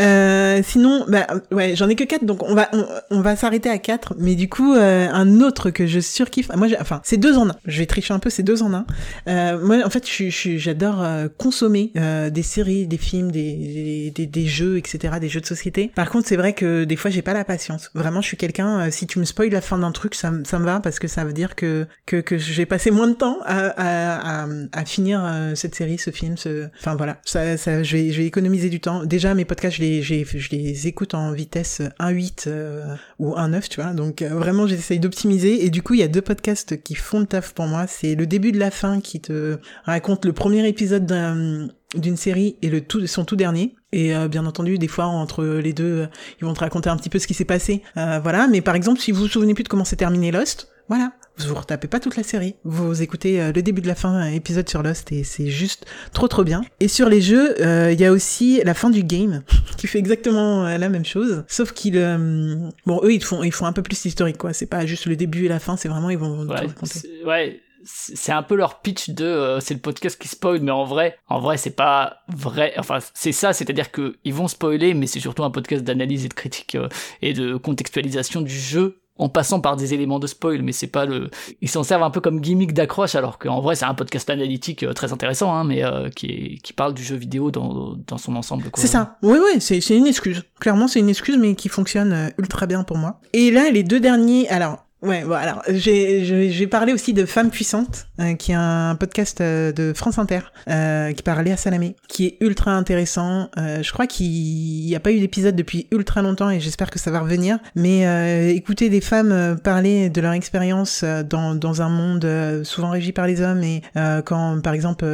Euh, 0.00 0.60
sinon, 0.64 1.04
bah, 1.08 1.26
ouais, 1.50 1.74
j'en 1.74 1.88
ai 1.88 1.96
que 1.96 2.04
quatre, 2.04 2.24
donc 2.24 2.42
on 2.42 2.54
va 2.54 2.70
on, 3.10 3.20
va 3.20 3.36
s'arrêter 3.36 3.68
à 3.68 3.78
quatre. 3.78 4.14
Mais 4.18 4.34
du 4.34 4.48
coup, 4.48 4.74
euh, 4.74 5.08
un 5.10 5.40
autre 5.40 5.70
que 5.70 5.86
je 5.86 6.00
surkiffe, 6.00 6.50
moi, 6.54 6.68
enfin, 6.80 7.00
c'est 7.04 7.16
deux 7.16 7.36
en 7.36 7.48
un. 7.48 7.56
Je 7.64 7.78
vais 7.78 7.86
tricher 7.86 8.14
un 8.14 8.18
peu, 8.18 8.30
c'est 8.30 8.42
deux 8.42 8.62
en 8.62 8.72
un. 8.74 8.86
Euh, 9.28 9.58
moi, 9.60 9.78
en 9.84 9.90
fait, 9.90 10.06
j'adore 10.06 11.02
euh, 11.02 11.28
consommer 11.36 11.92
euh, 11.96 12.30
des 12.30 12.42
séries, 12.42 12.86
des 12.86 12.96
films, 12.96 13.32
des, 13.32 14.12
des, 14.14 14.26
des 14.26 14.46
jeux, 14.46 14.78
etc., 14.78 15.14
des 15.20 15.28
jeux 15.28 15.40
de 15.40 15.46
société. 15.46 15.90
Par 15.94 16.10
contre, 16.10 16.28
c'est 16.28 16.36
vrai 16.36 16.52
que 16.52 16.84
des 16.84 16.96
fois, 16.96 17.10
j'ai 17.10 17.22
pas 17.22 17.34
la 17.34 17.44
patience. 17.44 17.90
Vraiment, 17.94 18.20
je 18.20 18.28
suis 18.28 18.36
quelqu'un. 18.36 18.90
si 18.90 19.06
tu 19.06 19.18
me 19.18 19.24
spoil 19.24 19.50
la 19.50 19.60
fin 19.60 19.78
d'un 19.78 19.92
truc, 19.92 20.14
ça, 20.14 20.32
ça 20.44 20.58
me 20.58 20.64
va 20.64 20.80
parce 20.80 20.98
que 20.98 21.08
ça 21.08 21.24
veut 21.24 21.32
dire 21.32 21.56
que 21.56 21.86
que, 22.06 22.16
que 22.16 22.38
j'ai 22.38 22.66
passé 22.66 22.90
moins 22.90 23.08
de 23.08 23.14
temps 23.14 23.38
à 23.44 23.68
à, 23.68 24.44
à, 24.44 24.48
à 24.72 24.84
finir 24.84 25.22
cette 25.54 25.74
série, 25.74 25.98
ce 25.98 26.10
film, 26.10 26.36
ce. 26.36 26.68
Enfin 26.78 26.94
voilà, 26.94 27.18
ça, 27.24 27.56
ça, 27.56 27.82
je 27.82 27.96
vais 27.96 28.12
je 28.12 28.18
vais 28.18 28.26
économiser 28.26 28.70
du 28.70 28.80
temps. 28.80 29.04
Déjà, 29.04 29.34
mes 29.34 29.44
je 29.62 29.80
les 29.80 30.02
je 30.02 30.50
les 30.50 30.86
écoute 30.86 31.14
en 31.14 31.32
vitesse 31.32 31.82
1.8 32.00 32.44
euh, 32.46 32.94
ou 33.18 33.34
1.9, 33.34 33.68
tu 33.68 33.80
vois. 33.80 33.92
Donc 33.92 34.22
euh, 34.22 34.28
vraiment, 34.28 34.66
j'essaye 34.66 35.00
d'optimiser. 35.00 35.64
Et 35.64 35.70
du 35.70 35.82
coup, 35.82 35.94
il 35.94 36.00
y 36.00 36.04
a 36.04 36.08
deux 36.08 36.22
podcasts 36.22 36.82
qui 36.82 36.94
font 36.94 37.20
le 37.20 37.26
taf 37.26 37.52
pour 37.52 37.66
moi. 37.66 37.86
C'est 37.86 38.14
le 38.14 38.26
début 38.26 38.52
de 38.52 38.58
la 38.58 38.70
fin 38.70 39.00
qui 39.00 39.20
te 39.20 39.58
raconte 39.84 40.24
le 40.24 40.32
premier 40.32 40.66
épisode 40.68 41.06
d'un 41.06 41.68
d'une 41.94 42.16
série 42.16 42.56
et 42.60 42.68
le 42.68 42.82
tout 42.82 43.06
son 43.06 43.24
tout 43.24 43.36
dernier 43.36 43.74
et 43.92 44.14
euh, 44.14 44.28
bien 44.28 44.44
entendu 44.44 44.78
des 44.78 44.88
fois 44.88 45.06
entre 45.06 45.44
les 45.44 45.72
deux 45.72 45.84
euh, 45.84 46.06
ils 46.40 46.44
vont 46.44 46.52
te 46.52 46.60
raconter 46.60 46.90
un 46.90 46.96
petit 46.96 47.08
peu 47.08 47.18
ce 47.18 47.26
qui 47.26 47.34
s'est 47.34 47.46
passé 47.46 47.82
Euh, 47.96 48.20
voilà 48.22 48.46
mais 48.46 48.60
par 48.60 48.74
exemple 48.74 49.00
si 49.00 49.10
vous 49.10 49.20
vous 49.20 49.28
souvenez 49.28 49.54
plus 49.54 49.64
de 49.64 49.68
comment 49.68 49.84
s'est 49.84 49.96
terminé 49.96 50.30
Lost 50.30 50.68
voilà 50.88 51.12
vous 51.38 51.48
vous 51.48 51.54
retapez 51.54 51.88
pas 51.88 52.00
toute 52.00 52.16
la 52.16 52.22
série 52.22 52.54
vous 52.64 53.02
écoutez 53.02 53.40
euh, 53.40 53.52
le 53.52 53.62
début 53.62 53.80
de 53.80 53.86
la 53.86 53.94
fin 53.94 54.10
un 54.10 54.32
épisode 54.32 54.68
sur 54.68 54.82
Lost 54.82 55.12
et 55.12 55.24
c'est 55.24 55.48
juste 55.48 55.86
trop 56.12 56.28
trop 56.28 56.44
bien 56.44 56.62
et 56.80 56.88
sur 56.88 57.08
les 57.08 57.20
jeux 57.20 57.60
euh, 57.60 57.92
il 57.92 58.00
y 58.00 58.04
a 58.04 58.12
aussi 58.12 58.60
la 58.64 58.74
fin 58.74 58.90
du 58.90 59.02
game 59.02 59.42
qui 59.76 59.86
fait 59.86 59.98
exactement 59.98 60.66
euh, 60.66 60.78
la 60.78 60.88
même 60.88 61.04
chose 61.04 61.44
sauf 61.48 61.72
qu'ils 61.72 61.98
euh, 61.98 62.56
bon 62.86 63.00
eux 63.04 63.12
ils 63.12 63.24
font 63.24 63.42
ils 63.42 63.52
font 63.52 63.66
un 63.66 63.72
peu 63.72 63.82
plus 63.82 64.04
historique 64.04 64.38
quoi 64.38 64.52
c'est 64.52 64.66
pas 64.66 64.86
juste 64.86 65.06
le 65.06 65.16
début 65.16 65.46
et 65.46 65.48
la 65.48 65.60
fin 65.60 65.76
c'est 65.76 65.88
vraiment 65.88 66.10
ils 66.10 66.18
vont 66.18 66.46
ouais, 66.46 66.56
raconter. 66.56 67.24
ouais, 67.24 67.60
c'est 67.84 68.16
c'est 68.16 68.32
un 68.32 68.42
peu 68.42 68.54
leur 68.54 68.80
pitch 68.80 69.10
de 69.10 69.24
euh, 69.24 69.60
c'est 69.60 69.74
le 69.74 69.80
podcast 69.80 70.20
qui 70.20 70.28
spoil, 70.28 70.60
mais 70.60 70.70
en 70.70 70.84
vrai, 70.84 71.18
en 71.28 71.40
vrai, 71.40 71.56
c'est 71.56 71.74
pas 71.74 72.18
vrai. 72.28 72.74
Enfin, 72.76 72.98
c'est 73.14 73.32
ça, 73.32 73.52
c'est-à-dire 73.52 73.90
que 73.90 74.16
ils 74.24 74.34
vont 74.34 74.48
spoiler, 74.48 74.94
mais 74.94 75.06
c'est 75.06 75.20
surtout 75.20 75.44
un 75.44 75.50
podcast 75.50 75.84
d'analyse 75.84 76.24
et 76.24 76.28
de 76.28 76.34
critique 76.34 76.74
euh, 76.74 76.88
et 77.22 77.32
de 77.32 77.56
contextualisation 77.56 78.40
du 78.40 78.54
jeu 78.58 79.00
en 79.18 79.28
passant 79.28 79.60
par 79.60 79.76
des 79.76 79.94
éléments 79.94 80.18
de 80.18 80.26
spoil, 80.26 80.62
mais 80.62 80.72
c'est 80.72 80.86
pas 80.86 81.04
le. 81.04 81.30
Ils 81.60 81.68
s'en 81.68 81.82
servent 81.82 82.02
un 82.02 82.10
peu 82.10 82.20
comme 82.20 82.40
gimmick 82.40 82.72
d'accroche, 82.72 83.14
alors 83.14 83.38
qu'en 83.38 83.60
vrai, 83.60 83.74
c'est 83.74 83.84
un 83.84 83.94
podcast 83.94 84.30
analytique 84.30 84.82
euh, 84.82 84.92
très 84.92 85.12
intéressant, 85.12 85.52
hein, 85.54 85.64
mais 85.64 85.84
euh, 85.84 86.08
qui, 86.08 86.60
qui 86.62 86.72
parle 86.72 86.94
du 86.94 87.02
jeu 87.02 87.16
vidéo 87.16 87.50
dans, 87.50 87.96
dans 88.06 88.18
son 88.18 88.36
ensemble. 88.36 88.64
C'est 88.76 88.86
ça. 88.86 89.18
Oui, 89.22 89.38
oui, 89.38 89.60
c'est 89.60 89.80
c'est 89.80 89.96
une 89.96 90.06
excuse. 90.06 90.44
Clairement, 90.60 90.88
c'est 90.88 91.00
une 91.00 91.08
excuse, 91.08 91.36
mais 91.36 91.54
qui 91.54 91.68
fonctionne 91.68 92.12
euh, 92.12 92.28
ultra 92.38 92.66
bien 92.66 92.84
pour 92.84 92.96
moi. 92.96 93.20
Et 93.32 93.50
là, 93.50 93.70
les 93.70 93.82
deux 93.82 94.00
derniers, 94.00 94.48
alors. 94.48 94.87
Ouais, 95.00 95.22
bon, 95.24 95.34
alors 95.34 95.62
j'ai 95.68 96.66
parlé 96.66 96.92
aussi 96.92 97.12
de 97.12 97.24
Femmes 97.24 97.50
puissantes, 97.50 98.08
euh, 98.20 98.34
qui 98.34 98.50
est 98.50 98.56
un 98.56 98.96
podcast 98.96 99.40
euh, 99.40 99.70
de 99.70 99.92
France 99.94 100.18
Inter, 100.18 100.40
euh, 100.68 101.12
qui 101.12 101.22
parle 101.22 101.48
à 101.48 101.56
Salamé, 101.56 101.94
qui 102.08 102.26
est 102.26 102.36
ultra 102.40 102.72
intéressant. 102.72 103.48
Euh, 103.58 103.80
je 103.80 103.92
crois 103.92 104.08
qu'il 104.08 104.26
n'y 104.26 104.96
a 104.96 105.00
pas 105.00 105.12
eu 105.12 105.20
d'épisode 105.20 105.54
depuis 105.54 105.86
ultra 105.92 106.20
longtemps 106.20 106.50
et 106.50 106.58
j'espère 106.58 106.90
que 106.90 106.98
ça 106.98 107.12
va 107.12 107.20
revenir. 107.20 107.60
Mais 107.76 108.08
euh, 108.08 108.48
écouter 108.48 108.88
des 108.88 109.00
femmes 109.00 109.30
euh, 109.30 109.54
parler 109.54 110.10
de 110.10 110.20
leur 110.20 110.32
expérience 110.32 111.04
dans 111.04 111.54
dans 111.54 111.80
un 111.80 111.88
monde 111.88 112.28
souvent 112.64 112.90
régi 112.90 113.12
par 113.12 113.26
les 113.28 113.40
hommes 113.40 113.62
et 113.62 113.82
quand 114.24 114.60
par 114.62 114.72
exemple 114.72 115.04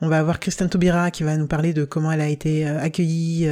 on 0.00 0.08
va 0.08 0.18
avoir 0.18 0.40
Christiane 0.40 0.68
Taubira 0.68 1.10
qui 1.10 1.22
va 1.22 1.36
nous 1.36 1.46
parler 1.46 1.72
de 1.72 1.84
comment 1.84 2.12
elle 2.12 2.20
a 2.20 2.28
été 2.28 2.66
accueillie 2.66 3.48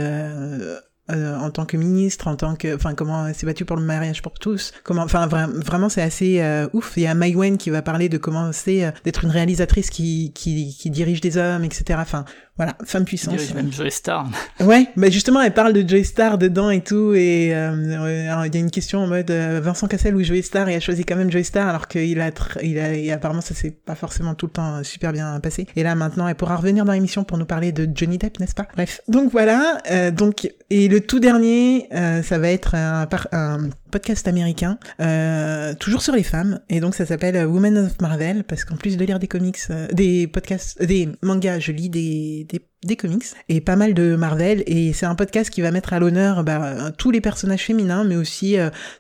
euh, 1.11 1.37
en 1.37 1.51
tant 1.51 1.67
que 1.67 1.77
ministre, 1.77 2.29
en 2.29 2.37
tant 2.37 2.57
que, 2.57 2.75
enfin, 2.75 2.95
comment 2.95 3.31
s'est 3.35 3.45
battue 3.45 3.67
pour 3.67 3.77
le 3.77 3.83
mariage 3.83 4.23
pour 4.23 4.39
tous. 4.39 4.73
Comment, 4.85 5.03
enfin, 5.03 5.27
vraiment, 5.27 5.91
c'est 5.91 6.01
assez 6.01 6.41
euh, 6.41 6.67
ouf. 6.73 6.95
Il 6.97 7.03
y 7.03 7.07
a 7.07 7.15
Maïwen 7.15 7.59
qui 7.59 7.69
va 7.69 7.83
parler 7.83 8.09
de 8.09 8.17
comment 8.17 8.53
c'est 8.53 8.87
euh, 8.87 8.91
d'être 9.05 9.25
une 9.25 9.31
réalisatrice 9.31 9.91
qui, 9.91 10.33
qui, 10.35 10.75
qui 10.75 10.89
dirige 10.89 11.21
des 11.21 11.37
hommes, 11.37 11.63
etc. 11.63 11.99
Enfin, 12.01 12.25
voilà, 12.57 12.77
femme 12.85 13.05
puissante. 13.05 13.41
Il 13.49 13.55
même 13.55 13.73
Joy 13.73 13.91
Star. 13.91 14.29
Ouais, 14.61 14.87
bah 14.97 15.11
justement, 15.11 15.41
elle 15.41 15.55
parle 15.55 15.73
de 15.73 15.89
Joy 15.89 16.05
Star 16.05 16.39
dedans 16.39 16.71
et 16.71 16.83
tout, 16.83 17.13
et 17.15 17.55
euh, 17.55 18.45
il 18.47 18.55
y 18.55 18.57
a 18.57 18.61
une 18.61 18.71
question 18.71 19.01
en 19.01 19.07
mode 19.07 19.31
Vincent 19.31 19.89
Cassel 19.89 20.15
ou 20.15 20.23
Joy 20.23 20.43
Star, 20.43 20.69
et 20.69 20.73
elle 20.73 20.77
a 20.79 20.81
choisi 20.81 21.05
quand 21.05 21.17
même 21.17 21.31
Joy 21.31 21.45
Star 21.45 21.69
alors 21.69 21.89
qu'il 21.89 22.21
a, 22.21 22.31
il 22.63 22.79
a, 22.79 22.95
et 22.95 23.13
apparemment 23.13 23.41
ça 23.41 23.55
s'est 23.55 23.73
pas 23.73 23.95
forcément 23.95 24.35
tout 24.35 24.47
le 24.47 24.53
temps 24.53 24.85
super 24.85 25.13
bien 25.13 25.41
passé. 25.41 25.67
Et 25.77 25.83
là 25.83 25.95
maintenant, 25.95 26.29
elle 26.29 26.37
pourra 26.37 26.57
revenir 26.57 26.85
dans 26.85 26.93
l'émission 26.93 27.25
pour 27.25 27.39
nous 27.39 27.47
parler 27.47 27.73
de 27.73 27.89
Johnny 27.93 28.19
Depp, 28.19 28.39
n'est-ce 28.39 28.55
pas? 28.55 28.69
Bref, 28.75 29.01
donc 29.09 29.33
voilà, 29.33 29.81
donc 30.13 30.49
et 30.71 30.89
le 30.89 31.01
tout 31.01 31.21
dernier, 31.21 31.89
euh, 31.93 32.23
ça 32.23 32.39
va 32.39 32.51
être 32.51 32.75
un, 32.75 33.09
un 33.33 33.59
podcast 33.95 34.27
américain, 34.27 34.77
euh, 35.01 35.73
toujours 35.75 36.03
sur 36.03 36.17
les 36.17 36.25
femmes, 36.25 36.59
et 36.69 36.81
donc 36.81 36.97
ça 36.97 37.07
s'appelle 37.07 37.47
Women 37.47 37.79
of 37.79 38.01
Marvel, 38.01 38.43
parce 38.43 38.65
qu'en 38.65 38.75
plus 38.75 38.97
de 38.97 39.05
lire 39.05 39.21
des 39.21 39.29
comics, 39.29 39.61
euh, 39.71 39.87
des 39.93 40.27
podcasts, 40.27 40.83
des 40.83 41.11
mangas, 41.23 41.61
je 41.61 41.71
lis 41.71 41.91
des, 41.91 42.45
des, 42.49 42.61
des 42.85 42.97
comics, 42.97 43.25
et 43.49 43.61
pas 43.61 43.77
mal 43.77 43.95
de 43.95 44.17
Marvel, 44.17 44.63
et 44.67 44.93
c'est 44.93 45.07
un 45.07 45.15
podcast 45.15 45.51
qui 45.51 45.61
va 45.61 45.71
mettre 45.71 45.93
à 45.93 45.99
l'honneur 45.99 46.45
bah, 46.45 46.91
tous 46.93 47.11
les 47.11 47.21
personnages 47.21 47.65
féminins, 47.65 48.05
mais 48.05 48.17
aussi 48.17 48.57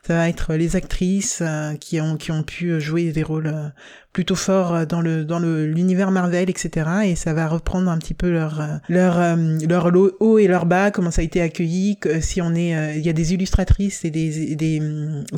ça 0.06 0.14
va 0.14 0.28
être 0.28 0.54
les 0.54 0.76
actrices 0.76 1.42
qui, 1.80 2.00
ont, 2.00 2.16
qui 2.16 2.32
ont 2.32 2.42
pu 2.42 2.80
jouer 2.80 3.12
des 3.12 3.22
rôles 3.22 3.52
plutôt 4.12 4.36
forts 4.36 4.86
dans 4.86 5.00
le 5.00 5.24
dans 5.24 5.40
le 5.40 5.66
l'univers 5.66 6.12
Marvel 6.12 6.48
etc 6.48 6.88
et 7.04 7.16
ça 7.16 7.34
va 7.34 7.48
reprendre 7.48 7.90
un 7.90 7.98
petit 7.98 8.14
peu 8.14 8.30
leur 8.30 8.62
leur 8.88 9.36
leur 9.68 9.90
haut 10.20 10.38
et 10.38 10.46
leur 10.46 10.66
bas 10.66 10.92
comment 10.92 11.10
ça 11.10 11.22
a 11.22 11.24
été 11.24 11.40
accueilli 11.40 11.98
si 12.20 12.40
on 12.40 12.54
est 12.54 12.96
il 12.96 13.04
y 13.04 13.08
a 13.08 13.12
des 13.12 13.34
illustratrices 13.34 14.04
et 14.04 14.10
des, 14.10 14.54
des 14.54 14.80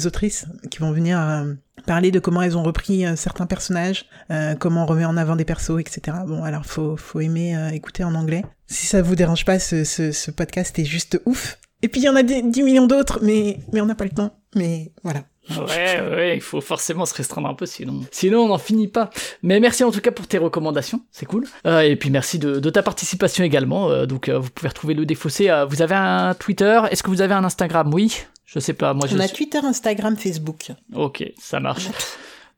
autrices 0.07 0.47
qui 0.70 0.78
vont 0.78 0.92
venir 0.92 1.18
euh, 1.18 1.55
parler 1.84 2.10
de 2.10 2.18
comment 2.18 2.42
elles 2.42 2.56
ont 2.56 2.62
repris 2.62 3.06
euh, 3.06 3.16
certains 3.16 3.46
personnages, 3.46 4.06
euh, 4.30 4.54
comment 4.54 4.84
on 4.84 4.86
remet 4.86 5.04
en 5.04 5.16
avant 5.16 5.36
des 5.36 5.44
persos, 5.44 5.78
etc. 5.78 6.18
Bon, 6.26 6.42
alors 6.44 6.64
faut, 6.64 6.96
faut 6.96 7.20
aimer 7.20 7.56
écouter 7.72 8.04
en 8.04 8.14
anglais. 8.14 8.44
Si 8.66 8.86
ça 8.86 9.02
vous 9.02 9.14
dérange 9.14 9.44
pas, 9.44 9.58
ce, 9.58 9.84
ce, 9.84 10.30
podcast 10.30 10.78
est 10.78 10.84
juste 10.84 11.20
ouf. 11.26 11.58
Et 11.82 11.88
puis 11.88 12.00
il 12.00 12.04
y 12.04 12.08
en 12.08 12.16
a 12.16 12.22
10 12.22 12.42
millions 12.62 12.86
d'autres, 12.86 13.20
mais, 13.22 13.58
mais 13.72 13.80
on 13.80 13.86
n'a 13.86 13.94
pas 13.94 14.04
le 14.04 14.10
temps. 14.10 14.34
Mais 14.54 14.92
voilà. 15.04 15.20
Ouais, 15.50 16.00
ouais, 16.00 16.36
il 16.36 16.40
faut 16.40 16.60
forcément 16.60 17.06
se 17.06 17.14
restreindre 17.14 17.48
un 17.48 17.54
peu, 17.54 17.66
sinon, 17.66 18.00
sinon 18.10 18.40
on 18.40 18.48
n'en 18.48 18.58
finit 18.58 18.88
pas. 18.88 19.10
Mais 19.44 19.60
merci 19.60 19.84
en 19.84 19.92
tout 19.92 20.00
cas 20.00 20.10
pour 20.10 20.26
tes 20.26 20.38
recommandations, 20.38 21.02
c'est 21.12 21.26
cool. 21.26 21.46
et 21.64 21.94
puis 21.94 22.10
merci 22.10 22.40
de, 22.40 22.58
ta 22.70 22.82
participation 22.82 23.44
également. 23.44 24.06
donc 24.06 24.28
vous 24.28 24.50
pouvez 24.50 24.68
retrouver 24.68 24.94
le 24.94 25.06
défaussé. 25.06 25.48
vous 25.68 25.82
avez 25.82 25.94
un 25.94 26.34
Twitter, 26.34 26.80
est-ce 26.90 27.04
que 27.04 27.10
vous 27.10 27.22
avez 27.22 27.34
un 27.34 27.44
Instagram? 27.44 27.94
Oui. 27.94 28.24
Je 28.47 28.61
sais 28.61 28.74
pas, 28.74 28.94
moi 28.94 29.09
On 29.12 29.18
a 29.18 29.28
Twitter, 29.28 29.59
Instagram, 29.59 30.16
Facebook. 30.16 30.70
Ok, 30.94 31.24
ça 31.38 31.61
marche. 31.61 31.88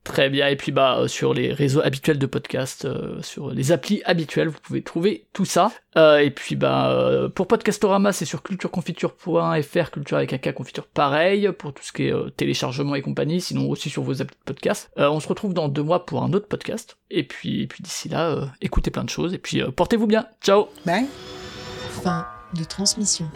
Très 0.04 0.30
bien. 0.30 0.48
Et 0.48 0.56
puis 0.56 0.72
bah 0.72 0.98
euh, 0.98 1.08
sur 1.08 1.34
les 1.34 1.52
réseaux 1.52 1.82
habituels 1.82 2.18
de 2.18 2.26
podcast, 2.26 2.86
euh, 2.86 3.20
sur 3.20 3.50
les 3.50 3.72
applis 3.72 4.00
habituelles, 4.06 4.48
vous 4.48 4.58
pouvez 4.62 4.82
trouver 4.82 5.26
tout 5.34 5.44
ça. 5.44 5.70
Euh, 5.96 6.18
et 6.18 6.30
puis 6.30 6.56
bah 6.56 7.28
pour 7.34 7.46
Podcastorama, 7.46 8.12
c'est 8.12 8.24
sur 8.24 8.42
cultureconfiture.fr, 8.42 9.90
culture 9.90 10.16
avec 10.16 10.32
un 10.32 10.38
cas 10.38 10.52
confiture 10.52 10.86
pareil 10.86 11.50
pour 11.58 11.74
tout 11.74 11.82
ce 11.82 11.92
qui 11.92 12.04
est 12.04 12.36
téléchargement 12.36 12.94
et 12.94 13.02
compagnie. 13.02 13.40
Sinon 13.40 13.68
aussi 13.68 13.90
sur 13.90 14.02
vos 14.02 14.22
applis 14.22 14.36
de 14.38 14.44
podcast. 14.44 14.90
on 14.96 15.20
se 15.20 15.28
retrouve 15.28 15.52
dans 15.52 15.68
deux 15.68 15.82
mois 15.82 16.06
pour 16.06 16.22
un 16.22 16.32
autre 16.32 16.48
podcast. 16.48 16.96
Et 17.10 17.24
puis 17.24 17.62
et 17.62 17.66
puis 17.66 17.82
d'ici 17.82 18.08
là, 18.08 18.50
écoutez 18.62 18.90
plein 18.90 19.04
de 19.04 19.10
choses. 19.10 19.34
Et 19.34 19.38
puis 19.38 19.62
portez-vous 19.76 20.06
bien. 20.06 20.26
Ciao. 20.42 20.68
Bye. 20.86 21.06
Fin 22.02 22.26
de 22.54 22.64
transmission. 22.64 23.26